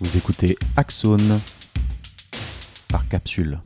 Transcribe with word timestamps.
Vous 0.00 0.16
écoutez 0.16 0.56
Axone 0.76 1.40
par 2.88 3.08
capsule. 3.08 3.60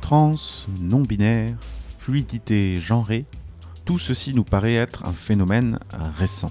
Trans, 0.00 0.32
non-binaire, 0.80 1.54
fluidité 1.98 2.78
genrée, 2.78 3.26
tout 3.88 3.98
ceci 3.98 4.34
nous 4.34 4.44
paraît 4.44 4.74
être 4.74 5.06
un 5.06 5.14
phénomène 5.14 5.78
récent. 6.18 6.50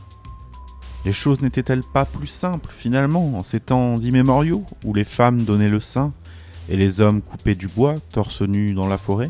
Les 1.06 1.12
choses 1.12 1.42
n'étaient-elles 1.42 1.84
pas 1.84 2.04
plus 2.04 2.26
simples 2.26 2.74
finalement 2.76 3.38
en 3.38 3.44
ces 3.44 3.60
temps 3.60 3.94
d'immémoriaux 3.94 4.66
où 4.84 4.92
les 4.92 5.04
femmes 5.04 5.44
donnaient 5.44 5.70
le 5.70 5.80
sein 5.80 6.14
et 6.68 6.76
les 6.76 7.00
hommes 7.00 7.22
coupaient 7.22 7.54
du 7.54 7.68
bois 7.68 7.94
torse 8.12 8.42
nu 8.42 8.74
dans 8.74 8.88
la 8.88 8.98
forêt? 8.98 9.30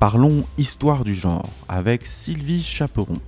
Parlons 0.00 0.46
histoire 0.56 1.04
du 1.04 1.14
genre 1.14 1.46
avec 1.68 2.06
Sylvie 2.06 2.62
Chaperon 2.62 3.18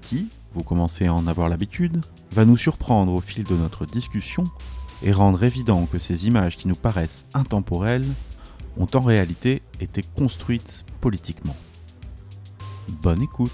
qui, 0.00 0.28
vous 0.52 0.62
commencez 0.62 1.06
à 1.06 1.14
en 1.14 1.26
avoir 1.26 1.48
l'habitude, 1.48 2.00
va 2.30 2.44
nous 2.44 2.56
surprendre 2.56 3.12
au 3.12 3.20
fil 3.20 3.42
de 3.42 3.56
notre 3.56 3.84
discussion 3.84 4.44
et 5.02 5.10
rendre 5.10 5.42
évident 5.42 5.86
que 5.86 5.98
ces 5.98 6.28
images 6.28 6.54
qui 6.54 6.68
nous 6.68 6.76
paraissent 6.76 7.26
intemporelles 7.34 8.06
ont 8.76 8.86
en 8.94 9.00
réalité 9.00 9.60
été 9.80 10.02
construites 10.16 10.84
politiquement. 11.00 11.56
Bonne 12.88 13.22
écoute 13.22 13.50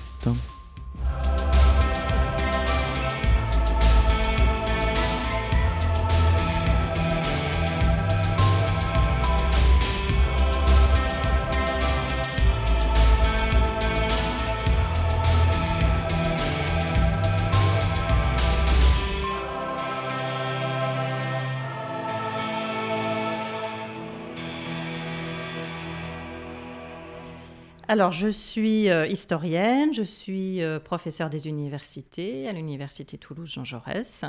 Alors, 27.93 28.11
je 28.11 28.29
suis 28.29 28.89
euh, 28.89 29.07
historienne, 29.07 29.93
je 29.93 30.03
suis 30.03 30.63
euh, 30.63 30.81
professeure 30.81 31.29
des 31.29 31.47
universités 31.47 32.49
à 32.49 32.53
l'Université 32.53 33.19
Toulouse-Jean 33.19 33.67
Jaurès 33.67 34.25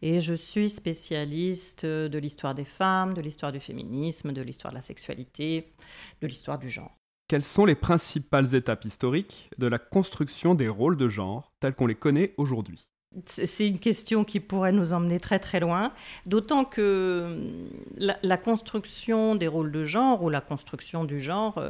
et 0.00 0.22
je 0.22 0.32
suis 0.32 0.70
spécialiste 0.70 1.84
de 1.84 2.18
l'histoire 2.18 2.54
des 2.54 2.64
femmes, 2.64 3.12
de 3.12 3.20
l'histoire 3.20 3.52
du 3.52 3.60
féminisme, 3.60 4.32
de 4.32 4.40
l'histoire 4.40 4.72
de 4.72 4.78
la 4.78 4.82
sexualité, 4.82 5.74
de 6.22 6.26
l'histoire 6.26 6.58
du 6.58 6.70
genre. 6.70 6.96
Quelles 7.28 7.44
sont 7.44 7.66
les 7.66 7.74
principales 7.74 8.54
étapes 8.54 8.86
historiques 8.86 9.50
de 9.58 9.66
la 9.66 9.78
construction 9.78 10.54
des 10.54 10.68
rôles 10.68 10.96
de 10.96 11.08
genre 11.08 11.52
tels 11.60 11.74
qu'on 11.74 11.86
les 11.86 11.94
connaît 11.94 12.32
aujourd'hui? 12.38 12.88
C'est 13.26 13.68
une 13.68 13.78
question 13.78 14.24
qui 14.24 14.40
pourrait 14.40 14.72
nous 14.72 14.92
emmener 14.92 15.20
très 15.20 15.38
très 15.38 15.60
loin, 15.60 15.92
d'autant 16.26 16.64
que 16.64 17.38
la, 17.96 18.16
la, 18.24 18.36
construction 18.36 19.36
des 19.36 19.46
rôles 19.46 19.70
de 19.70 19.84
genre 19.84 20.24
ou 20.24 20.30
la 20.30 20.40
construction 20.40 21.04
du 21.04 21.20
genre, 21.20 21.62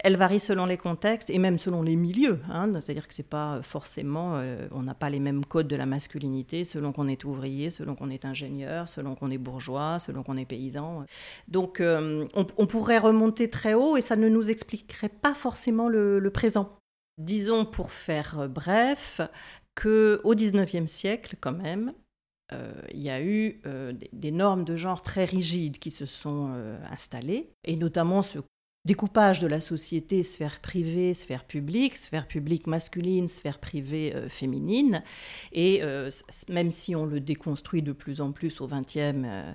elle 0.00 0.16
varie 0.16 0.38
selon 0.38 0.66
les 0.66 0.76
contextes 0.76 1.28
et 1.28 1.38
même 1.38 1.58
selon 1.58 1.82
les 1.82 1.96
milieux. 1.96 2.40
Hein. 2.48 2.70
C'est-à-dire 2.72 3.08
que 3.08 3.14
c'est 3.14 3.24
pas 3.24 3.60
forcément, 3.62 4.36
euh, 4.36 4.68
on 4.70 4.82
n'a 4.82 4.94
pas 4.94 5.10
les 5.10 5.18
mêmes 5.18 5.44
codes 5.44 5.66
de 5.66 5.76
la 5.76 5.86
masculinité 5.86 6.62
selon 6.64 6.92
qu'on 6.92 7.08
est 7.08 7.24
ouvrier, 7.24 7.70
selon 7.70 7.96
qu'on 7.96 8.10
est 8.10 8.24
ingénieur, 8.24 8.88
selon 8.88 9.16
qu'on 9.16 9.30
est 9.30 9.38
bourgeois, 9.38 9.98
selon 9.98 10.22
qu'on 10.22 10.36
est 10.36 10.44
paysan. 10.44 11.04
Donc 11.48 11.80
euh, 11.80 12.26
on, 12.34 12.66
pourrait 12.66 12.98
remonter 12.98 13.50
très 13.50 13.74
haut 13.74 13.96
et 13.96 14.00
ça 14.00 14.14
ne 14.14 14.28
nous 14.28 14.50
expliquerait 14.50 15.08
pas 15.08 15.34
forcément 15.34 15.88
le, 15.88 16.28
présent. 16.32 16.78
Disons 17.16 17.64
pour 17.64 17.90
faire 17.90 18.48
bref 18.48 19.20
que 19.74 20.20
au 20.22 20.34
XIXe 20.34 20.90
siècle 20.90 21.36
quand 21.40 21.52
même, 21.52 21.92
euh, 22.52 22.72
il 22.92 23.00
y 23.00 23.10
a 23.10 23.22
eu 23.22 23.60
des, 24.12 24.30
normes 24.30 24.64
de 24.64 24.76
genre 24.76 25.02
très 25.02 25.24
rigides 25.24 25.78
qui 25.78 25.90
se 25.90 26.06
sont 26.06 26.52
installées, 26.90 27.50
et 27.64 27.76
notamment 27.76 28.22
ce 28.22 28.38
découpage 28.84 29.40
de 29.40 29.46
la 29.46 29.60
société, 29.60 30.22
sphère 30.22 30.60
privée, 30.60 31.12
sphère 31.12 31.44
publique, 31.44 31.96
sphère 31.96 32.26
publique 32.26 32.66
masculine, 32.66 33.28
sphère 33.28 33.58
privée 33.58 34.14
euh, 34.14 34.28
féminine. 34.28 35.02
Et 35.52 35.82
euh, 35.82 36.10
même 36.48 36.70
si 36.70 36.96
on 36.96 37.04
le 37.04 37.20
déconstruit 37.20 37.82
de 37.82 37.92
plus 37.92 38.20
en 38.20 38.32
plus 38.32 38.60
au 38.60 38.66
XXe 38.66 38.96
euh, 38.96 39.52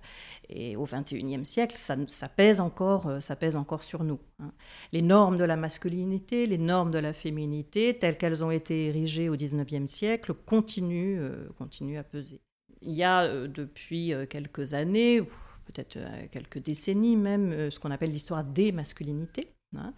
et 0.49 0.75
au 0.75 0.83
XXIe 0.85 1.45
siècle, 1.45 1.75
ça, 1.75 1.97
pèse 2.29 2.59
encore, 2.59 3.11
ça 3.21 3.35
pèse 3.35 3.55
encore 3.55 3.83
sur 3.83 4.03
nous. 4.03 4.19
Hein. 4.39 4.51
Les 4.91 5.01
normes 5.01 5.37
de 5.37 5.45
la 5.45 5.55
masculinité, 5.55 6.45
les 6.45 6.57
normes 6.59 6.91
de 6.91 6.99
la 6.99 7.13
féminité, 7.13 7.97
telles 7.97 8.17
qu'elles 8.17 8.43
ont 8.43 8.51
été 8.51 8.87
érigées 8.87 9.29
au 9.29 9.35
XIXe 9.35 9.91
siècle, 9.91 10.33
continuent, 10.33 11.21
continuent 11.57 11.97
à 11.97 12.03
peser. 12.03 12.39
Il 12.81 12.93
y 12.93 13.03
a 13.03 13.47
depuis 13.47 14.13
quelques 14.29 14.73
années, 14.73 15.23
peut-être 15.65 15.97
euh, 15.97 16.25
quelques 16.31 16.59
décennies 16.59 17.17
même, 17.17 17.51
euh, 17.51 17.71
ce 17.71 17.79
qu'on 17.79 17.91
appelle 17.91 18.11
l'histoire 18.11 18.43
des 18.43 18.71
masculinités. 18.71 19.49
Hein, 19.75 19.91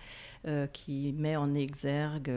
euh, 0.47 0.67
qui 0.67 1.13
met 1.17 1.35
en 1.35 1.53
exergue 1.53 2.31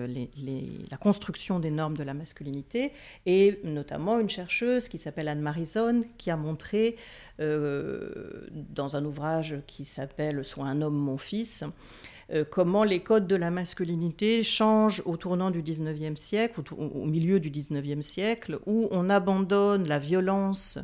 la 0.91 0.97
construction 0.97 1.61
des 1.61 1.71
normes 1.71 1.97
de 1.97 2.03
la 2.03 2.13
masculinité, 2.13 2.91
et 3.27 3.61
notamment 3.63 4.19
une 4.19 4.29
chercheuse 4.29 4.89
qui 4.89 4.99
s'appelle 4.99 5.29
Anne 5.29 5.41
Marison, 5.41 6.03
qui 6.19 6.33
a 6.33 6.37
montré 6.37 6.97
dans 7.39 8.97
un 8.97 9.05
ouvrage 9.05 9.59
qui 9.69 9.85
s'appelle 9.85 10.45
Sois 10.45 10.67
un 10.67 10.83
homme, 10.83 10.97
mon 10.97 11.17
fils, 11.17 11.63
comment 12.51 12.83
les 12.83 13.05
codes 13.05 13.29
de 13.29 13.37
la 13.37 13.53
masculinité 13.53 14.43
changent 14.43 15.05
au 15.05 15.17
tournant 15.17 15.53
du 15.53 15.63
19e 15.63 16.17
siècle, 16.17 16.61
au, 16.73 16.75
au 16.75 17.07
milieu 17.07 17.39
du 17.39 17.53
19e 17.53 18.03
siècle, 18.03 18.59
où 18.67 18.89
on 18.91 19.09
abandonne 19.09 19.87
la 19.87 20.01
violence 20.01 20.81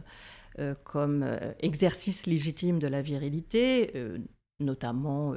comme 0.85 1.23
euh, 1.23 1.53
exercice 1.61 2.27
légitime 2.27 2.79
de 2.79 2.87
la 2.87 3.03
virilité, 3.03 3.91
euh, 3.97 4.19
notamment 4.61 5.35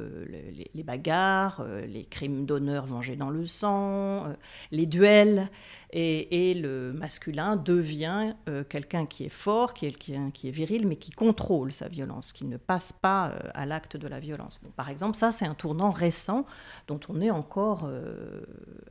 les, 0.76 0.84
bagarres, 0.84 1.66
les 1.88 2.06
crimes 2.06 2.46
d'honneur 2.46 2.86
vengés 2.86 3.16
dans 3.16 3.32
le 3.32 3.48
sang, 3.48 4.28
les 4.72 4.86
duels, 4.86 5.50
et, 5.92 6.54
le 6.54 6.94
masculin 6.94 7.56
devient 7.56 8.36
quelqu'un 8.70 9.08
qui 9.08 9.26
est 9.26 9.30
fort, 9.30 9.74
qui 9.74 9.88
est, 9.88 9.92
qui 9.98 10.14
est, 10.14 10.52
viril, 10.52 10.88
mais 10.88 10.98
qui 10.98 11.10
contrôle 11.10 11.72
sa 11.72 11.88
violence, 11.88 12.32
qui 12.32 12.46
ne 12.46 12.58
passe 12.58 12.94
pas 12.94 13.34
à 13.56 13.66
l'acte 13.66 13.98
de 13.98 14.08
la 14.08 14.20
violence. 14.20 14.62
par 14.76 14.88
exemple, 14.88 15.18
ça, 15.18 15.32
c'est 15.32 15.48
un 15.48 15.56
tournant 15.56 15.90
récent 15.90 16.46
dont 16.86 17.00
on 17.10 17.20
est 17.20 17.32
encore 17.32 17.90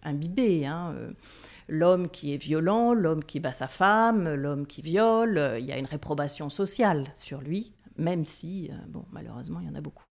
imbibé. 0.02 0.66
Hein, 0.66 0.92
l'homme 1.68 2.08
qui 2.08 2.34
est 2.34 2.36
violent, 2.36 2.94
l'homme 2.94 3.24
qui 3.24 3.40
bat 3.40 3.52
sa 3.52 3.68
femme, 3.68 4.34
l'homme 4.34 4.66
qui 4.66 4.82
viole, 4.82 5.38
euh, 5.38 5.58
il 5.58 5.66
y 5.66 5.72
a 5.72 5.78
une 5.78 5.86
réprobation 5.86 6.48
sociale 6.48 7.04
sur 7.14 7.40
lui, 7.40 7.72
même 7.96 8.24
si, 8.24 8.70
euh, 8.70 8.76
bon, 8.88 9.04
malheureusement, 9.12 9.60
il 9.60 9.66
y 9.66 9.70
en 9.70 9.74
a 9.74 9.80
beaucoup. 9.80 10.04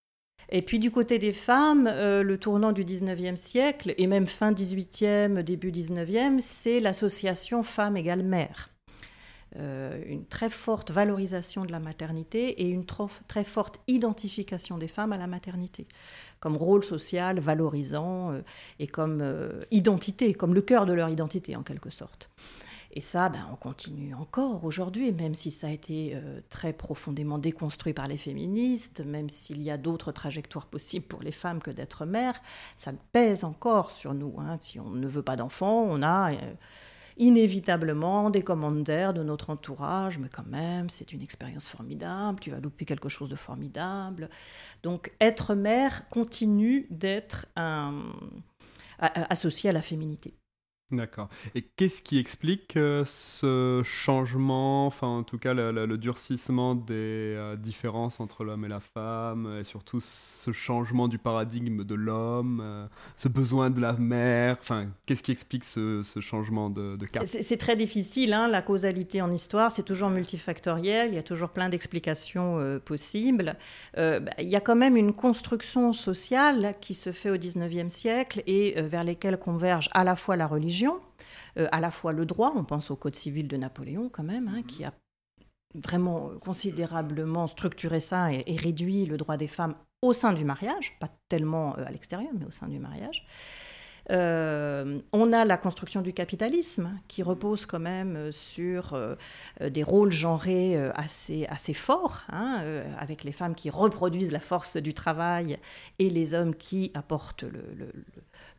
Et 0.49 0.61
puis 0.61 0.79
du 0.79 0.91
côté 0.91 1.17
des 1.17 1.33
femmes, 1.33 1.87
euh, 1.87 2.21
le 2.21 2.37
tournant 2.37 2.71
du 2.71 2.83
19e 2.83 3.35
siècle, 3.35 3.95
et 3.97 4.07
même 4.07 4.27
fin 4.27 4.51
18e, 4.51 5.41
début 5.41 5.71
19e, 5.71 6.39
c'est 6.39 6.79
l'association 6.79 7.63
femme 7.63 7.97
égale 7.97 8.23
mère. 8.23 8.74
Euh, 9.57 10.01
une 10.05 10.25
très 10.25 10.49
forte 10.49 10.91
valorisation 10.91 11.63
de 11.63 11.71
la 11.71 11.79
maternité 11.79 12.61
et 12.61 12.69
une 12.69 12.85
très 12.85 13.45
forte 13.45 13.79
identification 13.87 14.77
des 14.77 14.89
femmes 14.89 15.13
à 15.13 15.17
la 15.17 15.27
maternité, 15.27 15.87
comme 16.41 16.57
rôle 16.57 16.83
social 16.83 17.39
valorisant 17.39 18.33
euh, 18.33 18.41
et 18.79 18.87
comme 18.87 19.21
euh, 19.21 19.63
identité, 19.71 20.33
comme 20.33 20.53
le 20.53 20.61
cœur 20.61 20.85
de 20.85 20.91
leur 20.91 21.07
identité 21.07 21.55
en 21.55 21.63
quelque 21.63 21.89
sorte. 21.89 22.29
Et 22.91 22.99
ça, 22.99 23.29
ben, 23.29 23.47
on 23.51 23.55
continue 23.55 24.13
encore 24.13 24.65
aujourd'hui, 24.65 25.13
même 25.13 25.35
si 25.35 25.51
ça 25.51 25.67
a 25.67 25.69
été 25.69 26.17
très 26.49 26.71
profondément 26.71 27.37
déconstruit 27.37 27.91
par 27.91 28.07
les 28.07 28.15
féministes, 28.15 29.01
même 29.05 29.29
s'il 29.29 29.61
y 29.61 29.69
a 29.69 29.77
d'autres 29.77 30.13
trajectoires 30.13 30.65
possibles 30.65 31.05
pour 31.05 31.21
les 31.21 31.33
femmes 31.33 31.61
que 31.61 31.71
d'être 31.71 32.05
mère, 32.05 32.39
ça 32.77 32.93
pèse 33.11 33.43
encore 33.43 33.91
sur 33.91 34.13
nous. 34.13 34.35
Hein. 34.39 34.57
Si 34.61 34.79
on 34.79 34.91
ne 34.91 35.07
veut 35.09 35.23
pas 35.23 35.35
d'enfants, 35.35 35.85
on 35.89 36.01
a 36.03 36.31
inévitablement 37.17 38.29
des 38.29 38.43
commentaires 38.43 39.13
de 39.13 39.23
notre 39.23 39.49
entourage, 39.49 40.17
mais 40.17 40.29
quand 40.29 40.47
même, 40.47 40.89
c'est 40.89 41.13
une 41.13 41.21
expérience 41.21 41.65
formidable, 41.65 42.39
tu 42.39 42.49
vas 42.49 42.59
louper 42.59 42.85
quelque 42.85 43.09
chose 43.09 43.29
de 43.29 43.35
formidable. 43.35 44.29
Donc 44.83 45.13
être 45.21 45.55
mère 45.55 46.09
continue 46.09 46.87
d'être 46.89 47.47
associé 48.99 49.69
à 49.69 49.73
la 49.73 49.81
féminité. 49.81 50.33
D'accord. 50.91 51.29
Et 51.55 51.63
qu'est-ce 51.63 52.03
qui 52.03 52.19
explique 52.19 52.77
euh, 52.77 53.03
ce 53.07 53.81
changement, 53.83 54.85
enfin 54.85 55.07
en 55.07 55.23
tout 55.23 55.39
cas 55.39 55.55
le, 55.55 55.97
durcissement 55.97 56.75
des 56.75 56.93
euh, 56.93 57.55
différences 57.55 58.19
entre 58.19 58.43
l'homme 58.43 58.65
et 58.65 58.67
la 58.67 58.79
femme, 58.79 59.57
et 59.59 59.63
surtout 59.63 59.99
ce 59.99 60.51
changement 60.51 61.07
du 61.07 61.17
paradigme 61.17 61.83
de 61.83 61.95
l'homme, 61.95 62.61
euh, 62.63 62.85
ce 63.17 63.27
besoin 63.27 63.71
de 63.71 63.81
la 63.81 63.93
mère, 63.93 64.57
enfin 64.61 64.85
qu'est-ce 65.07 65.23
qui 65.23 65.31
explique 65.31 65.63
ce, 65.63 66.03
changement 66.21 66.69
de, 66.69 66.97
de 66.97 67.07
C'est 67.25 67.57
très 67.57 67.75
difficile, 67.75 68.33
hein, 68.33 68.47
la 68.47 68.61
causalité 68.61 69.23
en 69.23 69.31
histoire, 69.31 69.71
c'est 69.71 69.81
toujours 69.81 70.11
multifactoriel, 70.11 71.07
il 71.09 71.15
y 71.15 71.19
a 71.19 71.23
toujours 71.23 71.49
plein 71.49 71.69
d'explications 71.69 72.79
possibles. 72.85 73.55
Bah, 73.95 74.19
il 74.37 74.47
y 74.47 74.55
a 74.55 74.61
quand 74.61 74.75
même 74.75 74.97
une 74.97 75.13
construction 75.13 75.93
sociale 75.93 76.75
qui 76.79 76.93
se 76.93 77.11
fait 77.11 77.31
au 77.31 77.37
19e 77.37 77.89
siècle 77.89 78.43
et 78.45 78.79
vers 78.83 79.03
lesquelles 79.03 79.39
converge 79.39 79.89
à 79.93 80.03
la 80.03 80.15
fois 80.15 80.35
la 80.35 80.45
religion, 80.45 80.74
euh, 81.57 81.67
à 81.71 81.79
la 81.79 81.91
fois 81.91 82.11
le 82.11 82.25
droit, 82.25 82.53
on 82.55 82.63
pense 82.63 82.91
au 82.91 82.95
Code 82.95 83.15
civil 83.15 83.47
de 83.47 83.57
Napoléon 83.57 84.09
quand 84.09 84.23
même, 84.23 84.47
hein, 84.47 84.61
qui 84.67 84.83
a 84.83 84.93
vraiment 85.73 86.31
considérablement 86.39 87.47
structuré 87.47 87.99
ça 87.99 88.31
et, 88.31 88.55
réduit 88.55 89.05
le 89.05 89.17
droit 89.17 89.37
des 89.37 89.47
femmes 89.47 89.75
au 90.01 90.13
sein 90.13 90.33
du 90.33 90.45
mariage, 90.45 90.97
pas 90.99 91.09
tellement 91.29 91.77
euh, 91.77 91.85
à 91.85 91.91
l'extérieur, 91.91 92.31
mais 92.37 92.45
au 92.45 92.51
sein 92.51 92.67
du 92.67 92.79
mariage. 92.79 93.25
Euh, 94.11 94.99
on 95.13 95.33
a 95.33 95.45
la 95.45 95.57
construction 95.57 96.01
du 96.01 96.13
capitalisme 96.13 96.91
qui 97.07 97.23
repose 97.23 97.65
quand 97.65 97.79
même 97.79 98.31
sur 98.31 98.95
des 99.59 99.81
rôles 99.81 100.11
genrés 100.11 100.77
assez, 100.93 101.47
assez 101.47 101.73
forts, 101.73 102.21
hein, 102.29 102.83
avec 102.99 103.23
les 103.23 103.31
femmes 103.31 103.55
qui 103.55 103.71
reproduisent 103.71 104.31
la 104.31 104.39
force 104.39 104.77
du 104.77 104.93
travail 104.93 105.57
et 105.97 106.11
les 106.11 106.35
hommes 106.35 106.53
qui 106.53 106.91
apportent 106.93 107.41
le, 107.41 107.63
le 107.75 107.91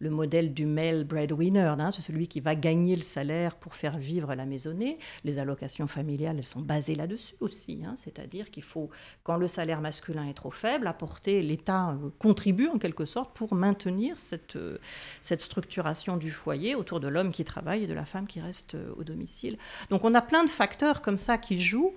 modèle 0.00 0.54
du 0.54 0.66
male 0.66 1.04
breadwinner, 1.04 1.74
hein, 1.78 1.90
c'est 1.92 2.02
celui 2.02 2.28
qui 2.28 2.40
va 2.40 2.54
gagner 2.54 2.96
le 2.96 3.02
salaire 3.02 3.56
pour 3.56 3.74
faire 3.74 3.98
vivre 3.98 4.34
la 4.34 4.46
maisonnée. 4.46 4.98
Les 5.24 5.38
allocations 5.38 5.86
familiales, 5.86 6.36
elles 6.38 6.46
sont 6.46 6.60
basées 6.60 6.94
là-dessus 6.94 7.34
aussi, 7.40 7.80
hein. 7.84 7.94
c'est-à-dire 7.96 8.50
qu'il 8.50 8.62
faut, 8.62 8.90
quand 9.22 9.36
le 9.36 9.46
salaire 9.46 9.80
masculin 9.80 10.28
est 10.28 10.34
trop 10.34 10.50
faible, 10.50 10.86
apporter, 10.86 11.42
l'État 11.42 11.90
euh, 11.90 12.10
contribue 12.18 12.68
en 12.68 12.78
quelque 12.78 13.04
sorte 13.04 13.36
pour 13.36 13.54
maintenir 13.54 14.18
cette, 14.18 14.56
euh, 14.56 14.78
cette 15.20 15.40
structuration 15.40 16.16
du 16.16 16.30
foyer 16.30 16.74
autour 16.74 17.00
de 17.00 17.08
l'homme 17.08 17.32
qui 17.32 17.44
travaille 17.44 17.84
et 17.84 17.86
de 17.86 17.94
la 17.94 18.04
femme 18.04 18.26
qui 18.26 18.40
reste 18.40 18.74
euh, 18.74 18.94
au 18.96 19.04
domicile. 19.04 19.58
Donc 19.90 20.04
on 20.04 20.14
a 20.14 20.22
plein 20.22 20.44
de 20.44 20.50
facteurs 20.50 21.02
comme 21.02 21.18
ça 21.18 21.38
qui 21.38 21.60
jouent, 21.60 21.94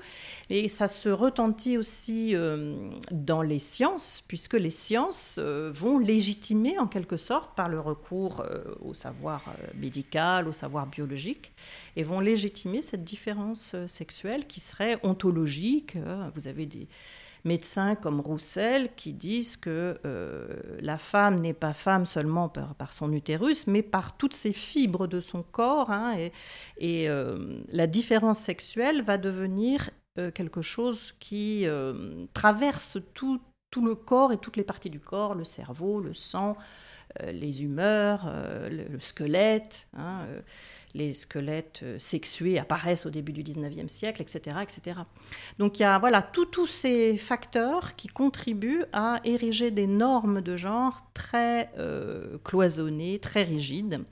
et 0.49 0.67
ça 0.67 0.87
se 0.87 1.09
retentit 1.09 1.77
aussi 1.77 2.35
dans 3.11 3.41
les 3.41 3.59
sciences, 3.59 4.23
puisque 4.27 4.53
les 4.53 4.69
sciences 4.69 5.39
vont 5.39 5.97
légitimer 5.97 6.77
en 6.79 6.87
quelque 6.87 7.17
sorte 7.17 7.55
par 7.55 7.68
le 7.69 7.79
recours 7.79 8.41
euh, 8.41 8.63
au 8.81 8.93
savoir 8.93 9.43
euh, 9.47 9.67
médical, 9.75 10.47
au 10.47 10.51
savoir 10.51 10.87
biologique, 10.87 11.51
et 11.95 12.03
vont 12.03 12.19
légitimer 12.19 12.81
cette 12.81 13.03
différence 13.03 13.71
euh, 13.75 13.87
sexuelle 13.87 14.45
qui 14.47 14.59
serait 14.59 14.99
ontologique. 15.03 15.97
Vous 16.35 16.47
avez 16.47 16.65
des 16.65 16.87
médecins 17.45 17.95
comme 17.95 18.19
Roussel 18.19 18.89
qui 18.95 19.13
disent 19.13 19.55
que 19.55 19.97
la 20.81 20.97
femme 20.97 21.39
n'est 21.39 21.53
pas 21.53 21.73
femme 21.73 22.05
seulement 22.05 22.49
par, 22.49 22.91
son 22.91 23.13
utérus, 23.13 23.65
mais 23.67 23.81
par 23.81 24.17
toutes 24.17 24.33
ses 24.33 24.51
fibres 24.51 25.07
de 25.07 25.21
son 25.21 25.41
corps. 25.43 25.89
Hein, 25.89 26.29
et, 26.77 27.07
la 27.71 27.87
différence 27.87 28.39
sexuelle 28.39 29.01
va 29.01 29.17
devenir 29.17 29.89
quelque 30.33 30.61
chose 30.61 31.13
qui 31.19 31.65
traverse 32.33 32.97
tout, 33.13 33.39
le 33.77 33.95
corps 33.95 34.33
et 34.33 34.37
toutes 34.37 34.57
les 34.57 34.65
parties 34.65 34.89
du 34.89 34.99
corps, 34.99 35.33
le 35.33 35.45
cerveau, 35.45 36.01
le 36.01 36.13
sang, 36.13 36.57
les 37.31 37.63
humeurs, 37.63 38.25
euh, 38.27 38.69
le, 38.69 38.99
squelette. 38.99 39.87
Hein, 39.97 40.21
euh, 40.27 40.41
les 40.95 41.13
squelettes 41.13 41.83
sexués 41.99 42.57
apparaissent 42.57 43.05
au 43.05 43.11
début 43.11 43.31
du 43.31 43.43
19e 43.43 43.87
siècle, 43.87 44.23
etc. 44.23 44.57
etc. 44.63 45.01
Donc 45.59 45.77
il 45.77 45.83
y 45.83 45.85
a 45.85 45.99
voilà, 45.99 46.23
tous 46.23 46.65
ces 46.65 47.15
facteurs 47.17 47.95
qui 47.95 48.07
contribuent 48.07 48.85
à 48.91 49.21
ériger 49.23 49.69
des 49.69 49.85
normes 49.85 50.41
de 50.41 50.57
genre 50.57 51.11
très 51.13 51.69
cloisonnées, 52.43 53.19
très 53.19 53.43
rigides. 53.43 54.03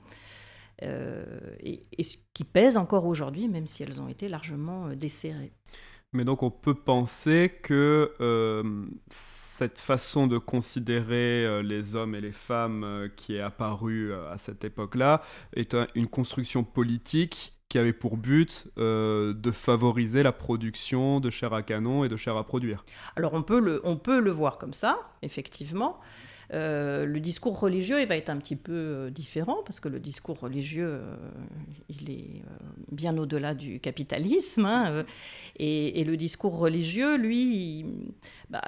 et, 0.80 1.82
qui 2.32 2.44
pèsent 2.44 2.76
encore 2.76 3.06
aujourd'hui, 3.06 3.48
même 3.48 3.66
si 3.66 3.82
elles 3.82 4.00
ont 4.00 4.08
été 4.08 4.28
largement 4.28 4.90
desserrées. 4.90 5.52
Mais 6.12 6.24
donc 6.24 6.42
on 6.42 6.50
peut 6.50 6.74
penser 6.74 7.52
que 7.62 8.12
euh, 8.20 8.86
cette 9.08 9.78
façon 9.78 10.26
de 10.26 10.38
considérer 10.38 11.44
euh, 11.44 11.62
les 11.62 11.96
hommes 11.96 12.14
et 12.14 12.20
les 12.22 12.32
femmes 12.32 12.82
euh, 12.82 13.08
qui 13.14 13.36
est 13.36 13.42
apparue 13.42 14.14
à 14.14 14.38
cette 14.38 14.64
époque-là 14.64 15.20
est 15.54 15.76
une 15.94 16.06
construction 16.06 16.64
politique 16.64 17.52
qui 17.68 17.78
avait 17.78 17.92
pour 17.92 18.16
but 18.16 18.66
de 18.78 19.50
favoriser 19.52 20.22
la 20.22 20.32
production 20.32 21.20
de 21.20 21.28
chair 21.28 21.52
à 21.52 21.62
canon 21.62 22.02
et 22.02 22.08
de 22.08 22.16
chair 22.16 22.34
à 22.38 22.44
produire. 22.44 22.86
Alors 23.14 23.34
on 23.34 23.42
peut 23.42 23.60
le, 23.60 23.82
on 23.84 23.98
peut 23.98 24.20
le 24.20 24.30
voir 24.30 24.56
comme 24.56 24.72
ça, 24.72 24.98
effectivement. 25.20 26.00
Euh, 26.54 27.04
le 27.04 27.20
discours 27.20 27.58
religieux, 27.58 28.00
il 28.00 28.06
va 28.06 28.16
être 28.16 28.30
un 28.30 28.38
petit 28.38 28.56
peu 28.56 28.72
euh, 28.72 29.10
différent, 29.10 29.58
parce 29.66 29.80
que 29.80 29.88
le 29.88 30.00
discours 30.00 30.40
religieux, 30.40 30.88
euh, 30.88 31.16
il 31.88 32.10
est 32.10 32.42
bien 32.90 33.16
au-delà 33.18 33.54
du 33.54 33.80
capitalisme. 33.80 34.64
Hein, 34.64 35.04
et, 35.56 36.04
le 36.04 36.16
discours 36.16 36.56
religieux, 36.56 37.16
lui, 37.16 37.84
bah, 38.48 38.62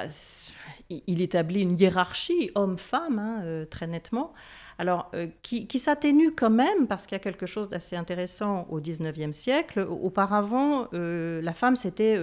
il, 0.90 1.22
établit 1.22 1.62
une 1.62 1.72
hiérarchie 1.72 2.50
homme-femme, 2.54 3.18
hein, 3.18 3.64
très 3.70 3.86
nettement. 3.86 4.34
Alors, 4.80 5.10
qui, 5.42 5.66
qui 5.66 5.78
s'atténue 5.78 6.32
quand 6.34 6.48
même, 6.48 6.86
parce 6.88 7.06
qu'il 7.06 7.14
y 7.14 7.20
a 7.20 7.22
quelque 7.22 7.44
chose 7.44 7.68
d'assez 7.68 7.96
intéressant 7.96 8.66
au 8.70 8.80
19e 8.80 9.32
siècle. 9.34 9.86
Auparavant, 9.90 10.88
la 10.92 11.52
femme, 11.52 11.76
c'était 11.76 12.16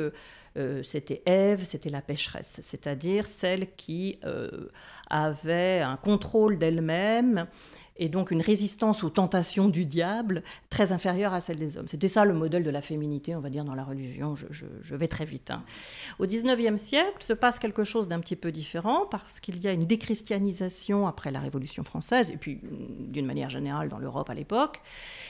euh, 0.58 0.82
c'était 0.84 1.22
Ève, 1.26 1.64
c'était 1.66 1.90
la 1.90 2.02
pécheresse, 2.02 2.60
c'est-à-dire 2.64 3.28
celle 3.28 3.76
qui 3.76 4.20
euh, 4.24 4.70
avait 5.10 5.82
un 5.82 5.98
contrôle 5.98 6.58
d'elle-même 6.58 7.46
et 7.98 8.10
donc 8.10 8.32
une 8.32 8.42
résistance 8.42 9.04
aux 9.04 9.10
tentations 9.10 9.68
du 9.68 9.86
diable 9.86 10.44
très 10.70 10.92
inférieure 10.92 11.34
à 11.34 11.42
celle 11.42 11.58
des 11.58 11.78
hommes. 11.78 11.88
C'était 11.88 12.08
ça 12.08 12.26
le 12.26 12.34
modèle 12.34 12.64
de 12.64 12.70
la 12.70 12.82
féminité, 12.82 13.36
on 13.36 13.40
va 13.40 13.50
dire, 13.50 13.66
dans 13.66 13.76
la 13.76 13.84
religion. 13.84 14.36
Je, 14.36 14.96
vais 14.96 15.08
très 15.08 15.26
vite. 15.26 15.52
Hein. 15.52 15.64
Au 16.20 16.26
XIXe 16.26 16.82
siècle 16.82 17.24
se 17.24 17.34
passe 17.34 17.60
quelque 17.60 17.84
chose 17.84 18.08
d'un 18.08 18.20
petit 18.20 18.36
peu 18.36 18.52
différent 18.52 19.06
parce 19.10 19.40
qu'il 19.40 19.62
y 19.64 19.68
a 19.68 19.72
une 19.72 19.86
déchristianisation 19.86 21.08
après 21.08 21.32
la 21.32 21.40
Révolution 21.40 21.84
française 21.84 22.32
et 22.32 22.38
puis 22.38 22.56
mm, 22.56 23.12
d'une 23.12 23.26
manière 23.26 23.50
générale 23.50 23.90
dans 23.90 24.00
l'Europe 24.00 24.30
à 24.30 24.34
l'époque. 24.34 24.82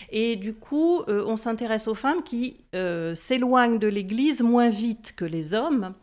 Et 0.09 0.35
du 0.35 0.53
coup, 0.53 1.01
euh, 1.07 1.23
on 1.27 1.37
s'intéresse 1.37 1.87
aux 1.87 1.95
femmes 1.95 2.23
qui 2.23 2.57
euh, 2.75 3.15
s'éloignent 3.15 3.79
de 3.79 3.87
l'Église 3.87 4.41
moins 4.41 4.69
vite 4.69 5.13
que 5.15 5.25
les 5.25 5.53
hommes. 5.53 5.93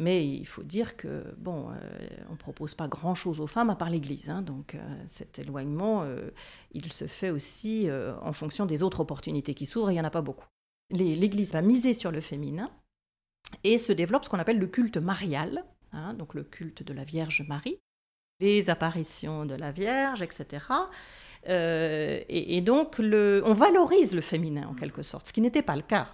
Mais 0.00 0.26
il 0.26 0.46
faut 0.46 0.62
dire 0.62 0.96
que, 0.96 1.26
bon, 1.36 1.68
euh, 1.68 1.74
on 2.30 2.32
ne 2.32 2.38
propose 2.38 2.74
pas 2.74 2.88
grand-chose 2.88 3.38
aux 3.38 3.46
femmes 3.46 3.68
à 3.68 3.76
part 3.76 3.90
l'Église. 3.90 4.30
Hein. 4.30 4.40
donc 4.40 4.74
euh, 4.74 4.78
cet 5.06 5.38
éloignement, 5.38 6.04
euh, 6.04 6.30
il 6.72 6.90
se 6.90 7.06
fait 7.06 7.28
aussi 7.28 7.86
en 8.22 8.32
fonction 8.32 8.64
des 8.64 8.82
autres 8.82 9.00
opportunités 9.00 9.52
qui 9.52 9.66
s'ouvrent, 9.66 9.90
il 9.90 9.94
n'y 9.94 10.00
en 10.00 10.04
a 10.04 10.10
pas 10.10 10.22
beaucoup. 10.22 10.46
L'Église 10.90 11.52
va 11.52 11.60
miser 11.60 11.92
sur 11.92 12.10
le 12.10 12.22
féminin 12.22 12.70
et 13.62 13.76
se 13.76 13.92
développe 13.92 14.24
ce 14.24 14.30
qu'on 14.30 14.38
appelle 14.38 14.58
le 14.58 14.66
culte 14.66 14.96
marial, 14.96 15.64
hein, 15.92 16.14
donc 16.14 16.32
le 16.32 16.44
culte 16.44 16.82
de 16.82 16.94
la 16.94 17.04
Vierge 17.04 17.44
Marie, 17.46 17.78
les 18.40 18.70
apparitions 18.70 19.44
de 19.44 19.54
la 19.54 19.70
Vierge, 19.70 20.22
etc. 20.22 20.64
et, 21.46 22.56
et, 22.56 22.60
donc, 22.62 22.98
le, 22.98 23.42
on 23.44 23.52
valorise 23.52 24.14
le 24.14 24.22
féminin 24.22 24.66
en 24.66 24.74
quelque 24.74 25.02
sorte, 25.02 25.26
ce 25.26 25.32
qui 25.34 25.42
n'était 25.42 25.62
pas 25.62 25.76
le 25.76 25.82
cas 25.82 26.08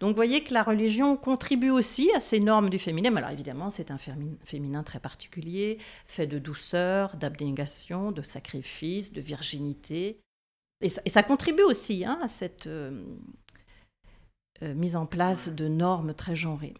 Donc 0.00 0.10
vous 0.10 0.16
voyez 0.16 0.42
que 0.44 0.54
la 0.54 0.62
religion 0.62 1.16
contribue 1.16 1.70
aussi 1.70 2.10
à 2.14 2.20
ces 2.20 2.40
normes 2.40 2.70
du 2.70 2.78
féminin. 2.78 3.14
Alors 3.16 3.30
évidemment, 3.30 3.70
c'est 3.70 3.90
un 3.90 3.98
féminin 3.98 4.82
très 4.82 5.00
particulier, 5.00 5.78
fait 6.06 6.26
de 6.26 6.38
douceur, 6.38 7.16
d'abnégation, 7.16 8.12
de 8.12 8.22
sacrifice, 8.22 9.12
de 9.12 9.20
virginité. 9.20 10.20
Et 10.80 10.88
ça, 10.88 11.22
contribue 11.22 11.62
aussi 11.62 12.04
hein, 12.04 12.18
à 12.22 12.28
cette 12.28 12.66
euh, 12.66 13.04
euh, 14.62 14.74
mise 14.74 14.96
en 14.96 15.06
place 15.06 15.54
de 15.54 15.68
normes 15.68 16.12
très 16.12 16.34
genrées 16.34 16.74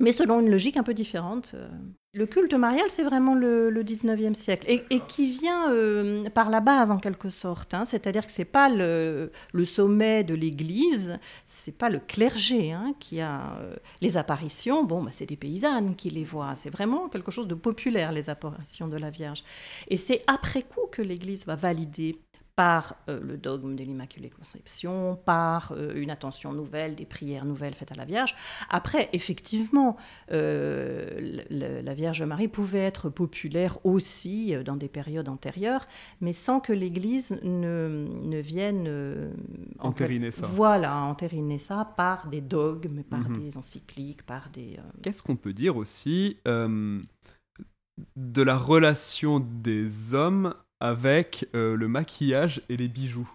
mais 0.00 0.12
selon 0.12 0.40
une 0.40 0.50
logique 0.50 0.76
un 0.76 0.82
peu 0.82 0.94
différente. 0.94 1.52
Euh. 1.54 1.68
Le 2.12 2.26
culte 2.26 2.54
marial, 2.54 2.86
c'est 2.88 3.04
vraiment 3.04 3.36
le, 3.36 3.70
19e 3.84 4.34
siècle, 4.34 4.66
et, 4.68 5.00
qui 5.06 5.30
vient 5.30 5.70
euh, 5.70 6.28
par 6.30 6.50
la 6.50 6.58
base 6.58 6.90
en 6.90 6.98
quelque 6.98 7.30
sorte. 7.30 7.72
Hein. 7.72 7.84
C'est-à-dire 7.84 8.26
que 8.26 8.32
c'est 8.32 8.44
pas 8.44 8.68
le, 8.68 9.30
sommet 9.64 10.24
de 10.24 10.34
l'Église, 10.34 11.20
c'est 11.46 11.76
pas 11.76 11.88
le 11.88 12.00
clergé 12.00 12.72
hein, 12.72 12.94
qui 12.98 13.20
a 13.20 13.56
euh, 13.60 13.76
les 14.00 14.16
apparitions. 14.16 14.82
Bon, 14.82 15.04
bah, 15.04 15.10
c'est 15.12 15.26
des 15.26 15.36
paysannes 15.36 15.94
qui 15.94 16.10
les 16.10 16.24
voient. 16.24 16.56
C'est 16.56 16.70
vraiment 16.70 17.08
quelque 17.08 17.30
chose 17.30 17.46
de 17.46 17.54
populaire 17.54 18.10
les 18.10 18.28
apparitions 18.28 18.88
de 18.88 18.96
la 18.96 19.10
Vierge. 19.10 19.44
Et 19.86 19.96
c'est 19.96 20.22
après 20.26 20.62
coup 20.62 20.88
que 20.90 21.02
l'Église 21.02 21.46
va 21.46 21.54
valider 21.54 22.18
par 22.60 22.94
euh, 23.08 23.18
le 23.22 23.38
dogme 23.38 23.74
de 23.74 23.82
l'Immaculée 23.82 24.28
Conception, 24.28 25.18
par 25.24 25.72
euh, 25.72 25.94
une 25.94 26.10
attention 26.10 26.52
nouvelle, 26.52 26.94
des 26.94 27.06
prières 27.06 27.46
nouvelles 27.46 27.72
faites 27.72 27.90
à 27.90 27.94
la 27.94 28.04
Vierge. 28.04 28.34
Après, 28.68 29.08
effectivement, 29.14 29.96
euh, 30.30 31.40
la 31.48 31.94
Vierge 31.94 32.22
Marie 32.22 32.48
pouvait 32.48 32.80
être 32.80 33.08
populaire 33.08 33.78
aussi 33.86 34.54
dans 34.62 34.76
des 34.76 34.88
périodes 34.88 35.30
antérieures, 35.30 35.86
mais 36.20 36.34
sans 36.34 36.60
que 36.60 36.74
l'Église 36.74 37.40
ne, 37.42 38.06
ne, 38.24 38.40
vienne 38.40 39.32
entériner 39.78 40.30
ça. 40.30 40.46
Voilà, 40.46 40.96
entériner 40.96 41.56
ça 41.56 41.90
par 41.96 42.28
des 42.28 42.42
dogmes, 42.42 43.04
par 43.04 43.30
mhm. 43.30 43.38
des 43.38 43.56
encycliques, 43.56 44.26
par 44.26 44.50
des. 44.50 44.76
Qu'est-ce 45.00 45.22
qu'on 45.22 45.36
peut 45.36 45.54
dire 45.54 45.78
aussi 45.78 46.36
de 46.44 48.42
la 48.42 48.58
relation 48.58 49.40
des 49.40 50.12
hommes 50.12 50.52
avec 50.80 51.46
euh, 51.54 51.76
le 51.76 51.88
maquillage 51.88 52.62
et 52.68 52.76
les 52.76 52.88
bijoux. 52.88 53.30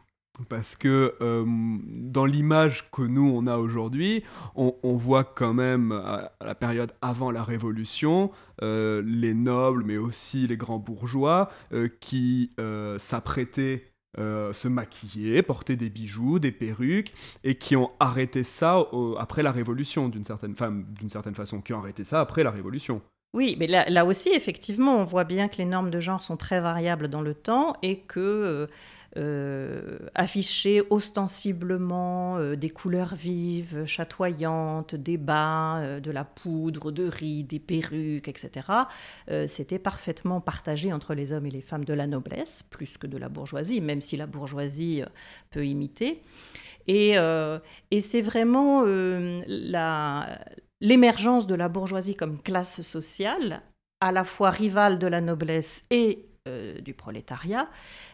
Parce 0.50 0.76
que 0.76 1.16
euh, 1.22 1.46
dans 1.48 2.26
l'image 2.26 2.92
que 2.92 3.04
nous 3.04 3.32
on 3.34 3.48
a 3.48 3.58
aujourd'hui, 3.58 4.26
on, 4.56 4.74
voit 4.96 5.24
quand 5.24 5.54
même 5.54 5.94
à 5.94 6.34
la 6.42 6.56
période 6.56 6.92
avant 7.02 7.32
la 7.32 7.42
Révolution 7.42 8.32
euh, 8.62 9.02
les 9.06 9.34
nobles, 9.34 9.86
mais 9.86 9.96
aussi 9.96 10.46
les 10.46 10.58
grands 10.58 10.80
bourgeois 10.80 11.50
qui 12.02 12.52
s'apprêtaient 12.98 13.94
se 14.18 14.68
maquiller, 14.68 15.42
porter 15.42 15.78
des 15.78 15.90
bijoux, 15.90 16.40
des 16.40 16.52
perruques, 16.52 17.14
et 17.46 17.56
qui 17.56 17.78
ont 17.78 17.92
arrêté 18.02 18.44
ça 18.44 18.86
après 19.18 19.42
la 19.42 19.54
Révolution, 19.54 20.10
d'une 20.10 20.26
certaine, 20.26 20.54
d'une 21.00 21.10
certaine 21.10 21.36
façon, 21.36 21.62
qui 21.62 21.72
ont 21.72 21.80
arrêté 21.80 22.04
ça 22.04 22.20
après 22.20 22.44
la 22.44 22.52
Révolution. 22.52 23.02
Oui, 23.36 23.58
mais 23.60 23.68
là, 23.68 24.06
aussi, 24.06 24.30
effectivement, 24.30 24.96
on 24.96 25.04
voit 25.04 25.26
bien 25.26 25.50
que 25.50 25.58
les 25.58 25.66
normes 25.66 25.90
de 25.90 26.00
genre 26.00 26.24
sont 26.24 26.38
très 26.38 26.62
variables 26.62 27.10
dans 27.10 27.22
le 27.22 27.34
temps 27.34 27.76
et 27.82 28.00
que 28.00 28.22
euh, 28.22 28.68
euh, 29.18 30.00
afficher 30.16 30.84
ostensiblement 30.90 32.38
euh, 32.38 32.56
des 32.56 32.70
couleurs 32.70 33.14
vives, 33.14 33.84
chatoyantes, 33.86 34.96
des 34.96 35.18
bas, 35.18 36.00
de 36.00 36.12
la 36.12 36.24
poudre, 36.24 36.94
de 36.94 37.10
riz, 37.10 37.44
des 37.44 37.60
perruques, 37.60 38.30
etc., 38.30 38.70
c'était 39.48 39.80
parfaitement 39.80 40.40
partagé 40.40 40.94
entre 40.94 41.14
les 41.14 41.34
hommes 41.34 41.46
et 41.46 41.52
les 41.52 41.62
femmes 41.62 41.84
de 41.84 41.94
la 41.94 42.08
noblesse, 42.08 42.64
plus 42.70 42.98
que 42.98 43.06
de 43.06 43.18
la 43.18 43.28
bourgeoisie, 43.28 43.82
même 43.82 44.00
si 44.00 44.16
la 44.16 44.28
bourgeoisie 44.28 45.04
peut 45.52 45.66
imiter. 45.66 46.22
Et 46.88 47.18
c'est 48.00 48.22
vraiment 48.22 48.86
la, 48.86 50.40
l'émergence 50.86 51.48
de 51.48 51.56
la 51.56 51.68
bourgeoisie 51.68 52.16
comme 52.16 52.40
classe 52.40 52.82
sociale, 52.82 53.64
à 54.02 54.12
la 54.12 54.24
fois 54.24 54.52
rivale 54.52 55.00
de 55.00 55.08
la 55.08 55.20
noblesse 55.20 55.84
et 55.90 56.28
euh, 56.48 56.80
du 56.80 56.94
prolétariat, 56.94 57.68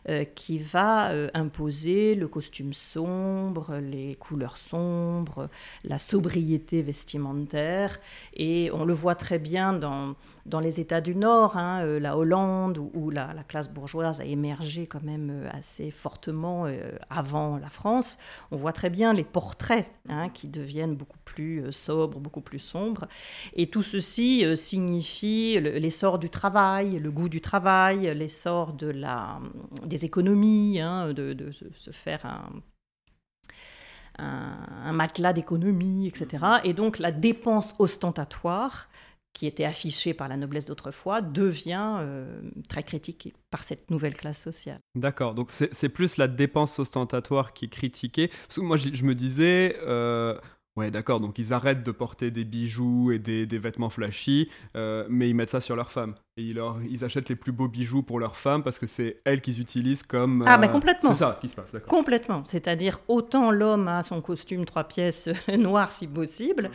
euh, 0.08 0.24
qui 0.24 0.58
va 0.58 1.12
euh, 1.12 1.30
imposer 1.34 2.16
le 2.16 2.30
costume 2.30 2.72
sombre, 2.72 3.76
les 3.80 4.16
couleurs 4.16 4.58
sombres, 4.58 5.50
la 5.84 6.00
sobriété 6.00 6.82
vestimentaire. 6.82 8.00
Et 8.34 8.72
on 8.74 8.86
le 8.86 8.94
voit 8.94 9.16
très 9.16 9.38
bien 9.38 9.74
dans, 9.74 10.16
dans 10.46 10.60
les 10.60 10.80
États 10.80 11.02
du 11.02 11.16
Nord, 11.16 11.58
hein, 11.58 11.86
la 12.00 12.18
Hollande, 12.18 12.78
où, 12.78 13.10
la, 13.10 13.34
classe 13.48 13.70
bourgeoise 13.70 14.22
a 14.22 14.26
émergé 14.26 14.88
quand 14.88 15.04
même 15.04 15.50
assez 15.52 15.92
fortement 15.92 16.66
avant 17.10 17.58
la 17.58 17.70
France. 17.70 18.18
On 18.52 18.58
voit 18.58 18.74
très 18.74 18.90
bien 18.90 19.14
les 19.14 19.24
portraits 19.24 19.88
hein, 20.10 20.30
qui 20.30 20.48
deviennent 20.48 20.96
beaucoup 20.96 21.18
plus 21.26 21.72
sobres, 21.72 22.20
beaucoup 22.20 22.42
plus 22.42 22.60
sombres. 22.60 23.08
Et 23.56 23.68
tout 23.68 23.84
ceci 23.84 24.46
signifie 24.56 25.60
l'essor 25.60 26.20
du 26.20 26.30
travail, 26.30 27.00
le 27.00 27.12
goût 27.12 27.30
du 27.30 27.42
travail, 27.42 28.14
l'essor 28.16 28.74
de 28.74 28.88
la, 28.88 29.40
des 29.86 30.06
économies, 30.06 30.80
hein, 30.80 31.14
de, 31.14 31.52
se 31.76 31.92
faire 31.92 32.26
un, 32.26 32.50
un, 34.20 34.94
matelas 34.94 35.34
d'économie, 35.34 36.08
etc. 36.08 36.46
Et 36.64 36.74
donc 36.74 37.00
la 37.00 37.12
dépense 37.12 37.76
ostentatoire 37.80 38.88
qui 39.34 39.48
était 39.48 39.64
affichée 39.64 40.14
par 40.14 40.28
la 40.28 40.38
noblesse 40.38 40.66
d'autrefois 40.66 41.22
devient 41.22 41.98
euh, 42.00 42.42
très 42.68 42.84
critiquée 42.84 43.34
par 43.50 43.64
cette 43.64 43.90
nouvelle 43.90 44.16
classe 44.16 44.42
sociale. 44.42 44.80
D'accord, 44.96 45.34
donc 45.34 45.50
c'est 45.52 45.90
plus 45.90 46.18
la 46.18 46.28
dépense 46.28 46.80
ostentatoire 46.80 47.54
qui 47.54 47.66
est 47.66 47.70
critiquée. 47.70 48.28
Parce 48.28 48.58
que 48.58 48.62
moi, 48.62 48.78
je, 48.78 49.04
me 49.04 49.16
disais, 49.16 49.78
euh, 49.82 50.38
Ouais, 50.78 50.90
d'accord, 50.90 51.20
donc 51.20 51.38
ils 51.38 51.52
arrêtent 51.52 51.84
de 51.84 51.92
porter 51.92 52.32
des 52.32 52.46
bijoux 52.46 53.12
et 53.12 53.20
des, 53.20 53.46
vêtements 53.58 53.90
flashy, 53.90 54.50
euh, 54.78 55.06
mais 55.10 55.30
ils 55.30 55.36
mettent 55.36 55.50
ça 55.50 55.60
sur 55.60 55.76
leurs 55.76 55.92
femmes. 55.92 56.16
Et 56.38 56.44
ils, 56.44 56.56
leur, 56.56 56.82
ils 56.90 57.04
achètent 57.04 57.28
les 57.28 57.36
plus 57.36 57.52
beaux 57.52 57.68
bijoux 57.68 58.04
pour 58.04 58.22
leurs 58.22 58.38
femmes 58.38 58.64
parce 58.64 58.80
que 58.80 58.88
c'est 58.88 59.22
elles 59.26 59.42
qu'ils 59.42 59.60
utilisent 59.60 60.04
comme... 60.04 60.46
Ah, 60.48 60.58
mais 60.58 60.68
euh, 60.68 60.72
complètement. 60.72 61.10
C'est 61.10 61.20
ça 61.20 61.38
qui 61.42 61.50
se 61.50 61.56
passe, 61.56 61.74
d'accord. 61.74 61.90
Complètement. 61.90 62.46
C'est-à-dire, 62.46 63.02
autant 63.10 63.52
l'homme 63.52 63.90
a 63.90 64.02
son 64.02 64.22
costume 64.22 64.64
trois 64.64 64.86
pièces 64.86 65.28
noir 65.58 65.92
si 65.92 66.08
possible, 66.08 66.72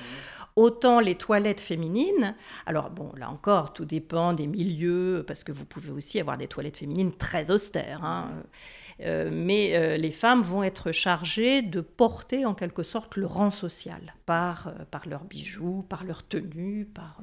autant 0.57 1.01
les 1.01 1.15
toilettes 1.15 1.61
féminines. 1.61 2.35
Alors, 2.65 2.91
bon, 2.91 3.13
là 3.17 3.31
encore, 3.31 3.73
tout 3.73 3.85
dépend 3.85 4.33
des 4.33 4.47
milieux, 4.47 5.23
parce 5.27 5.45
que 5.45 5.53
vous 5.53 5.67
pouvez 5.67 5.91
aussi 5.91 6.19
avoir 6.19 6.39
des 6.39 6.49
toilettes 6.49 6.79
féminines 6.79 7.13
très 7.13 7.51
austères. 7.51 8.05
Hein. 8.05 8.31
Euh, 9.01 9.29
mais 9.31 9.77
euh, 9.77 9.99
les 9.99 10.11
femmes 10.11 10.41
vont 10.43 10.63
être 10.63 10.91
chargées 10.91 11.61
de 11.61 11.83
porter 11.83 12.47
en 12.47 12.55
quelque 12.55 12.83
sorte 12.83 13.17
le 13.17 13.27
rang 13.27 13.51
social 13.51 14.15
par, 14.25 14.69
euh, 14.69 14.99
leurs 15.07 15.25
bijoux, 15.25 15.85
par 15.87 16.05
leurs 16.05 16.27
tenues, 16.27 16.87
par, 16.87 17.21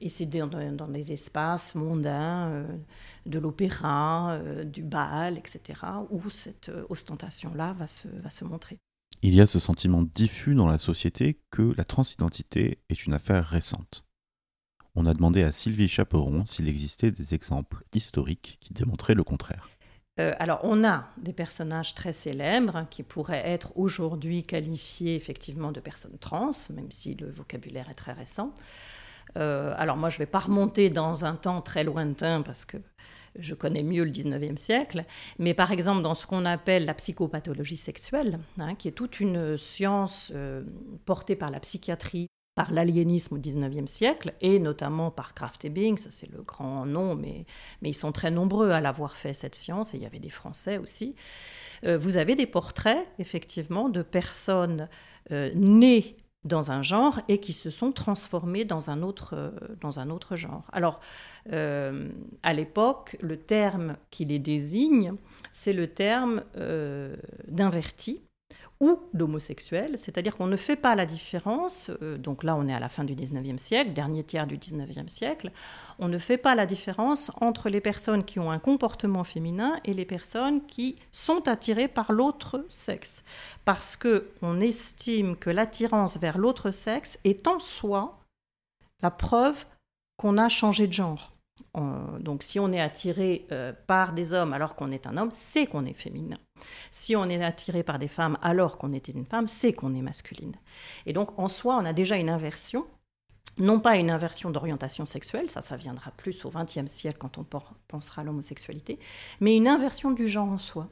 et 0.00 0.08
c'est 0.08 0.26
dans, 0.26 0.88
des 0.88 1.12
espaces 1.12 1.74
mondains, 1.74 2.64
de 3.26 3.38
l'opéra, 3.38 4.38
du 4.64 4.82
bal, 4.82 5.38
etc., 5.38 5.80
où 6.10 6.30
cette 6.30 6.70
ostentation-là 6.88 7.74
va 7.74 7.86
se 7.88 8.44
montrer. 8.44 8.78
Il 9.24 9.36
y 9.36 9.40
a 9.40 9.46
ce 9.46 9.60
sentiment 9.60 10.02
diffus 10.02 10.56
dans 10.56 10.66
la 10.66 10.78
société 10.78 11.38
que 11.52 11.72
la 11.76 11.84
transidentité 11.84 12.80
est 12.88 13.06
une 13.06 13.14
affaire 13.14 13.46
récente. 13.46 14.04
On 14.96 15.06
a 15.06 15.14
demandé 15.14 15.44
à 15.44 15.52
Sylvie 15.52 15.86
Chaperon 15.86 16.44
s'il 16.44 16.68
existait 16.68 17.12
des 17.12 17.32
exemples 17.32 17.84
historiques 17.94 18.58
qui 18.60 18.74
démontraient 18.74 19.14
le 19.14 19.22
contraire. 19.22 19.70
Euh, 20.18 20.34
alors, 20.40 20.58
on 20.64 20.82
a 20.82 21.06
des 21.18 21.32
personnages 21.32 21.94
très 21.94 22.12
célèbres 22.12 22.88
qui 22.90 23.04
pourraient 23.04 23.48
être 23.48 23.72
aujourd'hui 23.76 24.42
qualifiés 24.42 25.14
effectivement 25.14 25.70
de 25.70 25.78
personnes 25.78 26.18
trans, 26.18 26.50
même 26.74 26.90
si 26.90 27.14
le 27.14 27.30
vocabulaire 27.30 27.88
est 27.90 27.94
très 27.94 28.12
récent. 28.12 28.52
Euh, 29.36 29.72
alors, 29.78 29.96
moi, 29.96 30.08
je 30.08 30.16
ne 30.16 30.18
vais 30.18 30.26
pas 30.26 30.40
remonter 30.40 30.90
dans 30.90 31.24
un 31.24 31.36
temps 31.36 31.62
très 31.62 31.84
lointain 31.84 32.42
parce 32.42 32.64
que 32.64 32.76
je 33.36 33.54
connais 33.54 33.82
mieux 33.82 34.04
le 34.04 34.10
19e 34.10 34.56
siècle, 34.56 35.04
mais 35.38 35.54
par 35.54 35.72
exemple 35.72 36.02
dans 36.02 36.14
ce 36.14 36.26
qu'on 36.26 36.44
appelle 36.44 36.84
la 36.84 36.94
psychopathologie 36.94 37.76
sexuelle, 37.76 38.38
hein, 38.58 38.74
qui 38.74 38.88
est 38.88 38.92
toute 38.92 39.20
une 39.20 39.56
science 39.56 40.32
euh, 40.34 40.62
portée 41.04 41.36
par 41.36 41.50
la 41.50 41.60
psychiatrie 41.60 42.28
par 42.54 42.72
l'aliénisme 42.72 43.36
au 43.36 43.38
XIXe 43.38 43.90
siècle, 43.90 44.34
et 44.42 44.58
notamment 44.58 45.10
par 45.10 45.32
Kraft 45.32 45.64
Ebing, 45.64 45.96
ça 45.96 46.10
c'est 46.10 46.30
le 46.30 46.42
grand 46.42 46.84
nom, 46.84 47.14
mais, 47.14 47.46
mais 47.80 47.90
ils 47.90 47.94
sont 47.94 48.12
très 48.12 48.30
nombreux 48.30 48.70
à 48.70 48.80
l'avoir 48.80 49.16
fait, 49.16 49.32
cette 49.32 49.54
science, 49.54 49.94
et 49.94 49.96
il 49.96 50.02
y 50.02 50.06
avait 50.06 50.18
des 50.18 50.28
Français 50.28 50.76
aussi. 50.76 51.14
Euh, 51.86 51.96
vous 51.96 52.18
avez 52.18 52.36
des 52.36 52.46
portraits, 52.46 53.08
effectivement, 53.18 53.88
de 53.88 54.02
personnes 54.02 54.88
euh, 55.30 55.50
nées 55.54 56.16
dans 56.44 56.70
un 56.70 56.82
genre 56.82 57.20
et 57.28 57.38
qui 57.38 57.52
se 57.52 57.70
sont 57.70 57.92
transformées 57.92 58.64
dans 58.64 58.90
un 58.90 59.02
autre, 59.02 59.34
euh, 59.36 59.50
dans 59.80 60.00
un 60.00 60.10
autre 60.10 60.36
genre. 60.36 60.68
Alors, 60.72 61.00
à 61.50 62.52
l'époque, 62.52 63.16
le 63.20 63.36
terme 63.36 63.96
qui 64.10 64.24
les 64.24 64.38
désigne, 64.38 65.14
c'est 65.50 65.72
le 65.72 65.88
terme 65.88 66.44
d'inverti 67.48 68.22
ou 68.80 69.00
d'homosexuels, 69.14 69.98
c'est-à-dire 69.98 70.36
qu'on 70.36 70.46
ne 70.46 70.56
fait 70.56 70.76
pas 70.76 70.94
la 70.94 71.06
différence, 71.06 71.90
euh, 72.02 72.18
donc 72.18 72.42
là 72.42 72.56
on 72.56 72.66
est 72.68 72.74
à 72.74 72.80
la 72.80 72.88
fin 72.88 73.04
du 73.04 73.14
19e 73.14 73.58
siècle, 73.58 73.92
dernier 73.92 74.24
tiers 74.24 74.46
du 74.46 74.58
19e 74.58 75.08
siècle, 75.08 75.52
on 75.98 76.08
ne 76.08 76.18
fait 76.18 76.36
pas 76.36 76.54
la 76.54 76.66
différence 76.66 77.32
entre 77.40 77.68
les 77.68 77.80
personnes 77.80 78.24
qui 78.24 78.38
ont 78.38 78.50
un 78.50 78.58
comportement 78.58 79.24
féminin 79.24 79.80
et 79.84 79.94
les 79.94 80.04
personnes 80.04 80.64
qui 80.66 80.96
sont 81.12 81.48
attirées 81.48 81.88
par 81.88 82.12
l'autre 82.12 82.64
sexe, 82.70 83.22
parce 83.64 83.96
que 83.96 84.28
on 84.42 84.60
estime 84.60 85.36
que 85.36 85.50
l'attirance 85.50 86.16
vers 86.18 86.38
l'autre 86.38 86.70
sexe 86.70 87.18
est 87.24 87.46
en 87.46 87.60
soi 87.60 88.18
la 89.02 89.10
preuve 89.10 89.66
qu'on 90.16 90.38
a 90.38 90.48
changé 90.48 90.86
de 90.86 90.92
genre 90.92 91.32
donc 91.74 92.42
si 92.42 92.58
on 92.60 92.72
est 92.72 92.80
attiré 92.80 93.46
euh, 93.52 93.72
par 93.86 94.12
des 94.12 94.34
hommes 94.34 94.52
alors 94.52 94.76
qu'on 94.76 94.90
est 94.90 95.06
un 95.06 95.16
homme, 95.16 95.30
c'est 95.32 95.66
qu'on 95.66 95.84
est 95.84 95.94
féminin. 95.94 96.36
Si 96.90 97.16
on 97.16 97.28
est 97.28 97.42
attiré 97.42 97.82
par 97.82 97.98
des 97.98 98.08
femmes 98.08 98.38
alors 98.42 98.78
qu'on 98.78 98.92
est 98.92 99.08
une 99.08 99.26
femme, 99.26 99.46
c'est 99.46 99.72
qu'on 99.72 99.94
est 99.94 100.02
masculine. 100.02 100.54
Et 101.06 101.12
donc 101.12 101.38
en 101.38 101.48
soi, 101.48 101.76
on 101.80 101.84
a 101.84 101.92
déjà 101.92 102.16
une 102.16 102.30
inversion 102.30 102.86
non 103.58 103.80
pas 103.80 103.96
une 103.96 104.10
inversion 104.10 104.50
d'orientation 104.50 105.04
sexuelle, 105.04 105.50
ça, 105.50 105.60
ça 105.60 105.76
viendra 105.76 106.10
plus 106.12 106.44
au 106.44 106.50
XXe 106.50 106.90
siècle 106.90 107.18
quand 107.20 107.38
on 107.38 107.44
pensera 107.88 108.22
à 108.22 108.24
l'homosexualité, 108.24 108.98
mais 109.40 109.56
une 109.56 109.68
inversion 109.68 110.10
du 110.10 110.26
genre 110.26 110.48
en 110.48 110.58
soi. 110.58 110.88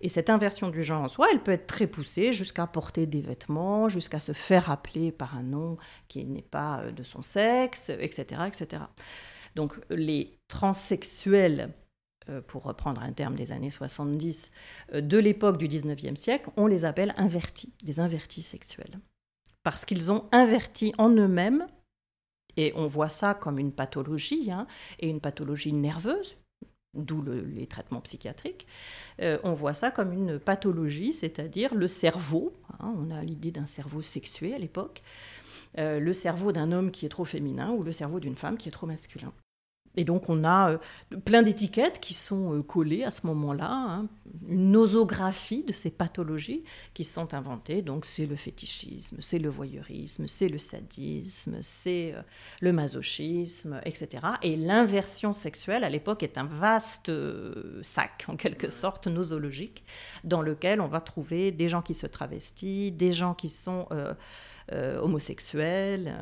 Et 0.00 0.08
cette 0.08 0.30
inversion 0.30 0.70
du 0.70 0.82
genre 0.82 1.02
en 1.02 1.08
soi, 1.08 1.28
elle 1.30 1.42
peut 1.42 1.52
être 1.52 1.66
très 1.66 1.86
poussée 1.86 2.32
jusqu'à 2.32 2.66
porter 2.66 3.04
des 3.04 3.20
vêtements, 3.20 3.90
jusqu'à 3.90 4.20
se 4.20 4.32
faire 4.32 4.70
appeler 4.70 5.12
par 5.12 5.36
un 5.36 5.42
nom 5.42 5.76
qui 6.08 6.24
n'est 6.24 6.40
pas 6.40 6.80
euh, 6.80 6.92
de 6.92 7.02
son 7.02 7.20
sexe, 7.20 7.90
etc., 7.90 8.42
etc. 8.46 8.82
Donc 9.54 9.74
les 9.90 10.38
transsexuels 10.48 11.74
pour 12.46 12.64
reprendre 12.64 13.00
un 13.02 13.12
terme 13.12 13.34
des 13.34 13.52
années 13.52 13.70
70, 13.70 14.50
de 14.94 15.18
l'époque 15.18 15.58
du 15.58 15.68
19e 15.68 16.16
siècle, 16.16 16.50
on 16.56 16.66
les 16.66 16.84
appelle 16.84 17.14
invertis, 17.16 17.72
des 17.82 18.00
invertis 18.00 18.42
sexuels. 18.42 19.00
Parce 19.62 19.84
qu'ils 19.84 20.10
ont 20.10 20.24
inverti 20.32 20.92
en 20.98 21.10
eux-mêmes, 21.10 21.66
et 22.56 22.72
on 22.74 22.86
voit 22.86 23.08
ça 23.08 23.34
comme 23.34 23.58
une 23.58 23.72
pathologie, 23.72 24.50
hein, 24.50 24.66
et 24.98 25.08
une 25.08 25.20
pathologie 25.20 25.72
nerveuse, 25.72 26.36
d'où 26.94 27.22
les 27.22 27.66
traitements 27.66 28.00
psychiatriques, 28.00 28.66
euh, 29.20 29.38
on 29.44 29.52
voit 29.52 29.74
ça 29.74 29.90
comme 29.90 30.12
une 30.12 30.38
pathologie, 30.38 31.12
c'est-à-dire 31.12 31.74
le 31.74 31.88
cerveau, 31.88 32.52
hein, 32.80 32.94
on 32.96 33.10
a 33.10 33.22
l'idée 33.22 33.52
d'un 33.52 33.66
cerveau 33.66 34.02
sexué 34.02 34.54
à 34.54 34.58
l'époque, 34.58 35.02
euh, 35.78 36.00
le 36.00 36.12
cerveau 36.12 36.50
d'un 36.50 36.72
homme 36.72 36.90
qui 36.90 37.06
est 37.06 37.10
trop 37.10 37.24
féminin 37.24 37.70
ou 37.70 37.82
le 37.82 37.92
cerveau 37.92 38.20
d'une 38.20 38.36
femme 38.36 38.56
qui 38.56 38.68
est 38.68 38.72
trop 38.72 38.86
masculin. 38.86 39.32
Et 39.96 40.04
donc 40.04 40.28
on 40.28 40.44
a 40.44 40.72
euh, 40.72 40.78
plein 41.24 41.42
d'étiquettes 41.42 42.00
qui 42.00 42.14
sont 42.14 42.54
euh, 42.54 42.62
collées 42.62 43.04
à 43.04 43.10
ce 43.10 43.26
moment-là, 43.26 43.70
hein. 43.70 44.06
une 44.48 44.70
nosographie 44.70 45.64
de 45.64 45.72
ces 45.72 45.90
pathologies 45.90 46.62
qui 46.94 47.04
sont 47.04 47.34
inventées. 47.34 47.82
Donc 47.82 48.04
c'est 48.04 48.26
le 48.26 48.36
fétichisme, 48.36 49.16
c'est 49.20 49.38
le 49.38 49.48
voyeurisme, 49.48 50.26
c'est 50.26 50.48
le 50.48 50.58
sadisme, 50.58 51.56
c'est 51.60 52.14
euh, 52.14 52.22
le 52.60 52.72
masochisme, 52.72 53.80
etc. 53.84 54.24
Et 54.42 54.56
l'inversion 54.56 55.32
sexuelle 55.34 55.84
à 55.84 55.90
l'époque 55.90 56.22
est 56.22 56.38
un 56.38 56.44
vaste 56.44 57.10
sac, 57.82 58.24
en 58.28 58.36
quelque 58.36 58.70
sorte, 58.70 59.06
nosologique, 59.06 59.84
dans 60.24 60.42
lequel 60.42 60.80
on 60.80 60.88
va 60.88 61.00
trouver 61.00 61.50
des 61.50 61.68
gens 61.68 61.82
qui 61.82 61.94
se 61.94 62.06
travestissent, 62.06 62.92
des 62.92 63.12
gens 63.12 63.34
qui 63.34 63.48
sont... 63.48 63.88
homosexuels, 64.70 66.14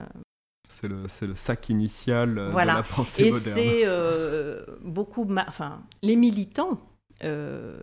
c'est 0.68 0.88
le, 0.88 1.06
le, 1.22 1.36
sac 1.36 1.68
initial 1.68 2.38
euh, 2.38 2.50
de 2.50 2.56
la 2.56 2.82
pensée 2.82 3.30
moderne. 3.30 3.38
Et 3.38 3.50
c'est 3.50 3.82
euh, 3.84 4.62
beaucoup. 4.82 5.26
Enfin, 5.46 5.82
les 6.02 6.16
militants 6.16 6.80
euh, 7.24 7.80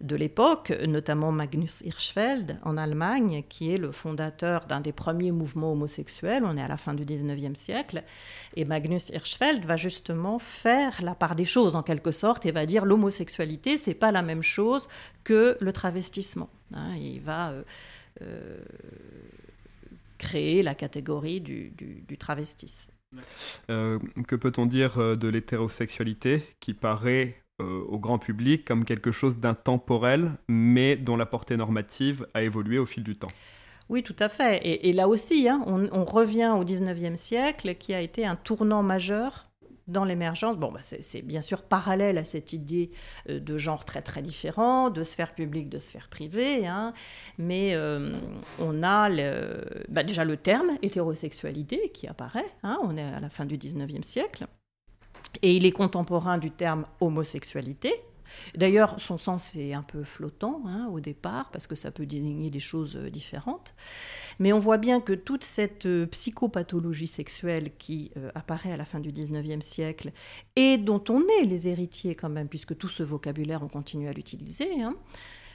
de 0.00 0.16
l'époque, 0.16 0.72
notamment 0.86 1.32
Magnus 1.32 1.80
Hirschfeld 1.82 2.58
en 2.62 2.76
Allemagne, 2.76 3.44
qui 3.48 3.72
est 3.72 3.76
le 3.76 3.92
fondateur 3.92 4.66
d'un 4.66 4.80
des 4.80 4.92
premiers 4.92 5.32
mouvements 5.32 5.72
homosexuels, 5.72 6.44
on 6.44 6.56
est 6.56 6.62
à 6.62 6.68
la 6.68 6.76
fin 6.76 6.94
du 6.94 7.04
19e 7.04 7.54
siècle, 7.54 8.04
et 8.56 8.64
Magnus 8.64 9.10
Hirschfeld 9.10 9.64
va 9.64 9.76
justement 9.76 10.38
faire 10.38 11.02
la 11.02 11.14
part 11.14 11.34
des 11.34 11.44
choses 11.44 11.74
en 11.74 11.82
quelque 11.82 12.12
sorte 12.12 12.46
et 12.46 12.52
va 12.52 12.64
dire 12.64 12.84
l'homosexualité, 12.84 13.76
c'est 13.76 13.94
pas 13.94 14.12
la 14.12 14.22
même 14.22 14.42
chose 14.42 14.88
que 15.24 15.56
le 15.60 15.72
travestissement. 15.72 16.48
Hein. 16.74 16.94
il 16.96 17.20
va 17.20 17.52
créer 20.18 20.62
la 20.62 20.74
catégorie 20.74 21.40
du, 21.40 21.70
du, 21.70 22.18
travestis. 22.18 22.90
Euh, 23.70 23.98
que 24.26 24.36
peut-on 24.36 24.66
dire 24.66 24.98
euh, 24.98 25.16
de 25.16 25.28
l'hétérosexualité 25.28 26.42
qui 26.60 26.74
paraît 26.74 27.42
euh, 27.60 27.82
au 27.88 27.98
grand 27.98 28.18
public 28.18 28.64
comme 28.66 28.84
quelque 28.84 29.10
chose 29.10 29.38
d'intemporel, 29.38 30.32
mais 30.48 30.96
dont 30.96 31.16
la 31.16 31.24
portée 31.24 31.56
normative 31.56 32.26
a 32.34 32.42
évolué 32.42 32.78
au 32.78 32.86
fil 32.86 33.02
du 33.02 33.16
temps? 33.16 33.28
Oui, 33.88 34.02
tout 34.02 34.16
à 34.18 34.28
fait. 34.28 34.60
Et, 34.62 34.92
là 34.92 35.08
aussi, 35.08 35.48
hein, 35.48 35.62
on, 35.66 35.88
on, 35.90 36.04
revient 36.04 36.54
au 36.54 36.62
19e 36.62 37.16
siècle, 37.16 37.74
qui 37.76 37.94
a 37.94 38.02
été 38.02 38.26
un 38.26 38.36
tournant 38.36 38.82
majeur 38.82 39.47
dans 39.88 40.04
l'émergence, 40.04 40.56
bon, 40.56 40.70
bah 40.70 40.80
c'est 40.82 41.22
bien 41.22 41.40
sûr 41.40 41.62
parallèle 41.62 42.18
à 42.18 42.24
cette 42.24 42.52
idée 42.52 42.90
euh, 43.28 43.40
de 43.40 43.58
genre 43.58 43.84
très 43.84 44.02
très 44.02 44.22
différent, 44.22 44.90
de 44.90 45.02
sphère 45.02 45.34
publique, 45.34 45.68
de 45.68 45.78
sphère 45.78 46.08
privée, 46.08 46.66
hein, 46.66 46.92
mais 47.38 47.74
euh, 47.74 48.12
on 48.60 48.82
a 48.82 49.08
bah 49.88 50.02
déjà 50.04 50.24
le 50.24 50.36
terme 50.36 50.70
hétérosexualité 50.82 51.90
qui 51.92 52.06
apparaît, 52.06 52.46
hein, 52.62 52.78
on 52.82 52.96
est 52.96 53.02
à 53.02 53.20
la 53.20 53.30
fin 53.30 53.46
du 53.46 53.56
19e 53.56 54.02
siècle, 54.02 54.46
et 55.42 55.56
il 55.56 55.66
est 55.66 55.72
contemporain 55.72 56.38
du 56.38 56.50
terme 56.50 56.84
homosexualité, 57.00 57.92
D'ailleurs, 58.56 58.98
son 58.98 59.18
sens 59.18 59.54
est 59.56 59.74
un 59.74 59.82
peu 59.82 60.04
flottant 60.04 60.62
hein, 60.66 60.88
au 60.92 61.00
départ, 61.00 61.50
parce 61.50 61.66
que 61.66 61.74
ça 61.74 61.90
peut 61.90 62.06
désigner 62.06 62.50
des 62.50 62.60
choses 62.60 62.96
euh, 62.96 63.10
différentes. 63.10 63.74
Mais 64.38 64.52
on 64.52 64.58
voit 64.58 64.78
bien 64.78 65.00
que 65.00 65.12
toute 65.12 65.44
cette 65.44 65.86
euh, 65.86 66.06
psychopathologie 66.06 67.06
sexuelle 67.06 67.70
qui 67.78 68.10
euh, 68.16 68.30
apparaît 68.34 68.72
à 68.72 68.76
la 68.76 68.84
fin 68.84 69.00
du 69.00 69.12
19e 69.12 69.60
siècle, 69.60 70.12
et 70.56 70.78
dont 70.78 71.02
on 71.08 71.22
est 71.40 71.44
les 71.44 71.68
héritiers 71.68 72.14
quand 72.14 72.28
même, 72.28 72.48
puisque 72.48 72.76
tout 72.76 72.88
ce 72.88 73.02
vocabulaire, 73.02 73.62
on 73.62 73.68
continue 73.68 74.08
à 74.08 74.12
l'utiliser, 74.12 74.82
hein, 74.82 74.94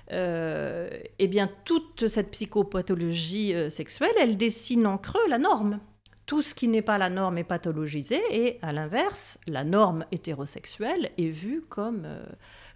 eh 0.09 1.27
bien, 1.27 1.49
toute 1.63 2.07
cette 2.07 2.31
psychopathologie 2.31 3.53
sexuelle, 3.69 4.11
elle 4.19 4.35
dessine 4.35 4.85
en 4.85 4.97
creux 4.97 5.27
la 5.29 5.39
norme 5.39 5.79
tout 6.25 6.41
ce 6.41 6.55
qui 6.55 6.67
n'est 6.67 6.81
pas 6.81 6.97
la 6.97 7.09
norme 7.09 7.37
est 7.37 7.43
pathologisé 7.43 8.21
et 8.31 8.59
à 8.61 8.71
l'inverse, 8.71 9.37
la 9.47 9.63
norme 9.63 10.05
hétérosexuelle 10.11 11.11
est 11.17 11.29
vue 11.29 11.63
comme, 11.67 12.03
euh, 12.05 12.25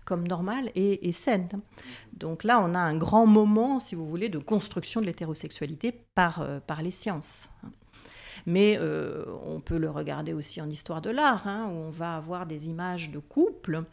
comme 0.06 0.28
normale 0.28 0.70
et, 0.76 1.12
saine. 1.12 1.48
Donc 2.14 2.44
là, 2.44 2.60
on 2.62 2.74
a 2.74 2.80
un 2.80 2.98
grand 2.98 3.26
moment, 3.26 3.80
si 3.80 3.96
vous 3.96 4.08
voulez, 4.08 4.30
de 4.30 4.40
construction 4.40 5.00
de 5.00 5.06
l'hétérosexualité 5.06 5.94
par, 6.14 6.42
euh, 6.42 6.60
par 6.60 6.82
les 6.82 6.92
sciences. 6.92 7.50
Mais 8.46 8.78
euh, 8.80 9.26
on 9.46 9.60
peut 9.60 9.78
le 9.78 9.90
regarder 9.90 10.34
aussi 10.34 10.62
en 10.62 10.70
histoire 10.70 11.02
de 11.02 11.10
l'art, 11.10 11.48
hein, 11.48 11.70
où 11.70 11.76
on 11.76 11.90
va 11.90 12.16
avoir 12.16 12.46
des 12.46 12.68
images 12.68 13.12
de 13.12 13.20
couples 13.20 13.84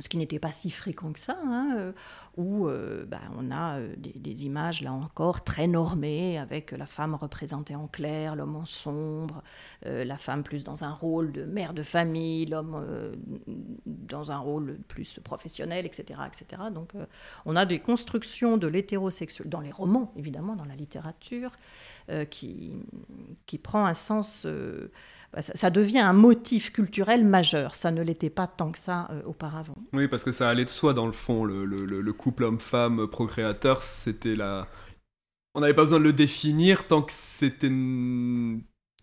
ce 0.00 0.08
qui 0.08 0.16
n'était 0.16 0.38
pas 0.38 0.50
si 0.50 0.70
fréquent 0.70 1.12
que 1.12 1.20
ça, 1.20 1.38
hein, 1.44 1.76
euh, 1.76 1.92
où 2.36 2.66
euh, 2.66 3.04
bah, 3.06 3.20
on 3.38 3.50
a 3.50 3.78
euh, 3.78 3.94
des, 3.96 4.44
images, 4.44 4.82
là 4.82 4.92
encore, 4.92 5.44
très 5.44 5.68
normées, 5.68 6.38
avec 6.38 6.72
la 6.72 6.86
femme 6.86 7.14
représentée 7.14 7.76
en 7.76 7.86
clair, 7.86 8.34
l'homme 8.34 8.56
en 8.56 8.64
sombre, 8.64 9.42
la 9.84 10.16
femme 10.16 10.42
plus 10.42 10.64
dans 10.64 10.84
un 10.84 10.92
rôle 10.92 11.32
de 11.32 11.44
mère 11.44 11.72
de 11.72 11.82
famille, 11.82 12.46
l'homme 12.46 13.14
dans 13.86 14.32
un 14.32 14.38
rôle 14.38 14.78
plus 14.88 15.20
professionnel, 15.22 15.86
etc. 15.86 16.20
etc. 16.26 16.62
Donc 16.72 16.92
on 17.44 17.54
a 17.54 17.66
des 17.66 17.78
constructions 17.78 18.56
de 18.56 18.66
l'hétérosexuel, 18.66 19.48
dans 19.48 19.60
les 19.60 19.70
romans, 19.70 20.12
évidemment, 20.16 20.56
dans 20.56 20.64
la 20.64 20.74
littérature, 20.74 21.52
qui, 22.30 22.74
qui 23.46 23.58
prend 23.58 23.86
un 23.86 23.94
sens 23.94 24.46
ça, 25.40 25.70
devient 25.70 26.00
un 26.00 26.12
motif 26.12 26.72
culturel 26.72 27.24
majeur. 27.24 27.74
Ça 27.74 27.90
ne 27.90 28.02
l'était 28.02 28.30
pas 28.30 28.46
tant 28.46 28.70
que 28.70 28.78
ça 28.78 29.08
euh, 29.10 29.22
auparavant. 29.26 29.76
Oui, 29.92 30.08
parce 30.08 30.24
que 30.24 30.32
ça 30.32 30.48
allait 30.48 30.64
de 30.64 30.70
soi 30.70 30.94
dans 30.94 31.06
le 31.06 31.12
fond. 31.12 31.44
Le, 31.44 32.12
couple 32.12 32.44
homme-femme 32.44 33.06
procréateur, 33.08 33.82
c'était 33.82 34.36
la. 34.36 34.68
On 35.54 35.60
n'avait 35.60 35.74
pas 35.74 35.82
besoin 35.82 35.98
de 35.98 36.04
le 36.04 36.12
définir 36.12 36.86
tant 36.86 37.02
que 37.02 37.12
c'était 37.12 37.70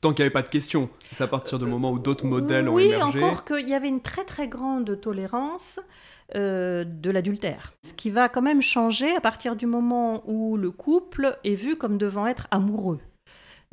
tant 0.01 0.13
qu'il 0.13 0.23
n'y 0.23 0.25
avait 0.25 0.33
pas 0.33 0.41
de 0.41 0.49
question. 0.49 0.89
C'est 1.11 1.23
à 1.23 1.27
partir 1.27 1.59
du 1.59 1.65
moment 1.65 1.91
où 1.91 1.99
d'autres 1.99 2.25
modèles 2.25 2.67
ont 2.67 2.77
émergé. 2.77 3.19
Oui, 3.19 3.25
encore 3.25 3.45
qu'il 3.45 3.69
y 3.69 3.73
avait 3.73 3.87
une 3.87 4.01
très 4.01 4.25
très 4.25 4.47
grande 4.47 4.99
tolérance 4.99 5.79
euh, 6.35 6.83
de 6.83 7.11
l'adultère. 7.11 7.73
Ce 7.85 7.93
qui 7.93 8.09
va 8.09 8.27
quand 8.27 8.41
même 8.41 8.61
changer 8.61 9.15
à 9.15 9.21
partir 9.21 9.55
du 9.55 9.67
moment 9.67 10.23
où 10.25 10.57
le 10.57 10.71
couple 10.71 11.37
est 11.43 11.55
vu 11.55 11.75
comme 11.75 11.97
devant 11.97 12.25
être 12.25 12.47
amoureux, 12.51 12.99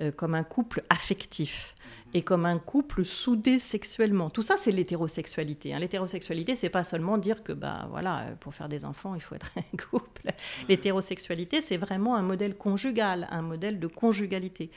euh, 0.00 0.12
comme 0.12 0.34
un 0.34 0.44
couple 0.44 0.84
affectif 0.90 1.74
et 2.14 2.22
comme 2.22 2.46
un 2.46 2.58
couple 2.58 3.04
soudé 3.04 3.58
sexuellement. 3.58 4.30
Tout 4.30 4.42
ça, 4.42 4.56
c'est 4.56 4.70
l'hétérosexualité. 4.70 5.74
Hein. 5.74 5.78
L'hétérosexualité, 5.78 6.54
c'est 6.54 6.70
pas 6.70 6.84
seulement 6.84 7.18
dire 7.18 7.42
que, 7.42 7.52
bah, 7.52 7.86
voilà, 7.90 8.26
pour 8.40 8.54
faire 8.54 8.68
des 8.68 8.84
enfants, 8.84 9.14
il 9.14 9.20
faut 9.20 9.34
être 9.34 9.50
un 9.56 9.76
couple. 9.90 10.30
L'hétérosexualité, 10.68 11.60
c'est 11.60 11.76
vraiment 11.76 12.16
un 12.16 12.22
modèle 12.22 12.56
conjugal, 12.56 13.26
un 13.30 13.42
modèle 13.42 13.78
de 13.78 13.86
conjugalité. 13.86 14.70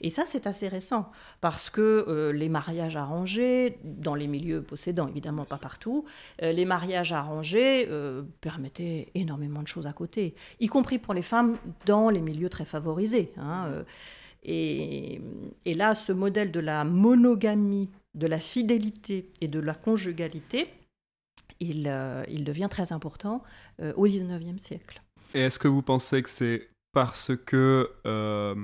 Et 0.00 0.10
ça, 0.10 0.24
c'est 0.26 0.46
assez 0.46 0.68
récent, 0.68 1.10
parce 1.40 1.70
que 1.70 2.04
euh, 2.08 2.32
les 2.32 2.48
mariages 2.48 2.96
arrangés, 2.96 3.78
dans 3.82 4.14
les 4.14 4.28
milieux 4.28 4.62
possédants, 4.62 5.08
évidemment 5.08 5.44
pas 5.44 5.58
partout, 5.58 6.04
euh, 6.42 6.52
les 6.52 6.64
mariages 6.64 7.12
arrangés 7.12 7.88
euh, 7.90 8.22
permettaient 8.40 9.08
énormément 9.14 9.62
de 9.62 9.68
choses 9.68 9.86
à 9.86 9.92
côté, 9.92 10.34
y 10.60 10.68
compris 10.68 10.98
pour 10.98 11.14
les 11.14 11.22
femmes 11.22 11.56
dans 11.84 12.10
les 12.10 12.20
milieux 12.20 12.48
très 12.48 12.64
favorisés. 12.64 13.32
Hein, 13.38 13.84
et, 14.48 15.20
là, 15.74 15.94
ce 15.94 16.12
modèle 16.12 16.52
de 16.52 16.60
la 16.60 16.84
monogamie, 16.84 17.90
de 18.14 18.26
la 18.26 18.38
fidélité 18.38 19.28
et 19.40 19.48
de 19.48 19.58
la 19.58 19.74
conjugalité, 19.74 20.68
il, 21.58 21.88
euh, 21.88 22.24
devient 22.26 22.68
très 22.70 22.92
important 22.92 23.42
euh, 23.80 23.92
au 23.96 24.04
XIXe 24.04 24.62
siècle. 24.62 25.02
Et 25.34 25.40
est-ce 25.40 25.58
que 25.58 25.68
vous 25.68 25.82
pensez 25.82 26.22
que 26.22 26.30
c'est 26.30 26.68
parce 26.92 27.32
que 27.36 27.90
euh, 28.06 28.54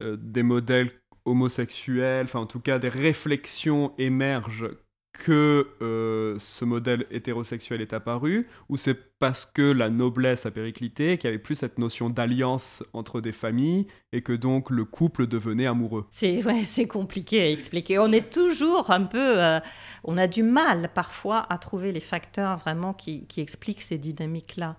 des 0.00 0.42
modèles 0.42 0.90
homosexuels, 1.24 2.24
enfin 2.24 2.40
en 2.40 2.46
tout 2.46 2.60
cas 2.60 2.78
des 2.78 2.88
réflexions 2.88 3.92
émergent 3.98 4.70
que 5.12 5.68
euh, 5.82 6.36
ce 6.38 6.64
modèle 6.64 7.06
hétérosexuel 7.10 7.80
est 7.82 7.92
apparu, 7.92 8.48
ou 8.68 8.76
c'est 8.76 8.96
parce 9.18 9.44
que 9.46 9.62
la 9.62 9.90
noblesse 9.90 10.46
a 10.46 10.50
périclité, 10.50 11.18
qu'il 11.18 11.28
n'y 11.28 11.34
avait 11.34 11.42
plus 11.42 11.54
cette 11.54 11.78
notion 11.78 12.10
d'alliance 12.10 12.82
entre 12.92 13.20
des 13.20 13.32
familles, 13.32 13.86
et 14.12 14.22
que 14.22 14.32
donc 14.32 14.70
le 14.70 14.84
couple 14.84 15.26
devenait 15.26 15.66
amoureux? 15.66 16.06
C'est 16.10 16.86
compliqué 16.86 17.42
à 17.42 17.50
expliquer. 17.50 17.98
On 17.98 18.10
est 18.10 18.32
toujours 18.32 18.90
un 18.90 19.02
peu... 19.02 19.40
Euh, 19.40 19.60
on 20.04 20.16
a 20.16 20.26
du 20.26 20.42
mal 20.42 20.90
parfois 20.94 21.46
à 21.50 21.58
trouver 21.58 21.92
les 21.92 22.00
facteurs 22.00 22.56
vraiment 22.56 22.92
qui, 22.92 23.26
expliquent 23.36 23.82
ces 23.82 23.98
dynamiques-là. 23.98 24.76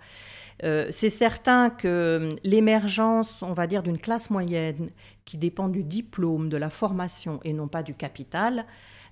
Euh, 0.63 0.87
c'est 0.91 1.09
certain 1.09 1.69
que 1.69 2.29
l'émergence, 2.43 3.41
on 3.41 3.53
va 3.53 3.65
dire, 3.67 3.81
d'une 3.81 3.97
classe 3.97 4.29
moyenne 4.29 4.89
qui 5.25 5.37
dépend 5.37 5.67
du 5.67 5.83
diplôme, 5.83 6.49
de 6.49 6.57
la 6.57 6.69
formation 6.69 7.39
et 7.43 7.53
non 7.53 7.67
pas 7.67 7.83
du 7.83 7.93
capital, 7.93 8.65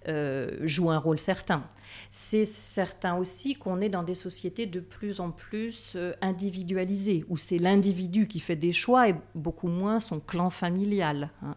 joue 0.08 0.90
un 0.90 0.98
rôle 0.98 1.20
certain. 1.20 1.64
C'est 2.10 2.46
certain 2.46 3.16
aussi 3.18 3.56
qu'on 3.56 3.82
est 3.82 3.90
dans 3.90 4.04
des 4.04 4.16
sociétés 4.16 4.66
de 4.66 4.80
plus 4.80 5.20
en 5.20 5.32
plus 5.32 5.96
individualisées, 6.22 7.26
où 7.30 7.38
c'est 7.38 7.60
l'individu 7.60 8.28
qui 8.28 8.40
fait 8.40 8.56
des 8.56 8.72
choix 8.72 9.10
et 9.10 9.16
beaucoup 9.36 9.68
moins 9.68 10.00
son 10.00 10.20
clan 10.20 10.50
familial. 10.50 11.30
Hein. 11.44 11.56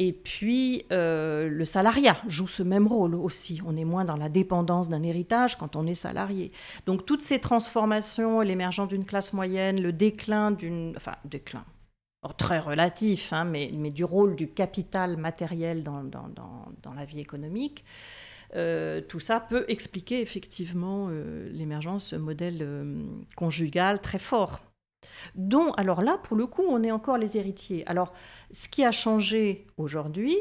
Et 0.00 0.12
puis, 0.12 0.84
euh, 0.92 1.48
le 1.48 1.64
salariat 1.64 2.16
joue 2.28 2.46
ce 2.46 2.62
même 2.62 2.86
rôle 2.86 3.16
aussi. 3.16 3.60
On 3.66 3.76
est 3.76 3.84
moins 3.84 4.04
dans 4.04 4.16
la 4.16 4.28
dépendance 4.28 4.88
d'un 4.88 5.02
héritage 5.02 5.56
quand 5.56 5.74
on 5.74 5.86
est 5.88 5.96
salarié. 5.96 6.52
Donc, 6.86 7.04
toutes 7.04 7.20
ces 7.20 7.40
transformations, 7.40 8.40
l'émergence 8.40 8.88
d'une 8.88 9.04
classe 9.04 9.32
moyenne, 9.32 9.82
le 9.82 9.92
déclin 9.92 10.52
d'une. 10.52 10.94
Enfin, 10.96 11.16
déclin. 11.24 11.64
Très 12.36 12.58
relatif, 12.58 13.32
hein, 13.32 13.44
mais, 13.44 13.68
du 13.90 14.04
rôle 14.04 14.36
du 14.36 14.48
capital 14.48 15.16
matériel 15.16 15.82
dans, 15.82 16.94
la 16.94 17.04
vie 17.04 17.20
économique, 17.20 17.84
euh, 18.54 19.00
tout 19.00 19.20
ça 19.20 19.40
peut 19.40 19.64
expliquer 19.68 20.20
effectivement 20.20 21.08
euh, 21.10 21.48
l'émergence 21.52 22.04
de 22.04 22.08
ce 22.08 22.16
modèle 22.16 22.66
conjugal 23.36 24.00
très 24.00 24.18
fort 24.18 24.60
dont, 25.34 25.72
alors 25.72 26.02
là, 26.02 26.18
pour 26.18 26.36
le 26.36 26.46
coup, 26.46 26.64
on 26.68 26.82
est 26.82 26.90
encore 26.90 27.18
les 27.18 27.36
héritiers. 27.36 27.86
Alors, 27.86 28.12
ce 28.50 28.68
qui 28.68 28.84
a 28.84 28.92
changé 28.92 29.66
aujourd'hui, 29.76 30.36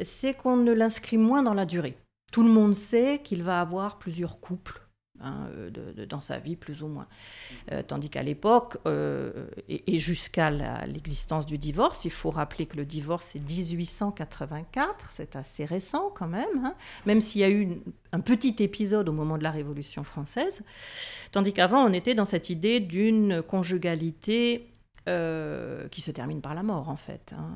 c'est 0.00 0.34
qu'on 0.34 0.56
ne 0.56 0.72
l'inscrit 0.72 1.18
moins 1.18 1.42
dans 1.42 1.54
la 1.54 1.66
durée. 1.66 1.96
Tout 2.32 2.42
le 2.42 2.50
monde 2.50 2.74
sait 2.74 3.20
qu'il 3.22 3.42
va 3.42 3.60
avoir 3.60 3.98
plusieurs 3.98 4.40
couples 4.40 4.80
Hein, 5.22 5.48
euh, 5.54 6.06
dans 6.06 6.20
sa 6.22 6.38
vie, 6.38 6.56
plus 6.56 6.82
ou 6.82 6.88
moins. 6.88 7.06
Euh, 7.72 7.82
tandis 7.86 8.08
qu'à 8.08 8.22
l'époque, 8.22 8.78
euh, 8.86 9.48
et, 9.68 9.98
jusqu'à 9.98 10.50
l'existence 10.86 11.44
du 11.44 11.58
divorce, 11.58 12.06
il 12.06 12.10
faut 12.10 12.30
rappeler 12.30 12.64
que 12.64 12.78
le 12.78 12.86
divorce 12.86 13.36
est 13.36 13.40
1884, 13.40 15.12
c'est 15.14 15.36
assez 15.36 15.66
récent 15.66 16.10
quand 16.14 16.26
même, 16.26 16.64
hein, 16.64 16.74
même 17.04 17.20
s'il 17.20 17.42
y 17.42 17.44
a 17.44 17.50
eu 17.50 17.82
un 18.12 18.20
petit 18.20 18.56
épisode 18.60 19.10
au 19.10 19.12
moment 19.12 19.36
de 19.36 19.42
la 19.42 19.50
Révolution 19.50 20.04
française, 20.04 20.64
tandis 21.32 21.52
qu'avant, 21.52 21.84
on 21.84 21.92
était 21.92 22.14
dans 22.14 22.24
cette 22.24 22.48
idée 22.48 22.80
d'une 22.80 23.42
conjugalité 23.42 24.70
qui 25.06 26.00
se 26.00 26.12
termine 26.12 26.40
par 26.40 26.54
la 26.54 26.62
mort, 26.62 26.88
en 26.88 26.96
fait. 26.96 27.34
Hein, 27.36 27.50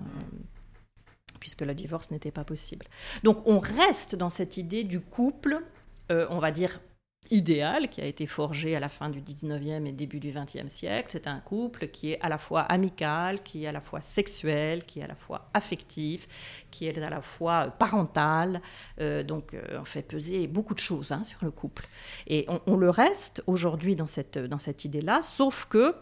puisque 1.38 1.60
le 1.60 1.72
divorce 1.72 2.10
n'était 2.10 2.32
pas 2.32 2.42
possible. 2.42 2.86
Donc 3.22 3.46
on 3.46 3.60
reste 3.60 4.16
dans 4.16 4.30
cette 4.30 4.56
idée 4.56 4.82
du 4.82 5.00
couple, 5.00 5.62
on 6.10 6.40
va 6.40 6.50
dire 6.50 6.80
idéal 7.30 7.88
qui 7.88 8.00
a 8.00 8.04
été 8.04 8.26
forgé 8.26 8.76
à 8.76 8.80
la 8.80 8.88
fin 8.88 9.08
du 9.08 9.20
19e 9.20 9.86
et 9.86 9.92
début 9.92 10.20
du 10.20 10.30
20e 10.30 10.68
siècle. 10.68 11.08
C'est 11.10 11.26
un 11.26 11.40
couple 11.40 11.88
qui 11.88 12.12
est 12.12 12.20
à 12.20 12.28
la 12.28 12.38
fois 12.38 12.62
amical, 12.62 13.42
qui 13.42 13.64
est 13.64 13.66
à 13.66 13.72
la 13.72 13.80
fois 13.80 14.00
sexuel, 14.00 14.84
qui 14.84 15.00
est 15.00 15.04
à 15.04 15.06
la 15.06 15.14
fois 15.14 15.48
affectif, 15.54 16.66
qui 16.70 16.86
est 16.86 16.98
à 16.98 17.10
la 17.10 17.22
fois 17.22 17.68
parental. 17.78 18.60
Euh, 19.00 19.22
donc 19.22 19.54
euh, 19.54 19.80
on 19.80 19.84
fait 19.84 20.02
peser 20.02 20.46
beaucoup 20.46 20.74
de 20.74 20.80
choses 20.80 21.12
hein, 21.12 21.24
sur 21.24 21.44
le 21.44 21.50
couple. 21.50 21.86
Et 22.26 22.46
on, 22.66 22.76
le 22.76 22.90
reste 22.90 23.42
aujourd'hui 23.46 23.96
dans 23.96 24.06
cette, 24.06 24.38
dans 24.38 24.58
cette 24.58 24.84
idée-là, 24.84 25.22
sauf 25.22 25.66
que 25.66 25.94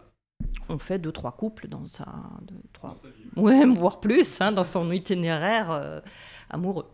on 0.68 0.78
fait 0.78 0.98
deux, 0.98 1.12
trois 1.12 1.32
couples 1.32 1.68
dans 1.68 1.86
sa... 1.86 2.06
trois, 2.72 2.96
ouais, 3.36 3.64
voire 3.76 4.00
plus, 4.00 4.40
hein, 4.40 4.50
dans 4.50 4.64
son 4.64 4.90
itinéraire 4.90 5.70
euh, 5.70 6.00
amoureux. 6.50 6.86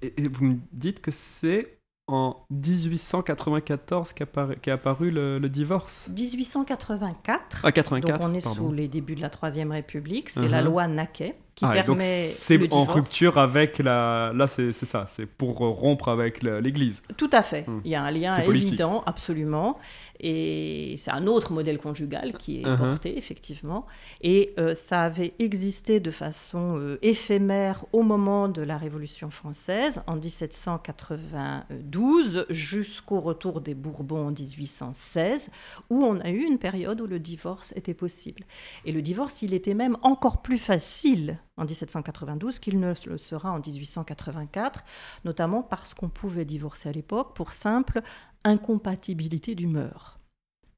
et 0.00 0.26
vous 0.28 0.44
me 0.44 0.58
dites 0.72 1.00
que 1.00 1.10
c'est 1.10 1.78
en 2.06 2.44
1894 2.50 4.12
qu'est 4.12 4.70
apparu, 4.70 5.10
le, 5.10 5.40
divorce 5.48 6.08
1884. 6.08 7.62
Ah, 7.64 7.72
84, 7.72 8.20
donc 8.20 8.28
on 8.28 8.34
est 8.34 8.40
sous 8.40 8.72
les 8.72 8.88
débuts 8.88 9.14
de 9.14 9.20
la 9.20 9.30
Troisième 9.30 9.70
République. 9.70 10.30
C'est 10.30 10.48
la 10.48 10.62
uh-huh. 10.62 10.66
loi 10.66 10.86
Naquet 10.86 11.36
qui 11.54 11.64
ah, 11.64 11.72
permet. 11.72 12.24
C'est 12.24 12.72
en 12.72 12.84
rupture 12.84 13.38
avec 13.38 13.78
la. 13.78 14.32
Là, 14.34 14.48
c'est 14.48 14.72
ça, 14.72 15.06
c'est 15.08 15.26
pour 15.26 15.58
rompre 15.58 16.08
avec 16.08 16.42
l'Église. 16.42 17.02
Tout 17.16 17.30
à 17.32 17.42
fait. 17.42 17.68
Hmm. 17.68 17.80
Il 17.84 17.90
y 17.90 17.94
a 17.94 18.02
un 18.02 18.10
lien 18.10 18.36
évident, 18.38 19.02
absolument. 19.06 19.78
Et 20.20 20.94
c'est 20.98 21.10
un 21.10 21.26
autre 21.26 21.52
modèle 21.52 21.78
conjugal 21.78 22.34
qui 22.38 22.60
est 22.60 22.64
uh-huh. 22.64 22.78
porté, 22.78 23.18
effectivement. 23.18 23.84
Et 24.22 24.54
euh, 24.58 24.74
ça 24.74 25.02
avait 25.02 25.34
existé 25.38 26.00
de 26.00 26.10
façon 26.10 26.78
euh, 26.78 26.98
éphémère 27.02 27.84
au 27.92 28.00
moment 28.02 28.48
de 28.48 28.62
la 28.62 28.78
Révolution 28.78 29.28
française, 29.30 30.02
en 30.06 30.16
1792, 30.16 32.46
jusqu'au 32.48 33.20
retour 33.20 33.60
des 33.60 33.74
Bourbons 33.74 34.28
en 34.28 34.30
1816, 34.30 35.50
où 35.90 36.04
on 36.04 36.20
a 36.20 36.30
eu 36.30 36.44
une 36.44 36.58
période 36.58 37.00
où 37.00 37.06
le 37.06 37.18
divorce 37.18 37.72
était 37.76 37.94
possible. 37.94 38.44
Et 38.84 38.92
le 38.92 39.02
divorce, 39.02 39.42
il 39.42 39.52
était 39.52 39.74
même 39.74 39.98
encore 40.02 40.42
plus 40.42 40.58
facile 40.58 41.38
en 41.56 41.64
1792 41.64 42.58
qu'il 42.58 42.80
ne 42.80 42.94
le 43.06 43.18
sera 43.18 43.52
en 43.52 43.58
1884, 43.58 44.84
notamment 45.24 45.62
parce 45.62 45.94
qu'on 45.94 46.08
pouvait 46.08 46.44
divorcer 46.44 46.88
à 46.88 46.92
l'époque 46.92 47.34
pour 47.34 47.52
simple 47.52 48.02
incompatibilité 48.44 49.54
d'humeur. 49.54 50.18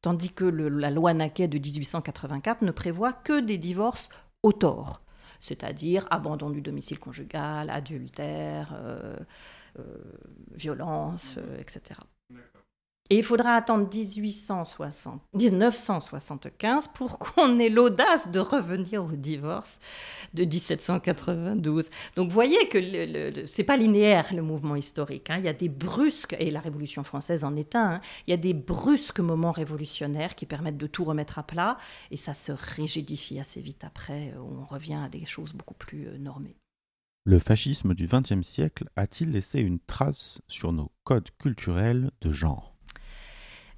Tandis 0.03 0.33
que 0.33 0.45
la 0.45 0.91
loi 0.91 1.15
Naquet 1.15 1.49
de 1.49 1.59
1884 1.59 2.63
ne 2.63 2.71
prévoit 2.71 3.13
que 3.13 3.41
des 3.41 3.59
divorces 3.59 4.09
au 4.43 4.53
tort, 4.53 5.03
c'est-à-dire 5.41 6.07
abandon 6.11 6.51
du 6.51 6.61
domicile 6.61 6.99
conjugal, 6.99 7.71
adultère, 7.71 8.73
euh, 8.75 9.17
euh, 9.79 9.83
violence, 10.53 11.35
euh, 11.39 11.59
etc. 11.61 12.01
Et 13.09 13.19
il 13.19 13.23
faudra 13.23 13.55
attendre 13.55 13.89
1860, 13.93 15.21
1975 15.35 16.89
pour 16.89 17.19
qu'on 17.19 17.59
ait 17.59 17.69
l'audace 17.69 18.31
de 18.31 18.41
revenir 18.41 19.05
au 19.05 19.13
divorce 19.13 19.79
de 20.35 20.45
1792. 20.45 21.89
Donc 22.17 22.29
vous 22.29 22.35
voyez 22.35 22.69
que 22.69 22.79
ce 22.81 23.59
n'est 23.59 23.65
pas 23.65 23.77
linéaire 23.77 24.35
le 24.35 24.43
mouvement 24.43 24.77
historique. 24.77 25.31
Hein. 25.31 25.37
Il 25.39 25.45
y 25.45 25.49
a 25.49 25.53
des 25.53 25.69
brusques, 25.69 26.37
et 26.39 26.51
la 26.51 26.61
Révolution 26.61 27.05
française 27.05 27.45
en 27.45 27.55
est 27.57 27.77
un, 27.77 27.95
hein. 27.95 28.01
il 28.27 28.31
y 28.31 28.35
a 28.35 28.39
des 28.39 28.55
brusques 28.55 29.21
moments 29.21 29.53
révolutionnaires 29.53 30.35
qui 30.35 30.47
permettent 30.47 30.79
de 30.79 30.87
tout 30.87 31.05
remettre 31.05 31.39
à 31.39 31.43
plat, 31.45 31.79
et 32.11 32.17
ça 32.17 32.35
se 32.35 32.53
rigidifie 32.53 33.39
assez 33.39 33.61
vite 33.61 33.85
après, 33.85 34.35
où 34.39 34.63
on 34.63 34.65
revient 34.65 34.99
à 35.05 35.09
des 35.09 35.25
choses 35.27 35.53
beaucoup 35.53 35.75
plus 35.75 36.09
euh, 36.09 36.19
normées. 36.19 36.57
Le 37.25 37.39
fascisme 37.39 37.95
du 37.95 38.07
XXe 38.07 38.47
siècle 38.47 38.89
a-t-il 38.95 39.33
laissé 39.33 39.61
une 39.61 39.81
trace 39.81 40.41
sur 40.47 40.73
nos 40.73 40.93
codes 41.03 41.31
culturels 41.39 42.11
de 42.21 42.31
genre? 42.31 42.76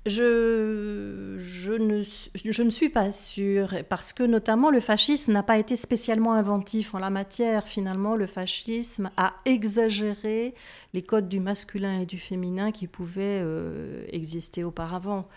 Je, 0.09 1.73
ne, 1.77 2.71
suis 2.71 2.89
pas 2.89 3.11
sûre, 3.11 3.75
parce 3.89 4.13
que 4.13 4.23
notamment 4.23 4.71
le 4.71 4.81
fascisme 4.81 5.33
n'a 5.33 5.43
pas 5.43 5.59
été 5.59 5.77
spécialement 5.77 6.33
inventif 6.33 6.95
en 6.95 6.99
la 6.99 7.11
matière. 7.11 7.67
Finalement, 7.69 8.17
le 8.17 8.27
fascisme 8.27 9.11
a 9.17 9.35
exagéré 9.45 10.55
les 10.95 11.03
codes 11.03 11.29
du 11.29 11.41
masculin 11.41 12.01
et 12.01 12.07
du 12.07 12.19
féminin 12.19 12.73
qui 12.73 12.87
pouvaient 12.87 13.43
euh, 13.43 14.05
exister 14.11 14.65
auparavant. 14.65 15.29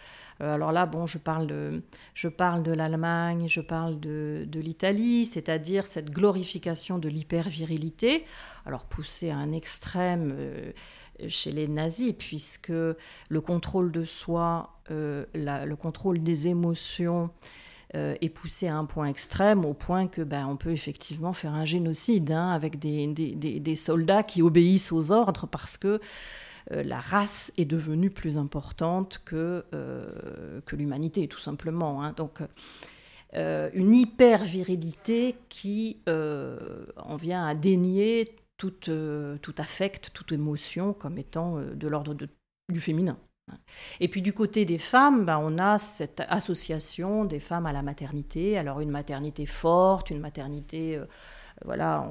Euh, 0.41 0.55
alors 0.55 0.71
là, 0.71 0.85
bon, 0.85 1.05
je 1.05 1.17
parle 1.17 1.47
de, 1.47 2.71
l'Allemagne, 2.71 3.45
je 3.47 3.61
parle 3.61 3.99
de, 3.99 4.45
de 4.47 4.59
l'Italie, 4.59 5.25
c'est-à-dire 5.25 5.85
cette 5.87 6.11
glorification 6.11 6.99
de 6.99 7.09
l'hyper-virilité, 7.09 8.25
alors 8.65 8.85
poussée 8.85 9.29
à 9.29 9.37
un 9.37 9.51
extrême. 9.51 10.33
Euh, 10.37 10.71
chez 11.27 11.51
les 11.51 11.67
nazis, 11.67 12.13
puisque 12.17 12.69
le 12.69 13.41
contrôle 13.41 13.91
de 13.91 14.03
soi, 14.03 14.77
euh, 14.89 15.25
le 15.33 15.75
contrôle 15.75 16.21
des 16.21 16.47
émotions 16.47 17.29
euh, 17.95 18.15
est 18.21 18.29
poussé 18.29 18.67
à 18.67 18.77
un 18.77 18.85
point 18.85 19.07
extrême, 19.07 19.65
au 19.65 19.73
point 19.73 20.07
que 20.07 20.21
ben, 20.21 20.47
on 20.47 20.57
peut 20.57 20.71
effectivement 20.71 21.33
faire 21.33 21.53
un 21.53 21.65
génocide 21.65 22.31
hein, 22.31 22.49
avec 22.49 22.79
des, 22.79 23.07
des, 23.07 23.75
soldats 23.75 24.23
qui 24.23 24.41
obéissent 24.41 24.91
aux 24.91 25.11
ordres 25.11 25.47
parce 25.47 25.77
que 25.77 25.99
euh, 26.71 26.83
la 26.83 26.99
race 26.99 27.51
est 27.57 27.65
devenue 27.65 28.09
plus 28.09 28.37
importante 28.37 29.21
que, 29.25 29.65
que 30.65 30.75
l'humanité, 30.75 31.27
tout 31.27 31.39
simplement. 31.39 32.03
Hein. 32.03 32.13
Donc, 32.15 32.39
une 33.33 33.95
hyper-virilité 33.95 35.35
qui 35.47 35.97
en 36.07 37.15
vient 37.15 37.45
à 37.45 37.55
dénier 37.55 38.25
euh, 38.89 39.37
tout, 39.41 39.55
affect, 39.57 40.11
toute 40.13 40.31
émotion 40.31 40.93
comme 40.93 41.17
étant 41.17 41.57
euh, 41.57 41.73
de 41.73 41.87
l'ordre 41.87 42.15
du 42.69 42.81
féminin. 42.81 43.17
Et 43.99 44.07
puis 44.07 44.21
du 44.21 44.31
côté 44.31 44.63
des 44.65 44.77
femmes, 44.77 45.25
ben, 45.25 45.39
on 45.41 45.57
a 45.57 45.77
cette 45.77 46.21
association 46.29 47.25
des 47.25 47.39
femmes 47.39 47.65
à 47.65 47.73
la 47.73 47.81
maternité. 47.81 48.57
Alors 48.57 48.79
une 48.79 48.91
maternité 48.91 49.45
forte, 49.45 50.09
une 50.09 50.19
maternité... 50.19 50.97
Euh, 50.97 51.05
voilà, 51.63 52.09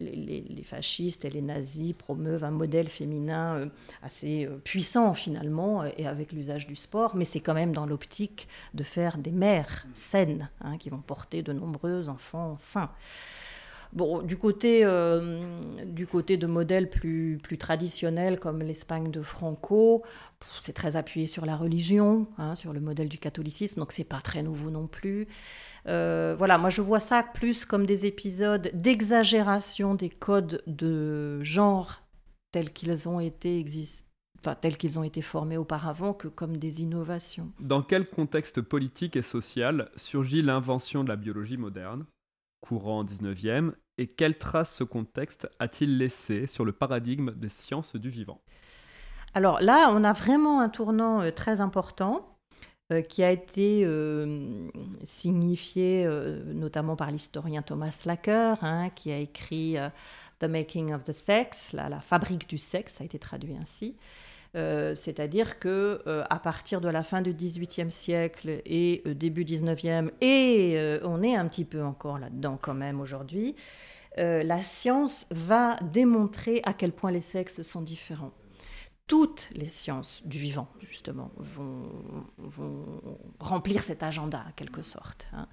les, 0.00 0.62
fascistes 0.64 1.24
et 1.24 1.30
les 1.30 1.42
nazis 1.42 1.92
promeuvent 1.92 2.42
un 2.42 2.50
modèle 2.50 2.88
féminin 2.88 3.70
assez 4.02 4.48
puissant 4.64 5.14
finalement, 5.14 5.84
et 5.84 6.08
avec 6.08 6.32
l'usage 6.32 6.66
du 6.66 6.74
sport, 6.74 7.14
mais 7.14 7.24
c'est 7.24 7.38
quand 7.38 7.54
même 7.54 7.70
dans 7.70 7.86
l'optique 7.86 8.48
de 8.74 8.82
faire 8.82 9.16
des 9.16 9.30
mères 9.30 9.86
saines, 9.94 10.50
hein, 10.60 10.76
qui 10.76 10.90
vont 10.90 10.98
porter 10.98 11.42
de 11.42 11.52
nombreux 11.52 12.08
enfants 12.08 12.56
sains. 12.56 12.90
Bon, 13.92 14.22
du 14.22 14.36
côté, 14.36 14.84
euh, 14.84 15.40
du 15.84 16.06
côté 16.06 16.36
de 16.36 16.46
modèles 16.46 16.90
plus, 16.90 17.38
plus 17.42 17.56
traditionnels 17.56 18.38
comme 18.38 18.60
l'Espagne 18.60 19.10
de 19.10 19.22
Franco, 19.22 20.02
c'est 20.62 20.74
très 20.74 20.96
appuyé 20.96 21.26
sur 21.26 21.46
la 21.46 21.56
religion, 21.56 22.26
hein, 22.36 22.54
sur 22.54 22.72
le 22.72 22.80
modèle 22.80 23.08
du 23.08 23.18
catholicisme, 23.18 23.80
donc 23.80 23.92
c'est 23.92 24.04
pas 24.04 24.20
très 24.20 24.42
nouveau 24.42 24.70
non 24.70 24.86
plus. 24.86 25.26
Euh, 25.86 26.34
voilà, 26.36 26.58
moi 26.58 26.68
je 26.68 26.82
vois 26.82 27.00
ça 27.00 27.22
plus 27.22 27.64
comme 27.64 27.86
des 27.86 28.04
épisodes 28.04 28.70
d'exagération 28.74 29.94
des 29.94 30.10
codes 30.10 30.62
de 30.66 31.42
genre 31.42 32.02
tels 32.52 32.72
qu'ils 32.72 33.08
ont 33.08 33.20
été 33.20 33.64
Enfin, 34.40 34.54
tels 34.54 34.76
qu'ils 34.76 34.98
ont 35.00 35.02
été 35.02 35.20
formés 35.20 35.56
auparavant 35.56 36.12
que 36.14 36.28
comme 36.28 36.58
des 36.58 36.80
innovations. 36.80 37.50
Dans 37.58 37.82
quel 37.82 38.06
contexte 38.06 38.60
politique 38.60 39.16
et 39.16 39.22
social 39.22 39.90
surgit 39.96 40.42
l'invention 40.42 41.02
de 41.02 41.08
la 41.08 41.16
biologie 41.16 41.56
moderne, 41.56 42.06
courant 42.60 43.04
19e, 43.04 43.72
et 43.98 44.06
quelle 44.06 44.38
trace 44.38 44.74
ce 44.74 44.84
contexte 44.84 45.48
a-t-il 45.58 45.98
laissé 45.98 46.46
sur 46.46 46.64
le 46.64 46.72
paradigme 46.72 47.32
des 47.32 47.48
sciences 47.48 47.96
du 47.96 48.10
vivant? 48.10 48.40
Alors 49.34 49.60
là, 49.60 49.90
on 49.92 50.04
a 50.04 50.12
vraiment 50.12 50.60
un 50.60 50.68
tournant 50.68 51.20
euh, 51.20 51.30
très 51.30 51.60
important 51.60 52.38
euh, 52.92 53.02
qui 53.02 53.22
a 53.22 53.30
été 53.30 53.82
euh, 53.84 54.68
signifié 55.02 56.08
notamment 56.46 56.96
par 56.96 57.10
l'historien 57.10 57.62
Thomas 57.62 57.96
Lacker, 58.04 58.56
hein, 58.62 58.90
qui 58.90 59.12
a 59.12 59.18
écrit 59.18 59.76
The 60.38 60.44
Making 60.44 60.94
of 60.94 61.04
the 61.04 61.12
Sex, 61.12 61.72
la, 61.72 62.00
fabrique 62.00 62.48
du 62.48 62.58
sexe, 62.58 62.94
ça 62.94 63.02
a 63.02 63.04
été 63.04 63.18
traduit 63.18 63.56
ainsi. 63.60 63.96
C'est-à-dire 64.54 65.58
que 65.58 66.00
à 66.06 66.38
partir 66.38 66.80
de 66.80 66.88
la 66.88 67.04
fin 67.04 67.22
du 67.22 67.32
XVIIIe 67.32 67.90
siècle 67.90 68.60
et 68.64 69.02
début 69.06 69.44
XIXe, 69.44 70.10
et 70.20 70.98
on 71.04 71.22
est 71.22 71.36
un 71.36 71.46
petit 71.46 71.64
peu 71.64 71.82
encore 71.82 72.18
là-dedans 72.18 72.58
quand 72.60 72.74
même 72.74 73.00
aujourd'hui, 73.00 73.54
euh, 74.18 74.42
la 74.42 74.62
science 74.62 75.26
va 75.30 75.76
démontrer 75.92 76.60
à 76.64 76.72
quel 76.72 76.92
point 76.92 77.10
les 77.10 77.20
sexes 77.20 77.62
sont 77.62 77.82
différents. 77.82 78.32
Toutes 79.08 79.48
les 79.54 79.68
sciences 79.68 80.20
du 80.26 80.38
vivant, 80.38 80.68
justement, 80.80 81.30
vont, 81.38 81.88
remplir 83.40 83.82
cet 83.82 84.02
agenda, 84.02 84.44
en 84.46 84.52
quelque 84.52 84.82
sorte. 84.82 85.28
Hein. 85.32 85.48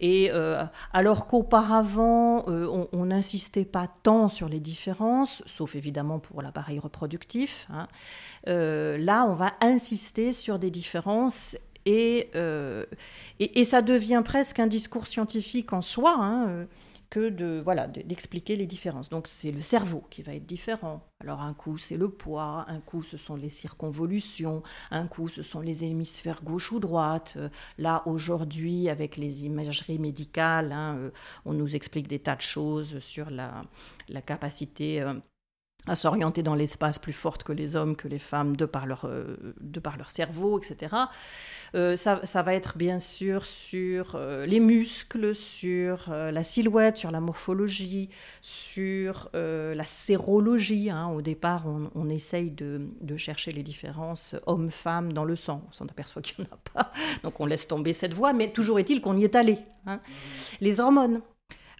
Et 0.00 0.30
euh, 0.32 0.64
alors 0.92 1.28
qu'auparavant, 1.28 2.44
euh, 2.48 2.86
on 2.92 3.04
n'insistait 3.06 3.64
pas 3.64 3.86
tant 4.02 4.28
sur 4.28 4.48
les 4.48 4.58
différences, 4.58 5.42
sauf 5.46 5.76
évidemment 5.76 6.18
pour 6.18 6.42
l'appareil 6.42 6.80
reproductif, 6.80 7.68
hein, 7.70 7.86
là, 8.46 9.24
on 9.24 9.34
va 9.34 9.54
insister 9.60 10.32
sur 10.32 10.58
des 10.58 10.70
différences 10.70 11.56
et, 11.86 12.30
et, 13.38 13.64
ça 13.64 13.82
devient 13.82 14.22
presque 14.24 14.58
un 14.58 14.66
discours 14.66 15.06
scientifique 15.06 15.72
en 15.72 15.80
soi. 15.80 16.16
Hein, 16.18 16.66
que 17.10 17.28
de 17.28 17.60
voilà 17.64 17.88
d'expliquer 17.88 18.56
les 18.56 18.66
différences. 18.66 19.08
Donc 19.08 19.26
c'est 19.26 19.50
le 19.50 19.62
cerveau 19.62 20.04
qui 20.10 20.22
va 20.22 20.34
être 20.34 20.46
différent. 20.46 21.02
Alors 21.20 21.40
un 21.40 21.52
coup 21.52 21.76
c'est 21.76 21.96
le 21.96 22.08
poids, 22.08 22.64
un 22.68 22.80
coup 22.80 23.02
ce 23.02 23.16
sont 23.16 23.36
les 23.36 23.48
circonvolutions, 23.48 24.62
un 24.90 25.06
coup 25.06 25.28
ce 25.28 25.42
sont 25.42 25.60
les 25.60 25.84
hémisphères 25.84 26.42
gauche 26.42 26.72
ou 26.72 26.78
droite. 26.78 27.34
Euh, 27.36 27.48
là 27.78 28.02
aujourd'hui 28.06 28.88
avec 28.88 29.16
les 29.16 29.44
imageries 29.44 29.98
médicales, 29.98 30.72
hein, 30.72 30.96
euh, 30.98 31.10
on 31.44 31.52
nous 31.52 31.74
explique 31.74 32.06
des 32.08 32.20
tas 32.20 32.36
de 32.36 32.42
choses 32.42 33.00
sur 33.00 33.28
la, 33.30 33.64
la 34.08 34.22
capacité 34.22 35.02
euh, 35.02 35.14
à 35.86 35.94
s'orienter 35.94 36.42
dans 36.42 36.54
l'espace 36.54 36.98
plus 36.98 37.12
forte 37.12 37.42
que 37.42 37.52
les 37.52 37.74
hommes, 37.74 37.96
que 37.96 38.08
les 38.08 38.18
femmes, 38.18 38.56
de 38.56 38.66
par 38.66 38.86
leur, 38.86 39.06
euh, 39.06 39.54
de 39.60 39.80
par 39.80 39.96
leur 39.96 40.10
cerveau, 40.10 40.58
etc. 40.58 40.94
Euh, 41.74 41.96
ça, 41.96 42.20
ça, 42.24 42.42
va 42.42 42.54
être 42.54 42.76
bien 42.76 42.98
sûr 42.98 43.46
sur 43.46 44.14
euh, 44.14 44.44
les 44.44 44.60
muscles, 44.60 45.34
sur 45.34 46.10
la 46.10 46.42
silhouette, 46.42 46.98
sur 46.98 47.10
la 47.10 47.20
morphologie, 47.20 48.10
sur 48.42 49.30
la 49.32 49.84
sérologie. 49.84 50.90
Hein. 50.90 51.08
Au 51.08 51.22
départ, 51.22 51.66
on, 51.66 51.90
on 51.94 52.08
essaye 52.08 52.50
de, 52.50 52.88
de, 53.00 53.16
chercher 53.16 53.52
les 53.52 53.62
différences 53.62 54.36
hommes-femmes 54.46 55.12
dans 55.12 55.24
le 55.24 55.36
sang. 55.36 55.62
On 55.68 55.72
s'en 55.72 55.86
aperçoit 55.86 56.22
qu'il 56.22 56.44
n'y 56.44 56.50
en 56.50 56.54
a 56.54 56.58
pas, 56.72 56.92
donc 57.22 57.40
on 57.40 57.46
laisse 57.46 57.68
tomber 57.68 57.92
cette 57.92 58.14
voie, 58.14 58.32
mais 58.32 58.50
toujours 58.50 58.78
est-il 58.78 59.00
qu'on 59.00 59.16
y 59.16 59.24
est 59.24 59.34
allé. 59.34 59.58
Hein. 59.86 60.00
Les 60.60 60.80
hormones. 60.80 61.20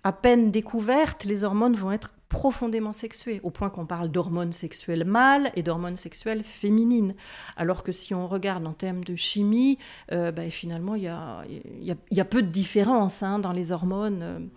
À 0.03 0.13
peine 0.13 0.51
découvertes, 0.51 1.25
les 1.25 1.45
hormones 1.45 1.77
vont 1.77 1.93
être 1.93 2.15
profondément 2.31 2.95
sexuées, 2.95 3.41
au 3.43 3.51
point 3.51 3.69
qu'on 3.69 3.85
parle 3.85 4.09
d'hormones 4.09 4.53
sexuelles 4.53 5.05
mâles 5.05 5.51
et 5.57 5.63
d'hormones 5.63 5.97
sexuelles 5.97 6.45
féminines. 6.45 7.15
Alors 7.57 7.83
que 7.83 7.93
si 7.93 8.15
on 8.15 8.27
regarde 8.27 8.67
en 8.67 8.73
termes 8.73 9.05
de 9.05 9.17
chimie, 9.17 9.77
euh, 10.13 10.33
ben, 10.33 10.51
finalement, 10.51 10.95
il 10.95 11.03
y 11.03 11.09
a, 11.09 12.25
peu 12.25 12.43
de 12.43 12.49
différence 12.49 13.23
hein, 13.23 13.41
dans 13.41 13.53
les 13.53 13.73
hormones. 13.73 14.49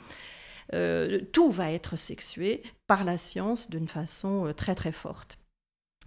Euh, 0.73 1.19
tout 1.33 1.49
va 1.49 1.71
être 1.71 1.97
sexué 1.97 2.61
par 2.87 3.03
la 3.03 3.17
science 3.17 3.69
d'une 3.69 3.87
façon 3.87 4.47
euh, 4.47 4.53
très 4.53 4.75
très 4.75 4.91
forte. 4.91 5.37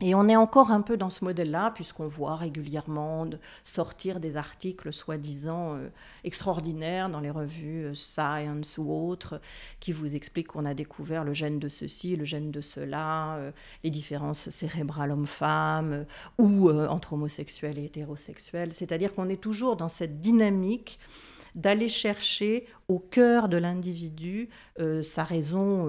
Et 0.03 0.15
on 0.15 0.29
est 0.29 0.37
encore 0.37 0.73
un 0.73 0.83
peu 0.83 0.99
dans 0.99 1.09
ce 1.09 1.25
modèle-là, 1.25 1.71
puisqu'on 1.75 2.07
voit 2.07 2.37
régulièrement 2.37 3.27
sortir 3.65 4.21
des 4.21 4.37
articles 4.37 4.93
soi-disant 4.93 5.75
euh, 5.75 5.89
extraordinaires 6.23 7.09
dans 7.09 7.21
les 7.21 7.31
revues 7.31 7.87
euh, 7.87 7.95
Science 7.95 8.77
ou 8.77 8.93
autres, 8.93 9.41
qui 9.81 9.93
vous 9.93 10.15
expliquent 10.15 10.49
qu'on 10.49 10.67
a 10.67 10.75
découvert 10.75 11.25
le 11.25 11.33
gène 11.33 11.59
de 11.59 11.69
ceci, 11.69 12.15
le 12.15 12.27
gène 12.27 12.51
de 12.51 12.61
cela, 12.61 13.37
euh, 13.37 13.53
les 13.85 13.91
différences 13.91 14.51
cérébrales 14.51 15.13
hommes-femmes, 15.13 16.05
ou 16.37 16.71
entre 16.71 17.15
homosexuels 17.15 17.79
et 17.79 17.85
hétérosexuels. 17.85 18.75
C'est-à-dire 18.75 19.15
qu'on 19.15 19.31
est 19.31 19.41
toujours 19.41 19.77
dans 19.77 19.89
cette 19.89 20.21
dynamique 20.21 20.99
d'aller 21.55 21.89
chercher 21.89 22.67
au 22.89 22.99
cœur 22.99 23.49
de 23.49 23.57
l'individu 23.57 24.51
sa 25.03 25.25
raison 25.25 25.89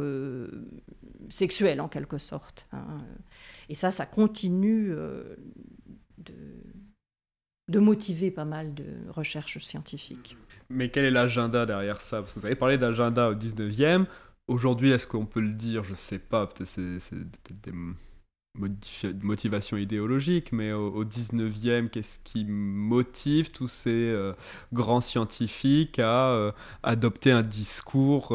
sexuelle, 1.30 1.82
en 1.82 1.88
quelque 1.88 2.18
sorte. 2.18 2.68
Hein. 2.72 3.00
Et 3.70 3.76
ça, 3.76 3.92
ça 3.92 4.06
continue 4.06 4.92
euh, 4.92 5.36
de, 6.18 7.80
motiver 7.80 8.32
pas 8.32 8.46
mal 8.46 8.74
de 8.74 8.86
recherches 9.10 9.60
scientifiques. 9.60 10.38
Mais 10.70 10.90
quel 10.90 11.06
est 11.06 11.12
l'agenda 11.12 11.66
derrière 11.66 12.02
ça? 12.02 12.20
Parce 12.20 12.34
que 12.34 12.40
vous 12.40 12.46
avez 12.46 12.56
parlé 12.56 12.78
d'agenda 12.78 13.30
au 13.30 13.36
19e. 13.36 14.06
Aujourd'hui, 14.48 14.92
est-ce 14.92 15.06
qu'on 15.08 15.26
peut 15.26 15.42
le 15.42 15.52
dire? 15.52 15.84
Je 15.84 15.92
ne 15.92 15.96
sais 15.96 16.20
pas, 16.20 16.48
peut-être 16.48 16.68
c'est 17.00 17.16
des 17.64 17.74
motivations 19.22 19.78
idéologiques, 19.78 20.52
mais 20.52 20.72
au, 20.72 21.04
19e, 21.04 21.90
qu'est-ce 21.90 22.20
qui 22.20 22.46
motive 22.46 23.52
tous 23.52 23.68
ces 23.68 23.90
euh, 23.92 24.34
grands 24.74 25.02
scientifiques 25.02 26.00
à 26.00 26.30
euh, 26.30 26.52
adopter 26.84 27.32
un 27.32 27.44
discours 27.44 28.34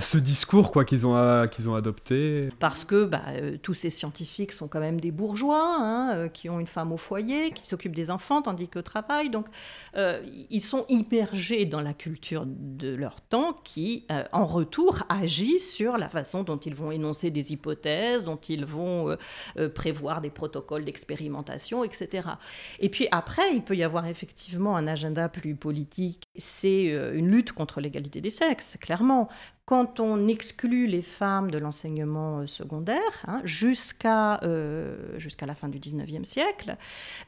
ce 0.00 0.18
discours 0.18 0.72
quoi 0.72 0.84
qu'ils 0.84 1.06
ont, 1.06 1.48
qu'ils 1.48 1.68
ont 1.68 1.74
adopté. 1.74 2.48
Parce 2.58 2.84
que 2.84 3.04
bah, 3.04 3.22
euh, 3.28 3.56
tous 3.62 3.74
ces 3.74 3.90
scientifiques 3.90 4.52
sont 4.52 4.68
quand 4.68 4.80
même 4.80 5.00
des 5.00 5.10
bourgeois, 5.10 5.76
hein, 5.78 6.14
euh, 6.14 6.28
qui 6.28 6.48
ont 6.48 6.60
une 6.60 6.66
femme 6.66 6.92
au 6.92 6.96
foyer, 6.96 7.52
qui 7.52 7.66
s'occupent 7.66 7.94
des 7.94 8.10
enfants 8.10 8.42
tandis 8.42 8.68
que 8.68 8.78
travaillent. 8.78 9.30
Donc 9.30 9.46
euh, 9.96 10.22
ils 10.50 10.60
sont 10.60 10.84
immergés 10.88 11.64
dans 11.64 11.80
la 11.80 11.94
culture 11.94 12.44
de 12.46 12.94
leur 12.94 13.20
temps 13.20 13.58
qui, 13.64 14.06
en 14.32 14.46
retour, 14.46 15.04
agit 15.08 15.58
sur 15.58 15.96
la 15.96 16.08
façon 16.08 16.42
dont 16.42 16.58
ils 16.58 16.74
vont 16.74 16.90
énoncer 16.90 17.30
des 17.30 17.52
hypothèses, 17.52 18.24
dont 18.24 18.36
ils 18.36 18.64
vont 18.64 19.16
prévoir 19.74 20.20
des 20.20 20.30
protocoles 20.30 20.84
d'expérimentation, 20.84 21.84
etc. 21.84 22.28
Et 22.80 22.88
puis 22.88 23.08
après, 23.10 23.54
il 23.54 23.62
peut 23.62 23.76
y 23.76 23.82
avoir 23.82 24.06
effectivement 24.06 24.76
un 24.76 24.86
agenda 24.86 25.28
plus 25.28 25.54
politique. 25.54 26.24
C'est 26.36 26.86
une 26.86 27.30
lutte 27.30 27.52
contre 27.52 27.80
l'égalité 27.80 28.20
des 28.20 28.30
sexes, 28.30 28.76
clairement 28.80 29.28
quand 29.66 29.98
on 29.98 30.28
exclut 30.28 30.86
les 30.86 31.02
femmes 31.02 31.50
de 31.50 31.58
l'enseignement 31.58 32.40
euh, 32.40 32.46
secondaire, 32.46 33.22
hein, 33.26 33.40
jusqu'à 33.44 34.42
euh, 34.42 35.18
jusqu'à 35.18 35.46
la 35.46 35.54
fin 35.54 35.68
du 35.68 35.78
19e 35.78 36.24
siècle, 36.24 36.76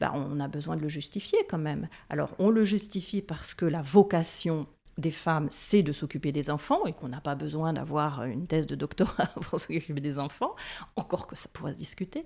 ben, 0.00 0.12
on 0.14 0.38
a 0.40 0.48
besoin 0.48 0.76
de 0.76 0.82
le 0.82 0.88
justifier 0.88 1.38
quand 1.48 1.58
même. 1.58 1.88
Alors 2.10 2.30
on 2.38 2.50
le 2.50 2.64
justifie 2.64 3.22
parce 3.22 3.54
que 3.54 3.64
la 3.64 3.82
vocation 3.82 4.66
des 4.98 5.10
femmes, 5.10 5.48
c'est 5.50 5.82
de 5.82 5.92
s'occuper 5.92 6.32
des 6.32 6.50
enfants 6.50 6.86
et 6.86 6.92
qu'on 6.92 7.08
n'a 7.08 7.20
pas 7.20 7.34
besoin 7.34 7.72
d'avoir 7.72 8.24
une 8.24 8.46
thèse 8.46 8.66
de 8.66 8.74
doctorat 8.74 9.26
pour 9.42 9.60
s'occuper 9.60 10.00
des 10.00 10.18
enfants, 10.18 10.54
encore 10.96 11.26
que 11.26 11.36
ça 11.36 11.48
pourrait 11.52 11.74
discuter. 11.74 12.24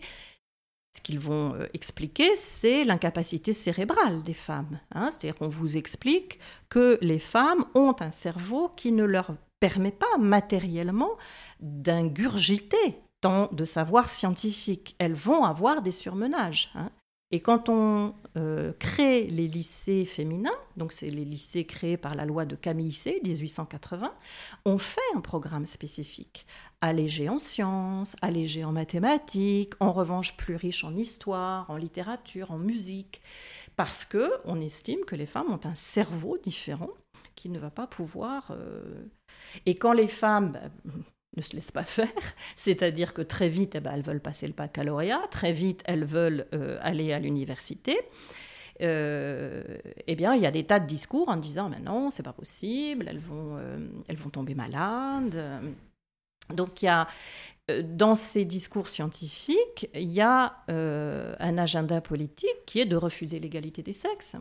Ce 0.92 1.00
qu'ils 1.00 1.20
vont 1.20 1.54
euh, 1.54 1.66
expliquer, 1.72 2.34
c'est 2.34 2.84
l'incapacité 2.84 3.52
cérébrale 3.52 4.22
des 4.24 4.34
femmes. 4.34 4.80
Hein. 4.92 5.10
C'est-à-dire 5.10 5.36
qu'on 5.36 5.48
vous 5.48 5.76
explique 5.76 6.40
que 6.68 6.98
les 7.00 7.20
femmes 7.20 7.64
ont 7.74 7.94
un 8.00 8.10
cerveau 8.10 8.70
qui 8.70 8.90
ne 8.90 9.04
leur 9.04 9.36
permet 9.60 9.92
pas 9.92 10.18
matériellement 10.18 11.16
d'ingurgiter 11.60 13.00
tant 13.20 13.48
de 13.52 13.64
savoir 13.64 14.08
scientifique. 14.08 14.96
Elles 14.98 15.14
vont 15.14 15.44
avoir 15.44 15.82
des 15.82 15.92
surmenages. 15.92 16.70
Hein. 16.74 16.90
Et 17.32 17.40
quand 17.40 17.68
on 17.68 18.14
euh, 18.36 18.72
crée 18.80 19.24
les 19.26 19.46
lycées 19.46 20.04
féminins, 20.04 20.50
donc 20.76 20.92
c'est 20.92 21.10
les 21.10 21.24
lycées 21.24 21.64
créés 21.64 21.96
par 21.96 22.16
la 22.16 22.24
loi 22.24 22.44
de 22.44 22.56
Camille 22.56 22.92
C, 22.92 23.20
1880, 23.22 24.12
on 24.64 24.78
fait 24.78 25.00
un 25.14 25.20
programme 25.20 25.66
spécifique, 25.66 26.44
allégé 26.80 27.28
en 27.28 27.38
sciences, 27.38 28.16
allégé 28.20 28.64
en 28.64 28.72
mathématiques, 28.72 29.74
en 29.78 29.92
revanche 29.92 30.36
plus 30.36 30.56
riche 30.56 30.82
en 30.82 30.96
histoire, 30.96 31.70
en 31.70 31.76
littérature, 31.76 32.50
en 32.50 32.58
musique, 32.58 33.22
parce 33.76 34.04
que 34.04 34.32
on 34.44 34.60
estime 34.60 35.04
que 35.06 35.14
les 35.14 35.26
femmes 35.26 35.52
ont 35.52 35.60
un 35.64 35.76
cerveau 35.76 36.36
différent 36.36 36.90
qui 37.40 37.48
ne 37.48 37.59
va 37.59 37.70
pas 37.70 37.87
pouvoir. 37.87 38.50
Euh, 38.50 39.07
et 39.64 39.74
quand 39.74 39.94
les 39.94 40.09
femmes 40.09 40.53
bah, 40.53 40.61
ne 41.37 41.42
se 41.42 41.55
laissent 41.55 41.72
pas 41.72 41.85
faire, 41.85 42.09
c'est-à-dire 42.57 43.14
que 43.14 43.22
très 43.22 43.48
vite, 43.48 43.76
eh 43.76 43.81
ben, 43.81 43.92
elles 43.94 44.03
veulent 44.03 44.20
passer 44.20 44.46
le 44.46 44.53
baccalauréat, 44.53 45.22
très 45.31 45.55
vite, 45.55 45.83
elles 45.87 46.05
veulent 46.05 46.46
euh, 46.53 46.79
aller 46.83 47.14
à 47.14 47.18
l'université. 47.18 47.98
Euh, 48.83 49.79
eh 50.07 50.16
bien, 50.16 50.35
il 50.35 50.42
y 50.42 50.46
a 50.46 50.50
des 50.50 50.64
tas 50.64 50.81
de 50.81 50.87
discours 50.87 51.29
en 51.31 51.37
disant 51.37 51.70
mais 51.70 51.81
non, 51.81 52.11
c'est 52.11 52.22
pas 52.22 52.33
possible, 52.33 53.07
elles 53.09 53.18
vont, 53.18 53.59
elles 54.09 54.16
vont 54.16 54.31
tomber 54.31 54.55
malades. 54.55 55.62
Donc 56.48 56.81
il 56.81 56.87
y 56.87 56.88
a, 56.88 57.07
dans 57.85 58.14
ces 58.14 58.46
discours 58.46 58.88
scientifiques, 58.88 59.90
il 59.92 60.11
y 60.11 60.22
a 60.22 60.64
un 60.68 61.59
agenda 61.59 62.00
politique 62.00 62.64
qui 62.64 62.81
est 62.81 62.87
de 62.87 62.96
refuser 62.96 63.38
l'égalité 63.38 63.83
des 63.83 63.92
sexes 63.92 64.37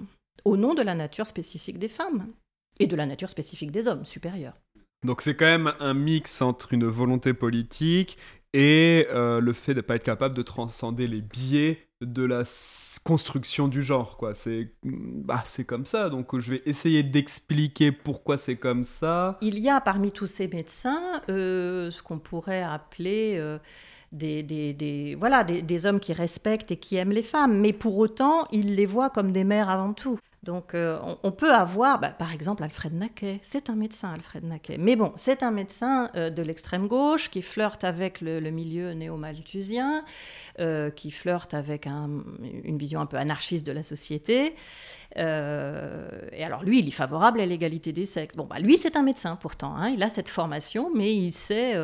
au 0.46 0.56
nom 0.56 0.74
de 0.74 0.82
la 0.82 0.96
nature 0.96 1.28
spécifique 1.28 1.78
des 1.78 1.90
femmes 1.90 2.32
et 2.80 2.88
de 2.88 2.96
la 2.96 3.06
nature 3.06 3.30
spécifique 3.30 3.72
des 3.72 3.88
hommes 3.88 4.06
supérieurs. 4.06 4.58
Donc 5.06 5.22
c'est 5.22 5.36
quand 5.36 5.46
même 5.46 5.74
un 5.80 5.94
mix 5.94 6.42
entre 6.42 6.74
une 6.74 6.86
volonté 6.86 7.34
politique 7.34 8.18
et 8.54 9.08
euh, 9.12 9.40
le 9.40 9.54
fait 9.54 9.74
de 9.74 9.78
ne 9.80 9.82
pas 9.82 9.96
être 9.96 10.04
capable 10.04 10.36
de 10.36 10.42
transcender 10.42 11.08
les 11.08 11.22
biais 11.22 11.88
de 12.02 12.24
la 12.24 12.44
construction 13.04 13.68
du 13.68 13.84
genre 13.84 14.18
quoi 14.18 14.34
c'est 14.34 14.72
bah 14.84 15.44
comme 15.68 15.86
ça 15.86 16.10
donc 16.10 16.38
je 16.40 16.54
vais 16.54 16.62
essayer 16.66 17.04
d'expliquer 17.04 17.92
pourquoi 17.92 18.38
c'est 18.38 18.56
comme 18.56 18.84
ça 18.84 19.38
il 19.42 19.60
y 19.60 19.70
a 19.70 19.80
parmi 19.82 20.12
tous 20.12 20.28
ces 20.28 20.48
médecins 20.48 21.22
euh, 21.30 21.92
ce 21.92 22.02
qu'on 22.02 22.20
pourrait 22.20 22.64
appeler 22.64 23.36
euh, 23.38 23.60
des, 24.12 24.44
des, 24.44 24.74
des, 24.74 25.16
voilà, 25.16 25.44
des, 25.44 25.62
des, 25.62 25.86
hommes 25.86 26.00
qui 26.00 26.14
respectent 26.14 26.72
et 26.72 26.78
qui 26.78 26.96
aiment 26.96 27.12
les 27.12 27.22
femmes, 27.22 27.60
mais 27.60 27.74
pour 27.74 27.98
autant, 27.98 28.48
ils 28.52 28.76
les 28.76 28.86
voient 28.86 29.10
comme 29.10 29.32
des 29.32 29.44
mères 29.44 29.70
avant 29.70 29.94
tout. 29.94 30.18
Donc 30.44 30.74
euh, 30.74 30.98
on, 31.24 31.32
peut 31.34 31.54
avoir, 31.54 32.00
bah, 32.00 32.10
par 32.10 32.34
exemple, 32.34 32.64
Alfred 32.64 32.94
Naquet. 32.94 33.40
C'est 33.44 33.70
un 33.70 33.76
médecin, 33.76 34.14
Alfred 34.14 34.46
Naquet. 34.46 34.78
Mais 34.78 34.96
bon, 34.96 35.12
c'est 35.18 35.44
un 35.44 35.52
médecin 35.52 36.10
euh, 36.16 36.30
de 36.30 36.42
l'extrême 36.42 36.88
gauche 36.88 37.30
qui 37.30 37.42
flirte 37.42 37.84
avec 37.84 38.22
le, 38.22 38.40
milieu 38.50 38.94
néo-malthusien, 38.94 40.06
euh, 40.60 40.92
qui 40.92 41.12
flirte 41.12 41.54
avec 41.54 41.88
une 41.88 42.78
vision 42.78 43.02
un 43.02 43.06
peu 43.06 43.18
anarchiste 43.18 43.68
de 43.68 43.74
la 43.74 43.84
société. 43.84 44.56
et 45.16 45.20
alors 46.44 46.64
lui, 46.64 46.80
il 46.80 46.88
est 46.88 46.92
favorable 46.92 47.42
à 47.42 47.46
l'égalité 47.46 47.92
des 47.92 48.06
sexes. 48.06 48.38
Bon, 48.38 48.46
bah, 48.46 48.60
lui, 48.60 48.78
c'est 48.78 48.96
un 48.96 49.04
médecin 49.04 49.36
pourtant. 49.36 49.76
Hein. 49.76 49.90
il 49.90 50.02
a 50.04 50.10
cette 50.10 50.30
formation, 50.30 50.90
mais 50.96 51.14
il 51.16 51.32
sait, 51.32 51.76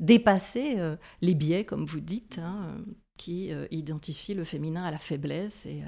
dépasser 0.00 0.78
les 1.20 1.34
biais, 1.34 1.64
comme 1.64 1.84
vous 1.84 2.00
dites. 2.00 2.38
Hein, 2.38 2.78
qui 3.18 3.50
identifient 3.70 4.34
le 4.34 4.44
féminin 4.44 4.82
à 4.84 4.90
la 4.90 4.98
faiblesse 4.98 5.66
et, 5.66 5.82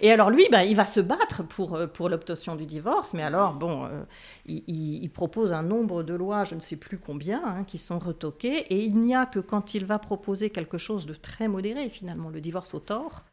et 0.00 0.10
alors 0.10 0.30
lui, 0.30 0.46
bah, 0.50 0.64
il 0.64 0.74
va 0.74 0.86
se 0.86 1.00
battre 1.00 1.42
pour, 1.46 1.74
euh, 1.74 1.86
pour 1.86 2.08
l'obtention 2.08 2.56
du 2.56 2.66
divorce, 2.66 3.14
mais 3.14 3.22
alors, 3.22 3.54
bon, 3.54 3.84
euh, 3.84 4.02
il, 4.46 5.08
propose 5.10 5.52
un 5.52 5.62
nombre 5.62 6.02
de 6.02 6.14
lois, 6.14 6.44
je 6.44 6.54
ne 6.54 6.60
sais 6.60 6.76
plus 6.76 6.98
combien, 6.98 7.42
hein, 7.44 7.64
qui 7.64 7.78
sont 7.78 7.98
retoquées, 7.98 8.58
et 8.72 8.84
il 8.84 9.00
n'y 9.00 9.14
a 9.14 9.26
que 9.26 9.38
quand 9.38 9.74
il 9.74 9.84
va 9.84 9.98
proposer 9.98 10.50
quelque 10.50 10.78
chose 10.78 11.06
de 11.06 11.14
très 11.14 11.48
modéré, 11.48 11.88
finalement, 11.88 12.30
le 12.30 12.40
divorce 12.40 12.74
au 12.74 12.80
tort, 12.80 13.24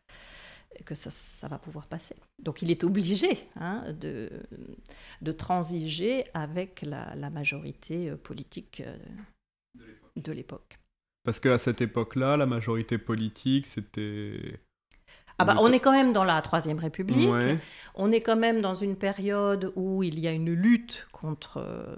que 0.86 0.96
ça, 0.96 1.12
ça 1.12 1.48
va 1.48 1.60
pouvoir 1.60 1.86
passer. 1.88 2.16
Donc 2.40 2.64
il 2.64 2.72
est 2.72 2.84
obligé 2.84 3.48
hein, 3.56 3.84
de, 3.94 4.32
de 5.22 5.32
transiger 5.32 6.26
avec 6.34 6.82
la, 6.82 7.14
la 7.16 7.30
majorité 7.30 8.10
euh, 8.10 8.16
politique 8.16 8.82
de 10.16 10.32
l'époque. 10.32 10.80
Parce 11.24 11.40
qu'à 11.40 11.58
cette 11.58 11.82
époque-là, 11.82 12.38
la 12.38 12.46
majorité 12.46 12.98
politique, 12.98 13.66
c'était 13.66 14.60
ah 15.40 15.46
bah, 15.46 15.56
on 15.60 15.72
est 15.72 15.80
quand 15.80 15.92
même 15.92 16.14
dans 16.14 16.24
la 16.24 16.42
Troisième 16.42 16.78
République. 16.78 17.30
On 17.96 18.12
est 18.12 18.22
quand 18.22 18.36
même 18.36 18.62
dans 18.62 18.76
une 18.76 18.96
période 18.96 19.74
où 19.76 20.04
il 20.04 20.20
y 20.20 20.28
a 20.28 20.32
une 20.32 20.54
lutte 20.54 21.08
contre, 21.12 21.58
euh, 21.58 21.96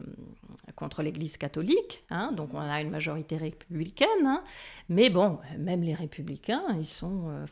contre 0.76 1.04
l'Église 1.04 1.38
catholique. 1.38 2.04
Hein. 2.10 2.32
donc 2.32 2.54
on 2.54 2.60
a 2.60 2.82
une 2.82 2.90
majorité 2.90 3.38
républicaine. 3.38 4.08
Hein. 4.26 4.44
mais 4.90 5.10
bon, 5.10 5.40
même 5.60 5.82
les 5.82 5.94
républicains, 5.94 6.64
ils 6.80 6.88
sont... 6.88 7.30
Euh, 7.30 7.46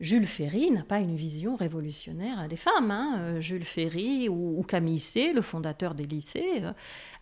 Jules 0.00 0.26
Ferry 0.26 0.70
n'a 0.70 0.82
pas 0.82 0.98
une 0.98 1.14
vision 1.14 1.56
révolutionnaire 1.56 2.48
des 2.48 2.56
femmes. 2.56 2.90
Hein. 2.90 3.18
Euh, 3.18 3.40
Jules 3.40 3.64
Ferry 3.64 4.28
ou, 4.28 4.62
Camille 4.66 4.98
C, 4.98 5.32
le 5.32 5.42
fondateur 5.42 5.94
des 5.94 6.04
lycées, 6.04 6.62
euh, 6.62 6.72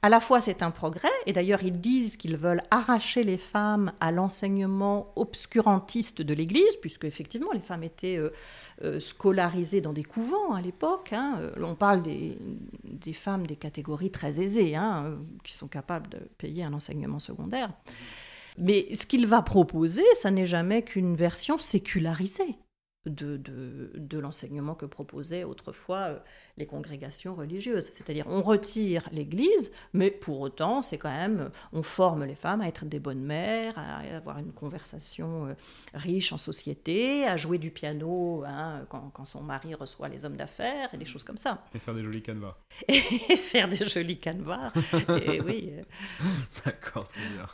à 0.01 0.09
la 0.09 0.21
fois 0.21 0.41
c'est 0.41 0.63
un 0.63 0.71
progrès, 0.71 1.09
et 1.27 1.33
d'ailleurs 1.33 1.63
ils 1.63 1.81
disent 1.81 2.17
qu'ils 2.17 2.37
veulent 2.37 2.63
arracher 2.71 3.25
les 3.25 3.37
femmes 3.37 3.93
à 4.01 4.11
l'enseignement 4.11 5.13
obscurantiste 5.17 6.23
de 6.23 6.35
l'Église, 6.35 6.77
puisque 6.81 7.05
effectivement 7.05 7.53
les 7.53 7.61
femmes 7.61 7.83
étaient 7.83 8.19
euh, 8.83 9.01
scolarisées 9.01 9.81
dans 9.81 9.93
des 9.93 10.05
couvents 10.05 10.53
à 10.55 10.61
l'époque. 10.61 11.13
Hein. 11.13 11.53
On 11.61 11.75
parle 11.75 12.03
des, 12.03 12.39
femmes 13.13 13.47
des 13.47 13.57
catégories 13.57 14.11
très 14.11 14.41
aisées, 14.41 14.75
hein, 14.75 15.19
qui 15.45 15.53
sont 15.53 15.69
capables 15.69 16.09
de 16.09 16.19
payer 16.39 16.65
un 16.65 16.73
enseignement 16.73 17.19
secondaire. 17.19 17.71
Mais 18.59 18.95
ce 18.95 19.07
qu'il 19.07 19.27
va 19.27 19.43
proposer, 19.43 20.05
ça 20.15 20.31
n'est 20.31 20.47
jamais 20.47 20.83
qu'une 20.83 21.17
version 21.17 21.59
sécularisée 21.59 22.59
de, 23.07 23.37
de, 23.37 24.19
l'enseignement 24.19 24.75
que 24.75 24.87
proposaient 24.87 25.43
autrefois 25.43 25.99
euh, 25.99 26.19
les 26.57 26.67
congrégations 26.67 27.35
religieuses. 27.35 27.89
C'est-à-dire, 27.91 28.27
on 28.29 28.43
retire 28.43 29.09
l'Église, 29.11 29.73
mais 29.93 30.11
pour 30.11 30.41
autant, 30.41 30.83
c'est 30.83 30.99
quand 30.99 31.11
même, 31.11 31.51
on 31.73 31.83
forme 31.83 32.25
les 32.25 32.37
femmes 32.37 32.61
à 32.61 32.69
être 32.69 32.85
des 32.85 33.01
bonnes 33.01 33.23
mères, 33.23 33.75
à 33.77 33.99
avoir 34.17 34.39
une 34.39 34.53
conversation 34.53 35.47
euh, 35.47 35.55
riche 35.95 36.33
en 36.33 36.39
société, 36.39 37.27
à 37.27 37.37
jouer 37.37 37.59
du 37.59 37.71
piano 37.71 38.45
hein, 38.47 38.87
quand, 38.89 39.11
quand, 39.13 39.25
son 39.25 39.43
mari 39.43 39.75
reçoit 39.75 40.09
les 40.09 40.25
hommes 40.25 40.37
d'affaires, 40.37 40.95
et 40.95 40.97
des 40.97 41.05
choses 41.05 41.25
comme 41.25 41.37
ça. 41.37 41.65
Et 41.75 41.81
faire 41.81 41.95
des 41.95 42.05
jolis 42.05 42.23
canevas. 42.23 42.57
Et 42.87 43.01
faire 43.37 43.69
des 43.69 43.89
jolis 43.89 44.19
canevas, 44.19 44.73
et 45.27 45.41
oui. 45.41 45.73
D'accord, 46.65 47.09
très 47.09 47.29
bien. 47.31 47.47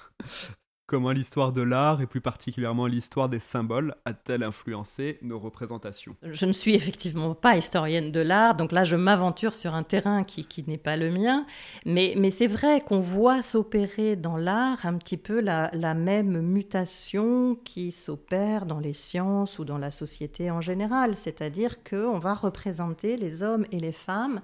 Comment 0.89 1.13
l'histoire 1.13 1.53
de 1.53 1.61
l'art, 1.61 2.01
et 2.01 2.07
plus 2.07 2.23
particulièrement 2.23 2.87
l'histoire 2.87 3.29
des 3.29 3.41
symboles, 3.41 3.95
a-t-elle 4.07 4.43
influencé 4.43 5.19
nos 5.21 5.39
représentations? 5.39 6.17
Je 6.23 6.47
ne 6.47 6.53
suis 6.55 6.75
effectivement 6.75 7.35
pas 7.35 7.59
historienne 7.59 8.11
de 8.11 8.21
l'art, 8.21 8.55
donc 8.55 8.73
là 8.73 8.85
je 8.85 8.97
m'aventure 8.97 9.53
sur 9.55 9.75
un 9.75 9.83
terrain 9.83 10.25
qui, 10.25 10.65
n'est 10.67 10.79
pas 10.79 10.97
le 10.97 11.11
mien, 11.11 11.45
mais, 11.85 12.15
mais 12.17 12.31
c'est 12.31 12.47
vrai 12.47 12.81
qu'on 12.81 13.01
voit 13.01 13.43
s'opérer 13.43 14.17
dans 14.17 14.39
l'art 14.39 14.87
un 14.87 14.97
petit 14.97 15.19
peu 15.19 15.41
la, 15.41 15.69
la 15.75 15.93
même 15.93 16.41
mutation 16.41 17.55
qui 17.65 17.93
s'opère 17.93 18.65
dans 18.65 18.81
les 18.81 18.95
sciences 18.95 19.59
ou 19.59 19.67
dans 19.67 19.77
la 19.77 19.91
société 19.91 20.51
en 20.51 20.63
général, 20.63 21.17
c'est-à-dire 21.17 21.85
qu'on 21.85 22.19
va 22.19 22.33
représenter 22.33 23.19
les 23.19 23.43
hommes 23.43 23.67
et 23.73 23.79
les 23.79 23.93
femmes 23.93 24.41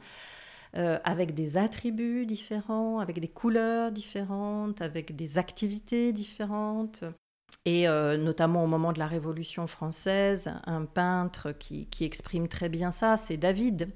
euh, 0.76 0.98
avec 1.04 1.34
des 1.34 1.56
attributs 1.56 2.26
différents, 2.26 2.98
avec 2.98 3.20
des 3.20 3.28
couleurs 3.28 3.92
différentes, 3.92 4.82
avec 4.82 5.14
des 5.16 5.38
activités 5.38 6.12
différentes. 6.12 7.04
Et 7.64 7.88
euh, 7.88 8.16
notamment 8.16 8.64
au 8.64 8.66
moment 8.66 8.92
de 8.92 8.98
la 8.98 9.06
Révolution 9.06 9.66
française, 9.66 10.50
un 10.66 10.84
peintre 10.84 11.52
qui 11.52 11.88
exprime 12.00 12.48
très 12.48 12.68
bien 12.68 12.90
ça, 12.90 13.16
c'est 13.16 13.37
David 13.37 13.88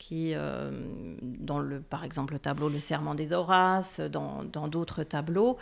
qui, 0.00 0.32
euh, 0.34 0.70
dans 1.20 1.58
le, 1.58 1.78
par 1.78 2.04
exemple 2.04 2.32
le 2.32 2.38
tableau 2.38 2.70
Le 2.70 2.78
Serment 2.78 3.14
des 3.14 3.32
Horaces, 3.32 4.00
dans 4.00 4.42
d'autres 4.66 5.04
tableaux, 5.04 5.58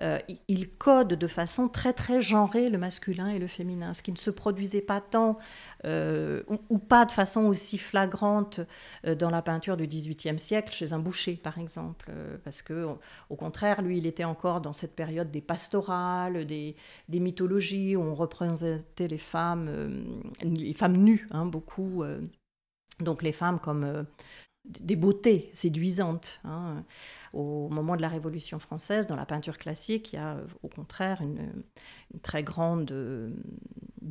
euh, 0.00 0.18
il 0.48 0.70
code 0.70 1.08
de 1.08 1.26
façon 1.26 1.68
très 1.68 1.92
très 1.92 2.22
genrée 2.22 2.70
le 2.70 2.78
masculin 2.78 3.28
et 3.28 3.38
le 3.38 3.46
féminin, 3.46 3.92
ce 3.92 4.02
qui 4.02 4.10
ne 4.10 4.16
se 4.16 4.30
produisait 4.30 4.80
pas 4.80 5.02
tant 5.02 5.38
euh, 5.84 6.42
ou, 6.70 6.78
pas 6.78 7.04
de 7.04 7.12
façon 7.12 7.42
aussi 7.42 7.76
flagrante 7.76 8.60
dans 9.04 9.28
la 9.28 9.42
peinture 9.42 9.76
du 9.76 9.86
XVIIIe 9.86 10.38
siècle 10.38 10.72
chez 10.72 10.94
un 10.94 10.98
boucher 10.98 11.36
par 11.36 11.58
exemple, 11.58 12.10
parce 12.44 12.62
que 12.62 12.86
au 13.28 13.36
contraire 13.36 13.82
lui 13.82 13.98
il 13.98 14.06
était 14.06 14.24
encore 14.24 14.62
dans 14.62 14.72
cette 14.72 14.96
période 14.96 15.30
des 15.30 15.42
pastorales, 15.42 16.46
des, 16.46 16.74
mythologies 17.10 17.94
où 17.94 18.00
on 18.00 18.14
représentait 18.14 19.08
les 19.08 19.18
femmes, 19.18 19.70
les 20.42 20.72
femmes 20.72 20.96
nues, 20.96 21.28
hein, 21.30 21.44
beaucoup 21.44 22.02
donc 23.02 23.22
les 23.22 23.32
femmes 23.32 23.58
comme 23.58 23.84
euh, 23.84 24.02
des 24.64 24.96
beautés 24.96 25.50
séduisantes. 25.52 26.40
Hein. 26.44 26.84
Au 27.32 27.68
moment 27.68 27.96
de 27.96 28.02
la 28.02 28.08
Révolution 28.08 28.58
française, 28.58 29.06
dans 29.06 29.16
la 29.16 29.26
peinture 29.26 29.58
classique, 29.58 30.12
il 30.12 30.16
y 30.16 30.18
a 30.18 30.36
au 30.62 30.68
contraire 30.68 31.20
une, 31.20 31.64
très 32.22 32.42
grande 32.42 32.92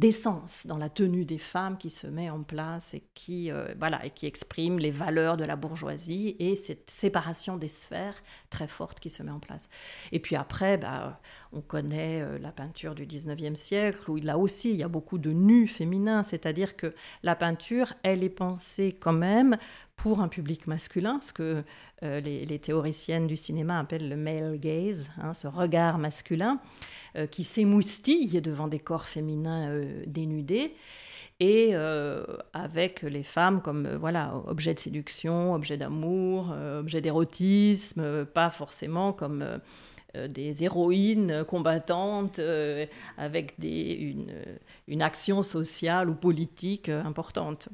décence 0.01 0.65
dans 0.65 0.79
la 0.79 0.89
tenue 0.89 1.25
des 1.25 1.37
femmes 1.37 1.77
qui 1.77 1.91
se 1.91 2.07
met 2.07 2.31
en 2.31 2.41
place 2.41 2.95
et 2.95 3.03
qui, 3.13 3.51
euh, 3.51 3.67
voilà, 3.77 4.03
et 4.03 4.09
qui 4.09 4.25
exprime 4.25 4.79
les 4.79 4.89
valeurs 4.89 5.37
de 5.37 5.45
la 5.45 5.55
bourgeoisie 5.55 6.35
et 6.39 6.55
cette 6.55 6.89
séparation 6.89 7.55
des 7.55 7.67
sphères 7.67 8.15
très 8.49 8.67
forte 8.67 8.99
qui 8.99 9.11
se 9.11 9.21
met 9.21 9.29
en 9.29 9.39
place. 9.39 9.69
Et 10.11 10.19
puis 10.19 10.35
après, 10.35 10.79
bah, 10.79 11.21
on 11.53 11.61
connaît 11.61 12.23
euh, 12.23 12.39
la 12.39 12.51
peinture 12.51 12.95
du 12.95 13.05
19e 13.05 13.55
siècle 13.55 14.09
où 14.09 14.15
là 14.15 14.39
aussi 14.39 14.71
il 14.71 14.77
y 14.77 14.83
a 14.83 14.87
beaucoup 14.87 15.19
de 15.19 15.29
nus 15.29 15.67
féminins, 15.67 16.23
c'est-à-dire 16.23 16.75
que 16.75 16.95
la 17.21 17.35
peinture, 17.35 17.93
elle 18.01 18.23
est 18.23 18.29
pensée 18.29 18.97
quand 18.99 19.13
même 19.13 19.55
pour 20.01 20.19
un 20.19 20.27
public 20.27 20.65
masculin, 20.65 21.19
ce 21.21 21.31
que 21.31 21.63
euh, 22.01 22.19
les, 22.21 22.59
théoriciennes 22.59 23.27
du 23.27 23.37
cinéma 23.37 23.77
appellent 23.77 24.09
le 24.09 24.15
male 24.15 24.57
gaze, 24.57 25.07
hein, 25.21 25.35
ce 25.35 25.45
regard 25.47 25.99
masculin 25.99 26.59
euh, 27.15 27.27
qui 27.27 27.43
s'émoustille 27.43 28.41
devant 28.41 28.67
des 28.67 28.79
corps 28.79 29.07
féminins 29.07 29.69
euh, 29.69 30.03
dénudés 30.07 30.73
et 31.39 31.73
avec 32.53 33.01
les 33.01 33.23
femmes 33.23 33.63
comme 33.63 33.95
voilà 33.95 34.35
objet 34.45 34.75
de 34.75 34.79
séduction, 34.79 35.55
objet 35.55 35.75
d'amour, 35.75 36.55
objet 36.77 37.01
d'érotisme, 37.01 38.25
pas 38.25 38.51
forcément 38.51 39.11
comme 39.11 39.43
des 40.15 40.63
héroïnes 40.63 41.43
combattantes 41.45 42.39
euh, 42.39 42.85
avec 43.17 43.59
des, 43.59 44.15
une, 44.87 45.01
action 45.01 45.41
sociale 45.41 46.09
ou 46.09 46.15
politique 46.15 46.89
euh, 46.89 47.03
importante. 47.03 47.69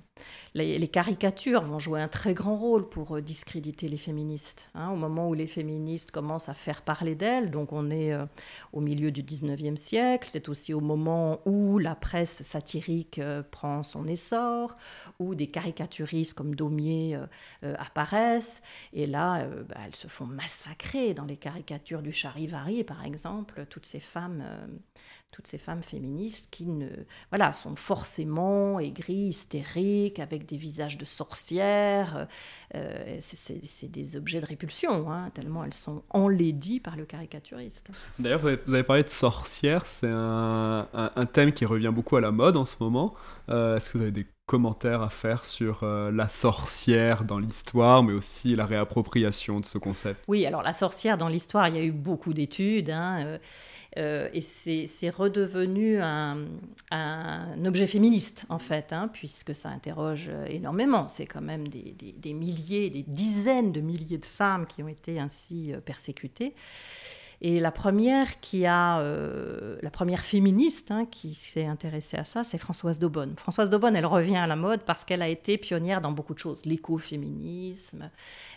Les, 0.54 0.88
caricatures 0.88 1.62
vont 1.62 1.78
jouer 1.78 2.02
un 2.02 2.08
très 2.08 2.34
grand 2.34 2.58
rôle 2.58 2.90
pour 2.90 3.22
discréditer 3.22 3.88
les 3.88 3.98
féministes. 3.98 4.70
Hein, 4.74 4.90
au 4.90 4.96
moment 4.96 5.30
où 5.30 5.34
les 5.34 5.46
féministes 5.46 6.12
commencent 6.12 6.50
à 6.50 6.54
faire 6.54 6.82
parler 6.82 7.14
d'elles, 7.14 7.52
donc 7.52 7.74
on 7.74 7.92
est 7.92 8.14
au 8.74 8.82
milieu 8.82 9.12
du 9.12 9.22
19e 9.22 9.76
siècle, 9.76 10.30
c'est 10.32 10.50
aussi 10.50 10.74
au 10.74 10.80
moment 10.80 11.42
où 11.46 11.78
la 11.78 11.94
presse 11.94 12.42
satirique 12.42 13.22
prend 13.52 13.84
son 13.84 14.08
essor, 14.08 14.78
où 15.20 15.36
des 15.36 15.48
caricaturistes 15.48 16.34
comme 16.34 16.56
Daumier 16.56 17.20
apparaissent, 17.62 18.64
et 18.94 19.06
là, 19.06 19.46
bah, 19.70 19.76
elles 19.86 19.96
se 19.96 20.08
font 20.08 20.26
massacrer 20.26 21.14
dans 21.14 21.26
les 21.26 21.38
caricatures 21.38 22.02
du 22.02 22.12
Charivari, 22.28 22.84
par 22.84 23.06
exemple, 23.06 23.66
toutes 23.70 23.86
ces 23.86 24.02
femmes, 24.02 24.44
euh, 24.44 24.68
toutes 25.32 25.48
ces 25.48 25.58
femmes 25.58 25.82
féministes 25.82 26.50
qui 26.52 26.66
ne, 26.66 26.90
voilà, 27.30 27.54
sont 27.54 27.76
forcément 27.78 28.80
aigries, 28.80 29.30
hystériques, 29.30 30.20
avec 30.20 30.46
des 30.46 30.58
visages 30.58 30.98
de 30.98 31.06
sorcières. 31.06 32.28
Euh, 32.76 33.18
c'est 33.22 33.88
des 33.90 34.18
objets 34.18 34.42
de 34.42 34.46
répulsion, 34.46 35.10
hein, 35.10 35.30
tellement 35.34 35.64
elles 35.64 35.74
sont 35.74 36.04
enlaidies 36.10 36.82
par 36.82 36.98
le 36.98 37.06
caricaturiste. 37.06 37.92
D'ailleurs, 38.20 38.42
vous 38.42 38.74
avez 38.74 38.84
parlé 38.84 39.04
de 39.04 39.10
sorcières, 39.10 39.88
c'est 39.88 40.12
un, 40.12 40.90
un, 40.94 41.26
thème 41.26 41.54
qui 41.54 41.66
revient 41.66 41.92
beaucoup 41.94 42.18
à 42.18 42.22
la 42.22 42.32
mode 42.32 42.58
en 42.58 42.66
ce 42.66 42.76
moment. 42.82 43.14
Euh, 43.50 43.78
est-ce 43.78 43.90
que 43.90 43.98
vous 43.98 44.04
avez 44.04 44.12
des 44.12 44.26
commentaires 44.48 45.02
à 45.02 45.10
faire 45.10 45.46
sur 45.46 45.82
euh, 45.84 46.10
la 46.10 46.30
sorcière 46.30 47.26
dans 47.26 47.38
l'histoire, 47.38 48.02
mais 48.02 48.14
aussi 48.14 48.56
la 48.56 48.66
réappropriation 48.66 49.60
de 49.60 49.66
ce 49.66 49.78
concept 49.78 50.24
Oui, 50.30 50.46
alors 50.46 50.64
la 50.64 50.72
sorcière 50.72 51.18
dans 51.18 51.28
l'histoire, 51.28 51.68
il 51.68 51.76
y 51.76 51.78
a 51.78 51.84
eu 51.84 51.92
beaucoup 51.92 52.34
d'études, 52.34 52.90
hein, 52.90 53.20
euh, 53.26 53.38
euh, 53.98 54.30
et 54.34 54.40
c'est 54.40 55.10
redevenu 55.10 56.00
un, 56.02 56.38
objet 57.66 57.88
féministe, 57.88 58.46
en 58.48 58.60
fait, 58.60 58.94
hein, 58.94 59.10
puisque 59.12 59.54
ça 59.54 59.70
interroge 59.70 60.32
énormément. 60.48 61.10
C'est 61.10 61.26
quand 61.26 61.42
même 61.42 61.68
des, 61.68 62.34
milliers, 62.34 62.90
des 62.90 63.04
dizaines 63.06 63.74
de 63.74 63.82
milliers 63.82 64.18
de 64.18 64.26
femmes 64.26 64.66
qui 64.66 64.82
ont 64.82 64.88
été 64.88 65.20
ainsi 65.20 65.74
persécutées. 65.84 66.54
Et 67.42 67.60
la 67.60 67.72
première 67.72 68.40
qui 68.40 68.66
a, 68.66 69.00
euh, 69.00 69.78
la 69.82 69.92
première 69.92 70.22
féministe 70.22 70.90
hein, 70.90 71.06
qui 71.06 71.34
s'est 71.34 71.66
intéressée 71.66 72.18
à 72.18 72.24
ça, 72.24 72.44
c'est 72.44 72.58
Françoise 72.58 72.98
Daubonne. 72.98 73.36
Françoise 73.38 73.70
Daubonne, 73.70 73.96
elle 73.96 74.08
revient 74.08 74.38
à 74.38 74.48
la 74.48 74.56
mode 74.56 74.82
parce 74.82 75.06
qu'elle 75.06 75.22
a 75.22 75.28
été 75.28 75.58
pionnière 75.58 76.02
dans 76.02 76.12
beaucoup 76.12 76.34
de 76.34 76.40
choses, 76.40 76.66
l'écoféminisme, 76.66 78.10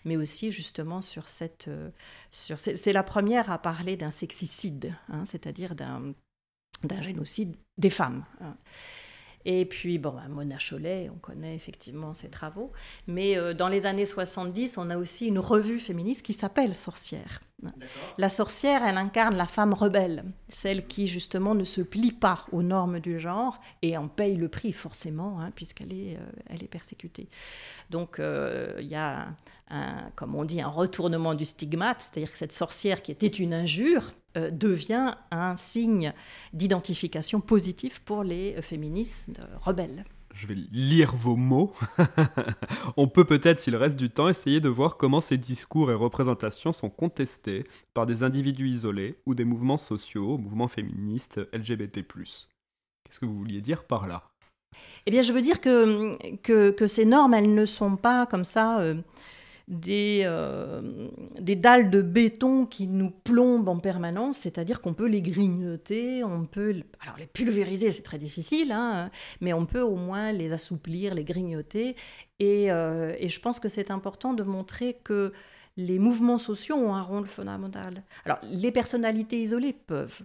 mais 0.05 0.17
aussi 0.17 0.51
justement 0.51 1.03
sur 1.03 1.29
cette, 1.29 1.69
euh, 1.69 1.91
sur, 2.31 2.59
c'est 2.59 2.93
la 2.93 3.03
première 3.03 3.51
à 3.51 3.59
parler 3.59 3.97
d'un 3.97 4.11
sexicide, 4.11 4.95
hein, 5.11 5.25
c'est-à-dire 5.27 5.75
d'un 5.75 6.15
d'un 6.83 7.03
génocide 7.03 7.57
des 7.79 7.91
femmes. 7.91 8.25
Hein. 8.41 8.57
Et 9.45 9.65
puis, 9.65 9.99
bon, 9.99 10.11
bah, 10.11 10.29
Mona 10.29 10.59
Chollet, 10.59 11.11
on 11.15 11.19
connaît 11.19 11.55
effectivement 11.55 12.15
ses 12.15 12.29
travaux. 12.29 12.73
Mais 13.07 13.37
euh, 13.37 13.55
dans 13.55 13.69
les 13.69 13.87
années 13.87 14.05
70, 14.05 14.79
on 14.79 14.91
a 14.91 14.99
aussi 14.99 15.27
une 15.27 15.39
revue 15.39 15.81
féministe 15.81 16.23
qui 16.23 16.33
s'appelle 16.33 16.75
Sorcière. 16.75 17.41
La 18.17 18.29
sorcière, 18.29 18.83
elle 18.85 18.97
incarne 18.97 19.37
la 19.37 19.47
femme 19.47 19.75
rebelle, 19.75 20.25
celle 20.49 20.87
qui 20.87 21.07
justement 21.07 21.55
ne 21.55 21.65
se 21.65 21.83
plie 21.83 22.13
pas 22.13 22.47
aux 22.53 22.63
normes 22.63 23.01
du 23.01 23.21
genre 23.21 23.61
et 23.83 23.97
en 23.97 24.09
paye 24.09 24.37
le 24.37 24.49
prix 24.49 24.73
forcément, 24.73 25.41
hein, 25.41 25.51
puisqu'elle 25.55 25.93
est, 25.93 26.17
euh, 26.17 26.21
elle 26.47 26.63
est 26.63 26.69
persécutée. 26.69 27.29
Donc 27.91 28.19
euh, 28.19 28.77
il 28.81 28.87
y 28.87 28.95
a, 28.95 29.29
un, 29.69 30.11
comme 30.17 30.35
on 30.35 30.45
dit, 30.45 30.61
un 30.61 30.69
retournement 30.69 31.35
du 31.35 31.45
stigmate, 31.45 32.01
c'est-à-dire 32.01 32.33
que 32.33 32.39
cette 32.39 32.53
sorcière 32.53 33.03
qui 33.03 33.13
était 33.13 33.27
une 33.27 33.53
injure 33.55 34.13
euh, 34.37 34.51
devient 34.51 35.15
un 35.31 35.57
signe 35.57 36.13
d'identification 36.53 37.41
positif 37.41 38.01
pour 38.01 38.25
les 38.25 38.61
féministes 38.63 39.41
rebelles 39.61 40.05
je 40.35 40.47
vais 40.47 40.55
lire 40.73 41.15
vos 41.15 41.37
mots. 41.37 41.73
On 42.97 43.09
peut 43.09 43.25
peut-être, 43.25 43.59
s'il 43.59 43.77
reste 43.77 43.99
du 43.99 44.11
temps, 44.11 44.29
essayer 44.29 44.61
de 44.61 44.69
voir 44.69 44.97
comment 44.97 45.21
ces 45.21 45.37
discours 45.37 45.91
et 45.91 45.95
représentations 45.95 46.73
sont 46.73 46.91
contestés 46.91 47.65
par 47.95 48.07
des 48.07 48.23
individus 48.23 48.69
isolés 48.69 49.19
ou 49.27 49.35
des 49.35 49.45
mouvements 49.45 49.77
sociaux, 49.77 50.39
mouvements 50.39 50.69
féministes, 50.69 51.41
LGBT. 51.53 52.07
Qu'est-ce 52.07 53.21
que 53.21 53.27
vous 53.27 53.37
vouliez 53.37 53.61
dire 53.61 53.85
par 53.85 54.07
là? 54.07 54.25
Eh 55.07 55.11
bien, 55.11 55.23
je 55.23 55.33
veux 55.33 55.43
dire 55.43 55.61
que, 55.61 56.71
que, 56.71 56.87
ces 56.87 57.05
normes, 57.05 57.35
elles 57.35 57.53
ne 57.53 57.67
sont 57.67 57.97
pas 57.97 58.27
comme 58.27 58.45
ça. 58.45 58.81
Euh, 58.81 58.95
des, 59.71 60.23
euh, 60.25 61.09
des 61.39 61.55
dalles 61.55 61.91
de 61.91 62.03
béton 62.03 62.67
qui 62.67 62.89
nous 62.89 63.11
plombent 63.11 63.69
en 63.69 63.79
permanence, 63.79 64.39
c'est-à-dire 64.39 64.81
qu'on 64.81 64.95
peut 64.95 65.07
les 65.07 65.23
grignoter, 65.23 66.25
on 66.25 66.45
peut... 66.45 66.75
Alors 67.01 67.17
les 67.17 67.27
pulvériser, 67.27 67.93
c'est 67.93 68.03
très 68.03 68.19
difficile, 68.19 68.73
hein, 68.73 69.11
mais 69.41 69.53
on 69.53 69.67
peut 69.67 69.81
au 69.81 69.95
moins 69.95 70.33
les 70.33 70.53
assouplir, 70.53 71.15
les 71.15 71.25
grignoter. 71.25 71.95
Et, 72.41 72.73
euh, 72.73 73.15
et 73.19 73.29
je 73.29 73.41
pense 73.41 73.61
que 73.61 73.69
c'est 73.69 73.93
important 73.93 74.35
de 74.35 74.43
montrer 74.43 74.99
que 75.05 75.33
les 75.77 76.01
mouvements 76.01 76.39
sociaux 76.39 76.77
ont 76.77 76.95
un 76.95 77.03
rôle 77.03 77.27
fondamental. 77.27 78.03
Alors 78.25 78.41
les 78.43 78.73
personnalités 78.73 79.41
isolées 79.41 79.73
peuvent, 79.73 80.23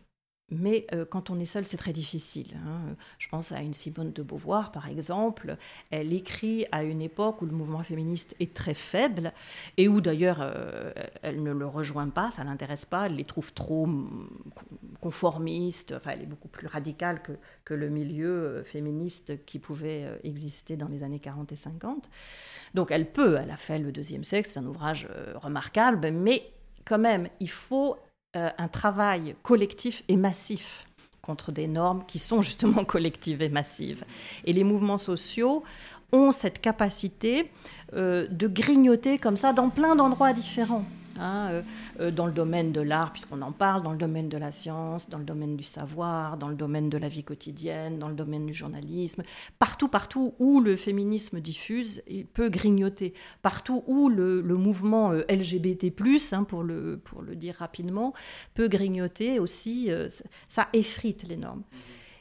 mais 0.52 0.86
euh, 0.94 1.06
quand 1.06 1.32
on 1.32 1.40
est 1.40 1.46
seul, 1.46 1.66
c'est 1.66 1.78
très 1.78 1.92
difficile. 1.92 2.56
Hein. 2.66 2.96
Je 3.18 3.28
pense 3.30 3.52
à 3.52 3.62
une 3.62 3.74
Simone 3.74 4.12
de 4.12 4.22
Beauvoir, 4.22 4.72
par 4.72 4.88
exemple. 4.88 5.58
Elle 5.90 6.14
écrit 6.14 6.68
à 6.72 6.84
une 6.84 7.02
époque 7.02 7.42
où 7.42 7.48
le 7.48 7.52
mouvement 7.52 7.82
féministe 7.82 8.36
est 8.40 8.54
très 8.54 8.76
faible 8.76 9.34
et 9.78 9.88
où 9.88 10.02
d'ailleurs 10.02 10.38
euh, 10.42 10.92
elle 11.24 11.42
ne 11.42 11.52
le 11.52 11.66
rejoint 11.66 12.10
pas, 12.10 12.30
ça 12.30 12.44
l'intéresse 12.44 12.86
pas, 12.86 13.08
elle 13.08 13.16
les 13.16 13.26
trouve 13.26 13.54
trop 13.54 13.88
mm, 13.88 14.30
conformistes. 15.02 15.94
Enfin, 15.98 16.12
elle 16.14 16.22
est 16.22 16.28
beaucoup 16.28 16.48
plus 16.48 16.68
radicale 16.68 17.24
que, 17.24 17.32
que 17.64 17.74
le 17.74 17.90
milieu 17.90 18.30
euh, 18.30 18.64
féministe 18.64 19.44
qui 19.46 19.58
pouvait 19.58 20.20
exister 20.24 20.78
dans 20.78 20.90
les 20.90 21.02
années 21.02 21.20
40 21.20 21.52
et 21.52 21.56
50. 21.56 22.08
Donc 22.76 22.92
elle 22.92 23.12
peut, 23.12 23.38
elle 23.42 23.50
a 23.50 23.58
fait 23.58 23.80
Le 23.80 23.92
deuxième 23.92 24.24
sexe, 24.24 24.52
c'est 24.52 24.60
un 24.60 24.66
ouvrage 24.68 25.08
remarquable, 25.36 26.12
mais 26.12 26.44
quand 26.86 27.00
même, 27.00 27.30
il 27.40 27.50
faut 27.50 27.98
euh, 28.36 28.50
un 28.58 28.68
travail 28.68 29.36
collectif 29.44 30.04
et 30.08 30.18
massif 30.18 30.86
contre 31.22 31.52
des 31.52 31.68
normes 31.68 32.04
qui 32.08 32.20
sont 32.20 32.42
justement 32.42 32.86
collectives 32.86 33.42
et 33.42 33.50
massives. 33.50 34.04
Et 34.46 34.54
les 34.54 34.64
mouvements 34.64 34.98
sociaux 34.98 35.64
ont 36.12 36.32
cette 36.32 36.62
capacité 36.62 37.52
euh, 37.94 38.28
de 38.30 38.48
grignoter 38.48 39.18
comme 39.18 39.38
ça 39.38 39.54
dans 39.54 39.70
plein 39.70 39.96
d'endroits 39.96 40.34
différents. 40.34 40.86
Hein, 41.18 41.50
euh, 41.52 41.62
euh, 42.02 42.12
dans 42.12 42.26
le 42.26 42.34
domaine 42.34 42.72
de 42.74 42.82
l'art, 42.82 43.14
puisqu'on 43.14 43.42
en 43.42 43.52
parle, 43.52 43.84
dans 43.84 43.92
le 43.92 43.98
domaine 43.98 44.28
de 44.28 44.38
la 44.38 44.52
science, 44.52 45.10
dans 45.10 45.18
le 45.18 45.24
domaine 45.24 45.56
du 45.56 45.64
savoir, 45.64 46.38
dans 46.38 46.50
le 46.50 46.56
domaine 46.56 46.90
de 46.90 46.98
la 46.98 47.08
vie 47.08 47.24
quotidienne, 47.24 48.00
dans 48.00 48.10
le 48.10 48.16
domaine 48.16 48.46
du 48.46 48.54
journalisme, 48.54 49.24
partout, 49.58 49.88
partout 49.88 50.36
où 50.40 50.60
le 50.60 50.76
féminisme 50.76 51.40
diffuse, 51.40 52.04
il 52.08 52.26
peut 52.26 52.50
grignoter. 52.50 53.14
Partout 53.42 53.84
où 53.88 54.10
le, 54.10 54.42
mouvement 54.42 55.12
euh, 55.12 55.24
LGBT+, 55.30 55.94
hein, 56.34 56.44
pour, 56.44 56.64
le, 56.64 57.00
pour 57.04 57.22
le 57.22 57.36
dire 57.36 57.56
rapidement, 57.56 58.14
peut 58.54 58.68
grignoter 58.68 59.40
aussi, 59.40 59.90
ça 60.48 60.68
effrite 60.74 61.24
les 61.28 61.38
normes. 61.38 61.64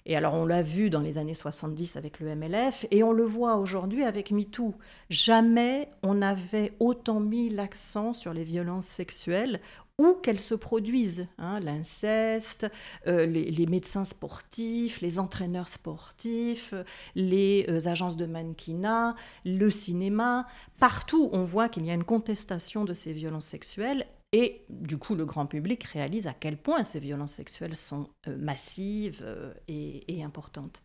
Et 0.07 0.17
alors 0.17 0.35
on 0.35 0.45
l'a 0.45 0.63
vu 0.63 0.91
dans 0.91 1.01
les 1.01 1.17
années 1.17 1.35
70 1.35 1.97
avec 1.97 2.21
le 2.21 2.35
MLF 2.37 2.87
et 2.91 3.03
on 3.03 3.13
le 3.13 3.25
voit 3.25 3.57
aujourd'hui 3.57 4.05
avec 4.05 4.33
MeToo. 4.33 4.75
Jamais 5.09 5.89
on 6.03 6.15
n'avait 6.15 6.73
autant 6.79 7.21
mis 7.21 7.49
l'accent 7.49 8.13
sur 8.13 8.35
les 8.35 8.45
violences 8.45 8.87
sexuelles 8.87 9.61
où 9.99 10.15
qu'elles 10.15 10.41
se 10.41 10.55
produisent, 10.55 11.27
hein, 11.39 11.61
l'inceste, 11.61 12.67
euh, 13.07 13.27
les, 13.27 13.67
médecins 13.67 14.05
sportifs, 14.05 15.01
les 15.01 15.21
entraîneurs 15.21 15.69
sportifs, 15.69 16.75
les 17.15 17.65
euh, 17.69 17.87
agences 17.87 18.17
de 18.17 18.27
mannequinat, 18.27 19.15
le 19.45 19.71
cinéma, 19.71 20.49
partout 20.81 21.31
on 21.33 21.45
voit 21.45 21.69
qu'il 21.69 21.87
y 21.87 21.91
a 21.91 21.95
une 21.95 22.05
contestation 22.05 22.85
de 22.85 22.93
ces 22.93 23.13
violences 23.13 23.47
sexuelles 23.47 24.07
et 24.37 24.65
du 24.69 24.99
coup, 24.99 25.15
le 25.15 25.25
grand 25.25 25.47
public 25.47 25.85
réalise 25.85 26.27
à 26.27 26.33
quel 26.33 26.57
point 26.57 26.83
ces 26.83 26.99
violences 26.99 27.35
sexuelles 27.35 27.77
sont 27.77 28.09
euh, 28.27 28.37
massives 28.37 29.21
euh, 29.23 29.55
et, 29.69 30.25
importantes. 30.25 30.83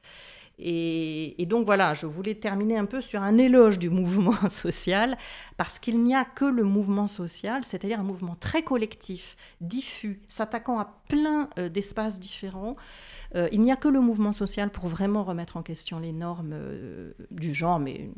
Et, 0.60 1.48
donc 1.48 1.66
voilà, 1.66 1.96
je 1.96 2.06
voulais 2.06 2.36
terminer 2.36 2.78
un 2.78 2.86
peu 2.86 3.02
sur 3.02 3.24
un 3.24 3.40
éloge 3.40 3.80
du 3.80 3.90
mouvement 3.90 4.50
social, 4.52 5.18
parce 5.58 5.80
qu'il 5.80 6.04
n'y 6.04 6.14
a 6.14 6.26
que 6.26 6.46
le 6.46 6.64
mouvement 6.64 7.08
social, 7.08 7.64
c'est-à-dire 7.64 8.00
un 8.00 8.04
mouvement 8.04 8.36
très 8.36 8.62
collectif, 8.62 9.36
diffus, 9.62 10.22
s'attaquant 10.30 10.78
à 10.78 11.02
plein 11.08 11.50
euh, 11.58 11.70
d'espaces 11.70 12.20
différents. 12.20 12.76
il 13.34 13.62
n'y 13.62 13.72
a 13.72 13.78
que 13.78 13.88
le 13.88 14.00
mouvement 14.00 14.32
social 14.32 14.70
pour 14.70 14.88
vraiment 14.88 15.24
remettre 15.24 15.58
en 15.58 15.64
question 15.64 15.98
les 15.98 16.14
normes 16.14 16.56
du 17.32 17.56
genre, 17.56 17.80
mais 17.80 18.12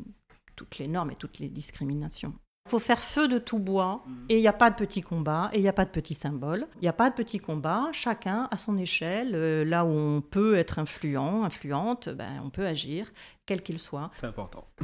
toutes 0.56 0.76
les 0.76 0.88
normes 0.88 1.10
et 1.10 1.16
toutes 1.16 1.38
les 1.38 1.48
discriminations. 1.48 2.34
Il 2.66 2.70
faut 2.70 2.78
faire 2.78 3.02
feu 3.02 3.26
de 3.26 3.38
tout 3.38 3.58
bois 3.58 4.04
et 4.28 4.36
il 4.38 4.40
n'y 4.40 4.48
a 4.48 4.52
pas 4.52 4.70
de 4.70 4.76
petits 4.76 5.02
combats 5.02 5.50
et 5.52 5.58
il 5.58 5.62
n'y 5.62 5.68
a 5.68 5.72
pas 5.72 5.84
de 5.84 5.90
petits 5.90 6.14
symboles. 6.14 6.66
Il 6.76 6.82
n'y 6.82 6.88
a 6.88 6.92
pas 6.92 7.10
de 7.10 7.14
petits 7.14 7.40
combats. 7.40 7.88
Chacun 7.92 8.48
à 8.52 8.56
son 8.56 8.78
échelle, 8.78 9.32
euh, 9.34 9.64
là 9.64 9.84
où 9.84 9.90
on 9.90 10.20
peut 10.20 10.54
être 10.54 10.78
influent, 10.78 11.42
influente, 11.42 12.08
ben, 12.08 12.40
on 12.44 12.50
peut 12.50 12.64
agir, 12.64 13.10
quel 13.46 13.62
qu'il 13.62 13.80
soit. 13.80 14.10
C'est 14.20 14.26
important. 14.26 14.66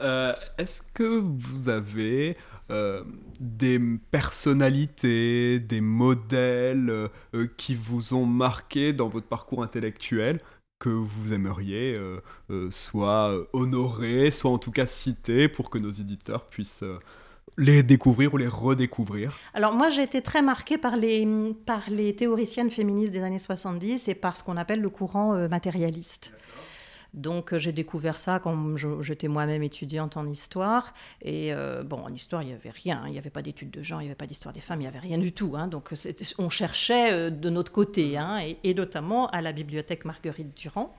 Euh, 0.00 0.34
est-ce 0.56 0.82
que 0.94 1.20
vous 1.20 1.68
avez 1.68 2.36
euh, 2.70 3.04
des 3.38 3.78
personnalités, 4.10 5.60
des 5.60 5.82
modèles 5.82 7.10
qui 7.58 7.74
vous 7.74 8.14
ont 8.14 8.24
marqué 8.24 8.92
dans 8.94 9.08
votre 9.08 9.26
parcours 9.26 9.62
intellectuel? 9.62 10.40
Que 10.80 10.88
vous 10.88 11.32
aimeriez 11.32 11.94
euh, 11.96 12.20
euh, 12.50 12.70
soit 12.70 13.32
honorer, 13.52 14.32
soit 14.32 14.50
en 14.50 14.58
tout 14.58 14.72
cas 14.72 14.86
citer 14.86 15.46
pour 15.46 15.70
que 15.70 15.78
nos 15.78 15.90
éditeurs 15.90 16.46
puissent 16.46 16.82
euh, 16.82 16.98
les 17.58 17.82
découvrir 17.82 18.32
ou 18.32 18.38
les 18.38 18.48
redécouvrir 18.48 19.36
Alors 19.52 19.74
moi 19.74 19.90
j'ai 19.90 20.02
été 20.02 20.22
très 20.22 20.40
marquée 20.40 20.78
par 20.78 20.96
les, 20.96 21.28
par 21.66 21.90
les 21.90 22.16
théoriciennes 22.16 22.70
féministes 22.70 23.12
des 23.12 23.22
années 23.22 23.38
70 23.38 24.08
et 24.08 24.14
par 24.14 24.38
ce 24.38 24.42
qu'on 24.42 24.56
appelle 24.56 24.80
le 24.80 24.88
courant 24.88 25.48
matérialiste. 25.48 26.32
Donc 27.14 27.52
euh, 27.52 27.58
j'ai 27.58 27.72
découvert 27.72 28.18
ça 28.18 28.38
quand 28.38 28.76
j'étais 29.02 29.28
moi-même 29.28 29.62
étudiante 29.62 30.16
en 30.16 30.26
histoire. 30.26 30.94
Et 31.22 31.52
euh, 31.52 31.82
bon, 31.82 31.98
en 31.98 32.12
histoire, 32.12 32.42
il 32.42 32.48
n'y 32.48 32.54
avait 32.54 32.70
rien. 32.70 33.02
Il 33.06 33.12
n'y 33.12 33.18
avait 33.18 33.30
pas 33.30 33.42
d'études 33.42 33.70
de 33.70 33.82
genre, 33.82 34.00
il 34.00 34.04
n'y 34.04 34.10
avait 34.10 34.16
pas 34.16 34.26
d'histoire 34.26 34.52
des 34.52 34.60
femmes, 34.60 34.80
il 34.80 34.84
n'y 34.84 34.88
avait 34.88 34.98
rien 34.98 35.18
du 35.18 35.32
tout. 35.32 35.54
Hein. 35.56 35.66
Donc 35.66 35.90
on 36.38 36.50
cherchait 36.50 37.12
euh, 37.12 37.30
de 37.30 37.50
notre 37.50 37.72
côté, 37.72 38.16
hein, 38.16 38.40
et, 38.62 38.74
notamment 38.74 39.28
à 39.30 39.40
la 39.40 39.52
bibliothèque 39.52 40.04
Marguerite 40.04 40.56
Durand 40.56 40.94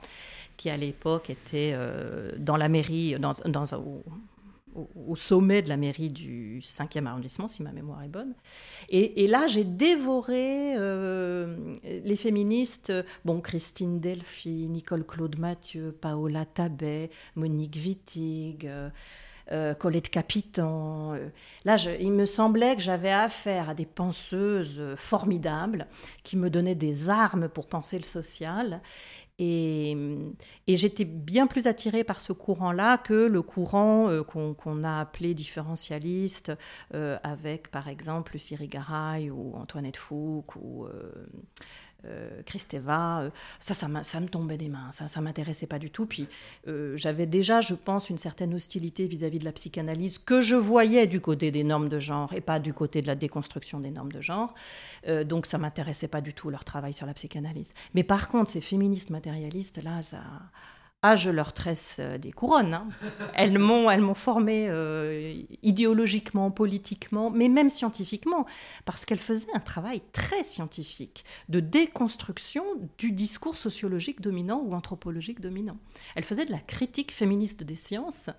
qui 0.57 0.69
à 0.69 0.77
l'époque 0.77 1.31
était 1.31 1.75
dans 2.37 2.55
la 2.55 2.69
mairie, 2.69 3.15
dans, 3.17 3.33
dans, 3.45 3.63
au, 3.73 4.03
sommet 5.15 5.61
de 5.61 5.69
la 5.69 5.77
mairie 5.77 6.09
du 6.09 6.59
5e 6.61 7.05
arrondissement, 7.05 7.47
si 7.47 7.63
ma 7.63 7.71
mémoire 7.71 8.03
est 8.03 8.09
bonne. 8.09 8.33
Et, 8.89 9.27
là, 9.27 9.47
j'ai 9.47 9.63
dévoré 9.63 10.75
euh, 10.77 11.75
les 11.83 12.15
féministes, 12.15 12.91
bon, 13.25 13.41
Christine 13.41 13.99
Delphi, 13.99 14.69
Nicole 14.69 15.05
Claude 15.05 15.37
Mathieu, 15.37 15.95
Paola 15.99 16.45
Tabet, 16.45 17.09
Monique 17.35 17.77
Wittig. 17.83 18.65
Euh, 18.65 18.89
euh, 19.51 19.73
Colette 19.73 20.09
Capitan. 20.09 21.17
Là, 21.65 21.75
il 21.99 22.11
me 22.13 22.25
semblait 22.25 22.77
que 22.77 22.81
j'avais 22.81 23.11
affaire 23.11 23.69
à 23.69 23.73
des 23.73 23.87
penseuses 23.87 24.81
formidables 24.95 25.87
qui 26.23 26.37
me 26.37 26.49
donnaient 26.49 26.75
des 26.75 27.09
armes 27.09 27.49
pour 27.49 27.67
penser 27.67 27.97
le 27.97 28.03
social 28.03 28.81
et, 29.43 29.97
j'étais 30.67 31.03
bien 31.03 31.47
plus 31.47 31.65
attirée 31.65 32.03
par 32.03 32.21
ce 32.21 32.31
courant-là 32.31 32.99
que 32.99 33.13
le 33.13 33.41
courant 33.41 34.07
euh, 34.07 34.23
qu'on 34.23 34.83
a 34.83 34.99
appelé 34.99 35.33
différentialiste, 35.33 36.51
euh, 36.93 37.17
avec 37.23 37.71
par 37.71 37.87
exemple 37.87 38.37
Cyril 38.37 38.69
Garay 38.69 39.31
ou 39.31 39.55
Antoinette 39.55 39.97
Fouque 39.97 40.55
ou 40.57 40.85
euh, 42.05 42.31
euh, 42.31 42.41
Christeva, 42.45 43.21
euh, 43.21 43.29
ça, 43.59 43.73
ça, 43.73 44.19
me 44.19 44.27
tombait 44.27 44.57
des 44.57 44.69
mains, 44.69 44.91
ça, 44.91 45.07
ça 45.07 45.21
m'intéressait 45.21 45.67
pas 45.67 45.79
du 45.79 45.89
tout. 45.89 46.05
Puis 46.05 46.27
euh, 46.67 46.95
j'avais 46.95 47.25
déjà, 47.25 47.61
je 47.61 47.73
pense, 47.73 48.09
une 48.09 48.17
certaine 48.17 48.53
hostilité 48.53 49.05
vis-à-vis 49.07 49.39
de 49.39 49.45
la 49.45 49.51
psychanalyse 49.51 50.17
que 50.17 50.41
je 50.41 50.55
voyais 50.55 51.07
du 51.07 51.21
côté 51.21 51.51
des 51.51 51.63
normes 51.63 51.89
de 51.89 51.99
genre 51.99 52.33
et 52.33 52.41
pas 52.41 52.59
du 52.59 52.73
côté 52.73 53.01
de 53.01 53.07
la 53.07 53.15
déconstruction 53.15 53.79
des 53.79 53.91
normes 53.91 54.11
de 54.11 54.21
genre. 54.21 54.53
donc 55.25 55.45
ça 55.45 55.57
m'intéressait 55.57 56.07
pas 56.07 56.21
du 56.21 56.33
tout 56.33 56.49
leur 56.49 56.63
travail 56.63 56.93
sur 56.93 57.05
la 57.05 57.13
psychanalyse. 57.13 57.73
Mais 57.93 58.03
par 58.03 58.27
contre, 58.29 58.49
ces 58.49 58.61
féministes 58.61 59.09
matérialistes, 59.09 59.83
là, 59.83 60.03
ça 60.03 60.21
ah, 61.03 61.15
je 61.15 61.31
leur 61.31 61.53
tresse 61.53 61.97
euh, 61.99 62.19
des 62.19 62.31
couronnes. 62.31 62.75
Hein. 62.75 62.89
Elles 63.33 63.57
m'ont, 63.57 63.89
elles 63.89 64.01
m'ont 64.01 64.13
formé 64.13 64.69
euh, 64.69 65.33
idéologiquement, 65.63 66.51
politiquement, 66.51 67.31
mais 67.31 67.49
même 67.49 67.69
scientifiquement, 67.69 68.45
parce 68.85 69.05
qu'elles 69.05 69.19
faisaient 69.19 69.51
un 69.55 69.59
travail 69.59 70.01
très 70.11 70.43
scientifique 70.43 71.25
de 71.49 71.59
déconstruction 71.59 72.63
du 72.99 73.11
discours 73.11 73.57
sociologique 73.57 74.21
dominant 74.21 74.61
ou 74.63 74.73
anthropologique 74.73 75.41
dominant. 75.41 75.77
Elles 76.15 76.23
faisaient 76.23 76.45
de 76.45 76.51
la 76.51 76.59
critique 76.59 77.11
féministe 77.11 77.63
des 77.63 77.75
sciences. 77.75 78.29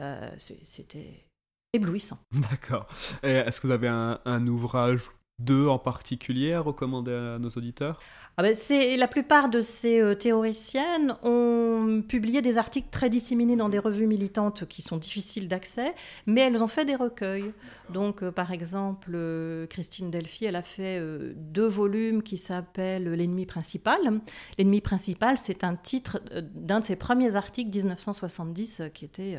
Euh, 0.00 0.30
c'était 0.64 1.26
éblouissant. 1.72 2.18
D'accord. 2.32 2.86
Est-ce 3.22 3.60
que 3.60 3.68
vous 3.68 3.72
avez 3.72 3.88
un 3.88 4.46
ouvrage 4.48 5.10
deux 5.40 5.66
en 5.66 5.78
particulier 5.78 6.52
à 6.52 6.60
recommander 6.60 7.12
à 7.12 7.38
nos 7.38 7.48
auditeurs? 7.48 7.98
Ah 8.36 8.42
ben 8.42 8.54
c'est, 8.54 8.96
La 8.96 9.08
plupart 9.08 9.48
de 9.48 9.60
ces 9.60 10.00
euh, 10.00 10.14
théoriciennes 10.14 11.16
ont 11.22 12.02
publié 12.06 12.42
des 12.42 12.58
articles 12.58 12.88
très 12.90 13.10
disséminés 13.10 13.56
dans 13.56 13.68
des 13.68 13.78
revues 13.78 14.06
militantes 14.06 14.66
qui 14.66 14.82
sont 14.82 14.96
difficiles 14.96 15.48
d'accès, 15.48 15.94
mais 16.26 16.42
elles 16.42 16.62
ont 16.62 16.68
fait 16.68 16.84
des 16.84 16.94
recueils. 16.94 17.52
Donc, 17.90 18.22
euh, 18.22 18.30
par 18.30 18.52
exemple, 18.52 19.10
euh, 19.14 19.66
Christine 19.66 20.10
Delphi, 20.10 20.44
elle 20.44 20.56
a 20.56 20.62
fait 20.62 21.02
deux 21.34 21.66
volumes 21.66 22.22
qui 22.22 22.36
s'appellent 22.36 23.12
L'ennemi 23.12 23.46
principal. 23.46 24.20
L'ennemi 24.58 24.80
principal, 24.80 25.36
c'est 25.36 25.64
un 25.64 25.74
titre 25.74 26.20
d'un 26.54 26.80
de 26.80 26.84
ses 26.84 26.96
premiers 26.96 27.36
articles 27.36 27.76
1970 27.76 28.82
qui 28.94 29.04
était 29.04 29.38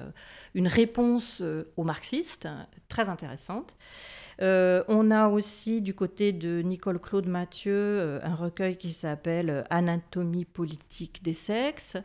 une 0.53 0.67
réponse 0.67 1.41
aux 1.77 1.83
marxistes, 1.83 2.47
très 2.89 3.09
intéressante. 3.09 3.75
Euh, 4.41 4.83
on 4.87 5.11
a 5.11 5.27
aussi 5.27 5.81
du 5.81 5.93
côté 5.93 6.33
de 6.33 6.61
Nicole 6.61 6.99
Claude 6.99 7.27
Mathieu 7.27 7.73
euh, 7.75 8.19
un 8.23 8.33
recueil 8.33 8.75
qui 8.75 8.91
s'appelle 8.91 9.49
euh, 9.49 9.63
Anatomie 9.69 10.45
politique 10.45 11.21
des 11.23 11.33
sexes, 11.33 11.97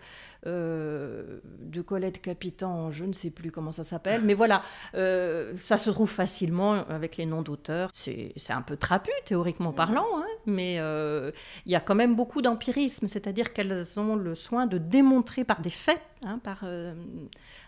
de 0.44 1.82
Colette 1.84 2.22
Capitan, 2.22 2.92
je 2.92 3.04
ne 3.04 3.12
sais 3.12 3.30
plus 3.30 3.50
comment 3.50 3.72
ça 3.72 3.82
s'appelle, 3.82 4.22
mais 4.22 4.34
voilà, 4.34 4.62
ça 4.92 5.76
se 5.76 5.90
trouve 5.90 6.08
facilement 6.08 6.86
avec 6.88 7.16
les 7.16 7.26
noms 7.26 7.42
d'auteurs. 7.42 7.90
C'est 7.92 8.32
un 8.50 8.62
peu 8.62 8.76
trapu, 8.76 9.10
théoriquement 9.24 9.72
parlant, 9.72 10.06
hein, 10.14 10.26
mais 10.46 10.76
il 10.76 11.72
y 11.72 11.74
a 11.74 11.80
quand 11.80 11.96
même 11.96 12.14
beaucoup 12.14 12.42
d'empirisme, 12.42 13.08
c'est-à-dire 13.08 13.52
qu'elles 13.52 13.98
ont 13.98 14.14
le 14.14 14.36
soin 14.36 14.66
de 14.66 14.78
démontrer 14.78 15.42
par 15.42 15.60
des 15.60 15.70
faits, 15.70 16.00
hein, 16.24 16.38
par 16.38 16.64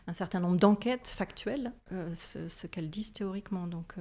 un 0.09 0.12
certain 0.12 0.40
nombre 0.40 0.56
d'enquêtes 0.56 1.06
factuelles, 1.06 1.72
ce, 2.14 2.66
qu'elles 2.66 2.90
disent 2.90 3.12
théoriquement. 3.12 3.66
Donc, 3.66 3.92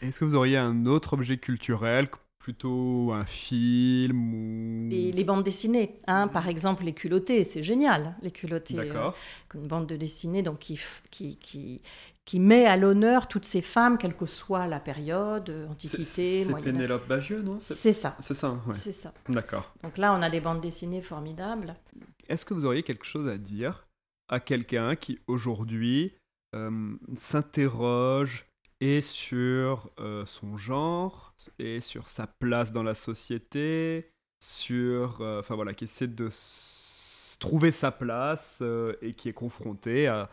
est-ce 0.00 0.20
que 0.20 0.24
vous 0.24 0.36
auriez 0.36 0.56
un 0.56 0.86
autre 0.86 1.12
objet 1.12 1.36
culturel 1.36 2.08
plutôt 2.46 3.10
un 3.12 3.24
film 3.24 4.32
ou... 4.32 4.88
les, 4.88 5.24
bandes 5.24 5.42
dessinées, 5.42 5.98
hein, 6.06 6.28
par 6.28 6.48
exemple 6.48 6.84
les 6.84 6.92
culottés, 6.92 7.42
c'est 7.42 7.60
génial, 7.60 8.14
les 8.22 8.30
culottés. 8.30 8.74
D'accord. 8.74 9.16
Euh, 9.52 9.58
une 9.58 9.66
bande 9.66 9.88
de 9.88 9.96
dessinée 9.96 10.44
donc, 10.44 10.60
qui, 10.60 10.78
qui, 11.10 11.38
qui, 11.38 11.82
qui 12.24 12.38
met 12.38 12.64
à 12.66 12.76
l'honneur 12.76 13.26
toutes 13.26 13.44
ces 13.44 13.62
femmes, 13.62 13.98
quelle 13.98 14.14
que 14.14 14.26
soit 14.26 14.68
la 14.68 14.78
période, 14.78 15.50
euh, 15.50 15.66
Antiquité, 15.66 16.04
C'est 16.04 16.62
Pénélope 16.62 17.08
Bagieux, 17.08 17.42
non? 17.42 17.58
C'est 17.58 17.92
ça. 17.92 18.14
C'est 18.20 18.34
ça, 18.34 18.52
ouais. 18.68 18.74
C'est 18.76 18.92
ça. 18.92 19.12
D'accord. 19.28 19.74
Donc 19.82 19.98
là, 19.98 20.14
on 20.16 20.22
a 20.22 20.30
des 20.30 20.40
bandes 20.40 20.60
dessinées 20.60 21.02
formidables. 21.02 21.74
Est-ce 22.28 22.44
que 22.44 22.54
vous 22.54 22.64
auriez 22.64 22.84
quelque 22.84 23.06
chose 23.06 23.26
à 23.26 23.38
dire 23.38 23.85
à 24.28 24.40
quelqu'un 24.40 24.96
qui, 24.96 25.18
aujourd'hui, 25.26 26.12
euh, 26.54 26.96
s'interroge 27.16 28.46
et 28.80 29.00
sur 29.00 29.90
euh, 29.98 30.24
son 30.26 30.56
genre 30.56 31.34
et 31.58 31.80
sur 31.80 32.08
sa 32.08 32.26
place 32.26 32.72
dans 32.72 32.82
la 32.82 32.94
société, 32.94 34.10
sur, 34.42 35.20
euh, 35.20 35.40
enfin 35.40 35.54
voilà, 35.54 35.74
qui 35.74 35.84
essaie 35.84 36.08
de 36.08 36.28
trouver 37.38 37.72
sa 37.72 37.90
place 37.90 38.62
et 39.02 39.12
qui 39.12 39.28
est 39.28 39.34
confronté 39.34 40.06
à, 40.06 40.30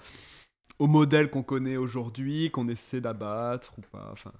au 0.79 0.87
modèle 0.87 1.29
qu'on 1.29 1.43
connaît 1.43 1.77
aujourd'hui, 1.77 2.51
qu'on 2.51 2.69
essaie 2.69 3.01
d'abattre 3.01 3.73
ou 3.77 3.81
pas. 3.81 4.09
Enfin. 4.11 4.31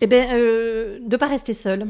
Eh 0.00 0.06
bien, 0.06 0.36
de 0.36 1.00
ne 1.00 1.16
pas 1.16 1.26
rester 1.26 1.52
seul. 1.52 1.88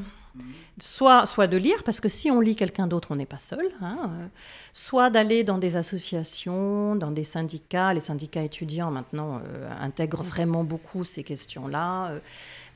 Soit, 0.81 1.27
soit 1.27 1.47
de 1.47 1.57
lire, 1.57 1.83
parce 1.83 2.01
que 2.01 2.09
si 2.09 2.31
on 2.31 2.41
lit 2.41 2.57
quelqu'un 2.57 2.87
d'autre, 2.87 3.09
on 3.11 3.17
n'est 3.17 3.27
pas 3.27 3.39
seul. 3.39 3.67
Hein, 3.81 3.99
euh, 4.05 4.27
soit 4.73 5.11
d'aller 5.11 5.45
dans 5.45 5.59
des 5.59 5.77
associations, 5.77 6.95
dans 6.97 7.11
des 7.11 7.25
syndicats. 7.25 7.93
Les 7.93 8.01
syndicats 8.01 8.43
étudiants, 8.43 8.91
maintenant, 8.91 9.41
euh, 9.45 9.71
intègrent 9.81 10.23
vraiment 10.23 10.65
beaucoup 10.65 11.05
ces 11.05 11.25
questions-là. 11.25 12.13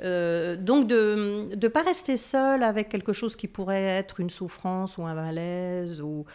Euh, 0.02 0.56
donc, 0.56 0.88
de 0.88 1.48
ne 1.54 1.68
pas 1.68 1.82
rester 1.82 2.16
seul 2.16 2.62
avec 2.62 2.88
quelque 2.88 3.12
chose 3.12 3.36
qui 3.36 3.46
pourrait 3.46 3.84
être 3.84 4.20
une 4.20 4.30
souffrance 4.30 4.98
ou 4.98 5.04
un 5.04 5.14
malaise, 5.14 6.02
ou 6.02 6.26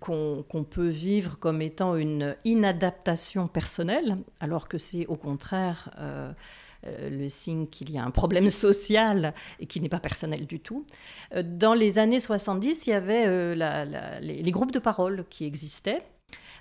qu'on 0.00 0.66
peut 0.68 0.88
vivre 0.88 1.38
comme 1.38 1.60
étant 1.60 1.96
une 1.96 2.34
inadaptation 2.44 3.46
personnelle, 3.46 4.16
alors 4.40 4.68
que 4.68 4.78
c'est 4.78 5.06
au 5.06 5.16
contraire 5.16 5.90
le 6.84 7.28
signe 7.28 7.66
qu'il 7.66 7.90
y 7.90 7.98
a 7.98 8.04
un 8.04 8.10
problème 8.10 8.48
social 8.48 9.34
et 9.58 9.66
qui 9.66 9.80
n'est 9.80 9.88
pas 9.88 10.00
personnel 10.00 10.46
du 10.46 10.60
tout. 10.60 10.84
Euh, 11.34 11.42
dans 11.44 11.74
les 11.74 11.98
années 11.98 12.20
70, 12.20 12.86
il 12.86 12.90
y 12.90 12.92
avait 12.92 13.24
euh, 13.26 14.20
les, 14.20 14.50
groupes 14.50 14.72
de 14.72 14.78
parole 14.78 15.24
qui 15.28 15.44
existaient. 15.44 16.02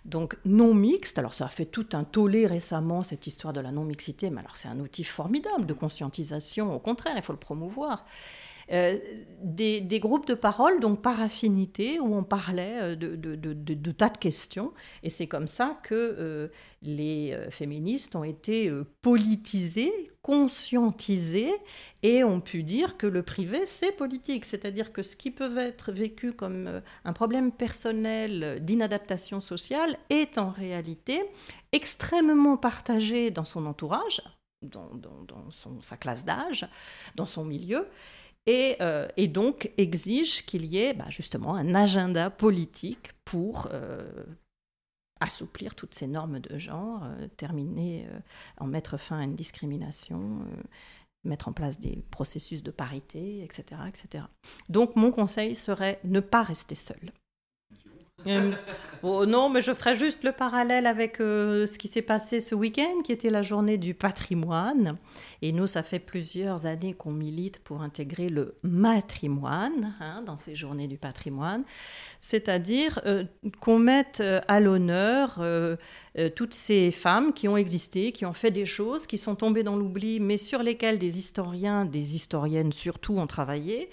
Donc 0.05 0.37
non 0.45 0.73
mixte, 0.73 1.19
alors 1.19 1.33
ça 1.33 1.45
a 1.45 1.49
fait 1.49 1.65
tout 1.65 1.87
un 1.91 2.05
tollé 2.05 2.47
récemment, 2.47 3.03
cette 3.03 3.27
histoire 3.27 3.51
de 3.51 3.59
la 3.59 3.71
non-mixité, 3.71 4.29
mais 4.29 4.39
alors 4.39 4.55
c'est 4.55 4.69
un 4.69 4.79
outil 4.79 5.03
formidable 5.03 5.65
de 5.65 5.73
conscientisation, 5.73 6.73
au 6.73 6.79
contraire, 6.79 7.13
il 7.17 7.21
faut 7.21 7.33
le 7.33 7.39
promouvoir. 7.39 8.05
Des, 8.69 9.99
groupes 9.99 10.27
de 10.27 10.33
parole, 10.33 10.79
donc 10.79 11.01
par 11.01 11.21
affinité, 11.21 11.99
où 11.99 12.15
on 12.15 12.23
parlait 12.23 12.95
de, 12.95 13.15
de, 13.15 13.91
tas 13.91 14.09
de 14.09 14.17
questions. 14.17 14.73
Et 15.03 15.09
c'est 15.09 15.27
comme 15.27 15.47
ça 15.47 15.79
que 15.83 16.49
les 16.81 17.37
féministes 17.49 18.15
ont 18.15 18.23
été 18.23 18.71
politisées, 19.01 20.11
conscientisées, 20.21 21.53
et 22.03 22.23
ont 22.23 22.41
pu 22.41 22.63
dire 22.63 22.97
que 22.97 23.07
le 23.07 23.23
privé, 23.23 23.65
c'est 23.65 23.91
politique. 23.91 24.45
C'est-à-dire 24.45 24.93
que 24.93 25.03
ce 25.03 25.15
qui 25.15 25.31
peut 25.31 25.57
être 25.57 25.91
vécu 25.91 26.33
comme 26.33 26.81
un 27.05 27.13
problème 27.13 27.51
personnel 27.51 28.59
d'inadaptation 28.61 29.39
sociale 29.39 29.97
est 30.09 30.37
en 30.37 30.49
réalité 30.49 31.23
extrêmement 31.71 32.57
partagé 32.57 33.31
dans 33.31 33.45
son 33.45 33.65
entourage, 33.65 34.21
dans, 34.61 34.89
sa 35.81 35.97
classe 35.97 36.25
d'âge, 36.25 36.67
dans 37.15 37.25
son 37.25 37.45
milieu, 37.45 37.87
et, 38.49 38.77
euh, 38.81 39.07
donc 39.27 39.71
exige 39.77 40.43
qu'il 40.43 40.65
y 40.65 40.79
ait 40.79 40.95
bah, 40.95 41.05
justement 41.09 41.53
un 41.53 41.75
agenda 41.75 42.31
politique 42.31 43.11
pour 43.23 43.67
euh, 43.71 44.23
assouplir 45.19 45.75
toutes 45.75 45.93
ces 45.93 46.07
normes 46.07 46.39
de 46.39 46.57
genre, 46.57 47.03
euh, 47.03 47.27
terminer, 47.37 48.07
en 48.57 48.65
mettre 48.65 48.97
fin 48.97 49.19
à 49.19 49.23
une 49.23 49.35
discrimination, 49.35 50.39
mettre 51.23 51.47
en 51.47 51.53
place 51.53 51.79
des 51.79 52.01
processus 52.09 52.63
de 52.63 52.71
parité, 52.71 53.43
etc., 53.43 53.81
etc. 53.87 54.23
Donc 54.67 54.95
mon 54.95 55.11
conseil 55.11 55.53
serait 55.53 55.99
ne 56.03 56.19
pas 56.19 56.41
rester 56.41 56.73
seul. 56.73 57.11
Euh, 58.27 58.51
oh, 59.03 59.25
non, 59.25 59.49
mais 59.49 59.61
je 59.61 59.73
ferai 59.73 59.95
juste 59.95 60.23
le 60.23 60.31
parallèle 60.31 60.87
avec 60.87 61.19
euh, 61.21 61.65
ce 61.67 61.77
qui 61.77 61.87
s'est 61.87 62.01
passé 62.01 62.39
ce 62.39 62.55
week-end, 62.55 63.01
qui 63.03 63.11
était 63.11 63.29
la 63.29 63.41
journée 63.41 63.77
du 63.77 63.93
patrimoine. 63.93 64.97
Et 65.41 65.51
nous, 65.51 65.67
ça 65.67 65.83
fait 65.83 65.99
plusieurs 65.99 66.65
années 66.65 66.93
qu'on 66.93 67.11
milite 67.11 67.59
pour 67.59 67.81
intégrer 67.81 68.29
le 68.29 68.55
matrimoine 68.63 69.95
hein, 69.99 70.21
dans 70.25 70.37
ces 70.37 70.55
journées 70.55 70.87
du 70.87 70.97
patrimoine, 70.97 71.63
c'est-à-dire 72.19 72.99
euh, 73.05 73.23
qu'on 73.61 73.79
mette 73.79 74.21
à 74.47 74.59
l'honneur 74.59 75.39
toutes 76.35 76.53
ces 76.53 76.91
femmes 76.91 77.33
qui 77.33 77.47
ont 77.47 77.57
existé, 77.57 78.11
qui 78.11 78.25
ont 78.25 78.33
fait 78.33 78.51
des 78.51 78.65
choses, 78.65 79.07
qui 79.07 79.17
sont 79.17 79.35
tombées 79.35 79.63
dans 79.63 79.75
l'oubli, 79.75 80.19
mais 80.19 80.37
sur 80.37 80.63
lesquelles 80.63 80.99
des 80.99 81.17
historiens, 81.17 81.85
des 81.85 82.15
historiennes 82.15 82.71
surtout 82.71 83.17
ont 83.17 83.27
travaillé 83.27 83.89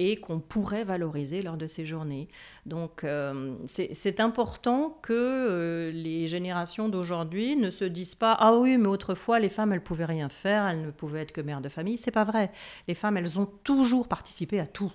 et 0.00 0.16
qu'on 0.16 0.40
pourrait 0.40 0.84
valoriser 0.84 1.42
lors 1.42 1.58
de 1.58 1.66
ces 1.66 1.84
journées. 1.84 2.28
Donc 2.64 3.04
euh, 3.04 3.54
c'est 3.66 4.18
important 4.18 4.98
que 5.02 5.12
euh, 5.12 5.90
les 5.92 6.26
générations 6.26 6.88
d'aujourd'hui 6.88 7.54
ne 7.54 7.70
se 7.70 7.84
disent 7.84 8.14
pas 8.14 8.32
ah 8.32 8.54
oui 8.56 8.78
mais 8.78 8.88
autrefois 8.88 9.38
les 9.38 9.50
femmes 9.50 9.74
elles 9.74 9.82
pouvaient 9.82 10.06
rien 10.06 10.30
faire, 10.30 10.66
elles 10.66 10.80
ne 10.80 10.90
pouvaient 10.90 11.20
être 11.20 11.32
que 11.32 11.42
mères 11.42 11.60
de 11.60 11.68
famille. 11.68 11.98
C'est 11.98 12.10
pas 12.10 12.24
vrai. 12.24 12.50
Les 12.88 12.94
femmes 12.94 13.18
elles 13.18 13.38
ont 13.38 13.46
toujours 13.62 14.08
participé 14.08 14.58
à 14.58 14.66
tout. 14.66 14.90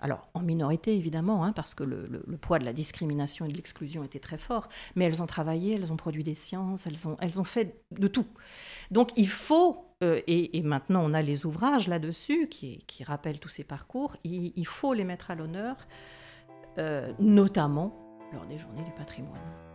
Alors, 0.00 0.28
en 0.34 0.40
minorité, 0.40 0.96
évidemment, 0.96 1.44
hein, 1.44 1.52
parce 1.52 1.74
que 1.74 1.84
le, 1.84 2.22
poids 2.40 2.58
de 2.58 2.64
la 2.64 2.72
discrimination 2.72 3.46
et 3.46 3.48
de 3.48 3.56
l'exclusion 3.56 4.02
était 4.02 4.18
très 4.18 4.38
fort, 4.38 4.68
mais 4.96 5.04
elles 5.04 5.22
ont 5.22 5.26
travaillé, 5.26 5.74
elles 5.74 5.92
ont 5.92 5.96
produit 5.96 6.24
des 6.24 6.34
sciences, 6.34 6.86
elles 6.86 7.38
ont, 7.40 7.44
fait 7.44 7.82
de 7.90 8.08
tout. 8.08 8.26
Donc, 8.90 9.10
il 9.16 9.28
faut 9.28 9.84
euh, 10.02 10.20
et, 10.26 10.62
maintenant 10.62 11.02
on 11.04 11.12
a 11.12 11.20
les 11.20 11.44
ouvrages 11.44 11.86
là-dessus 11.86 12.48
qui, 12.48 12.82
rappellent 13.04 13.38
tous 13.38 13.50
ces 13.50 13.64
parcours, 13.64 14.16
il, 14.24 14.66
faut 14.66 14.94
les 14.94 15.04
mettre 15.04 15.30
à 15.30 15.34
l'honneur, 15.34 15.76
euh, 16.78 17.12
notamment 17.18 17.94
lors 18.32 18.46
des 18.46 18.56
journées 18.56 18.84
du 18.84 18.92
patrimoine. 18.92 19.69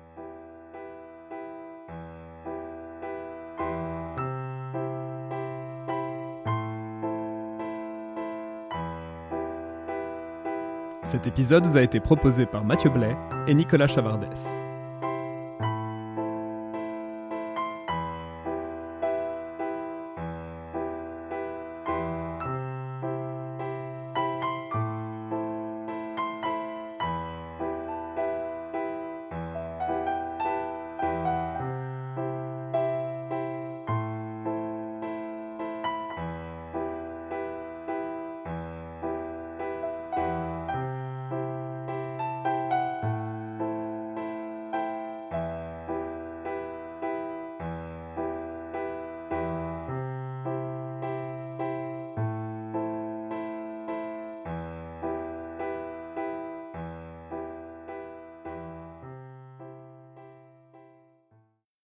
Cet 11.06 11.28
épisode 11.28 11.66
vous 11.66 11.78
a 11.78 11.84
été 11.84 12.00
proposé 12.00 12.46
par 12.48 12.66
Mathieu 12.66 12.90
Blais 12.90 13.16
et 13.48 13.54
Nicolas 13.54 13.88
Chavardès. 13.88 14.75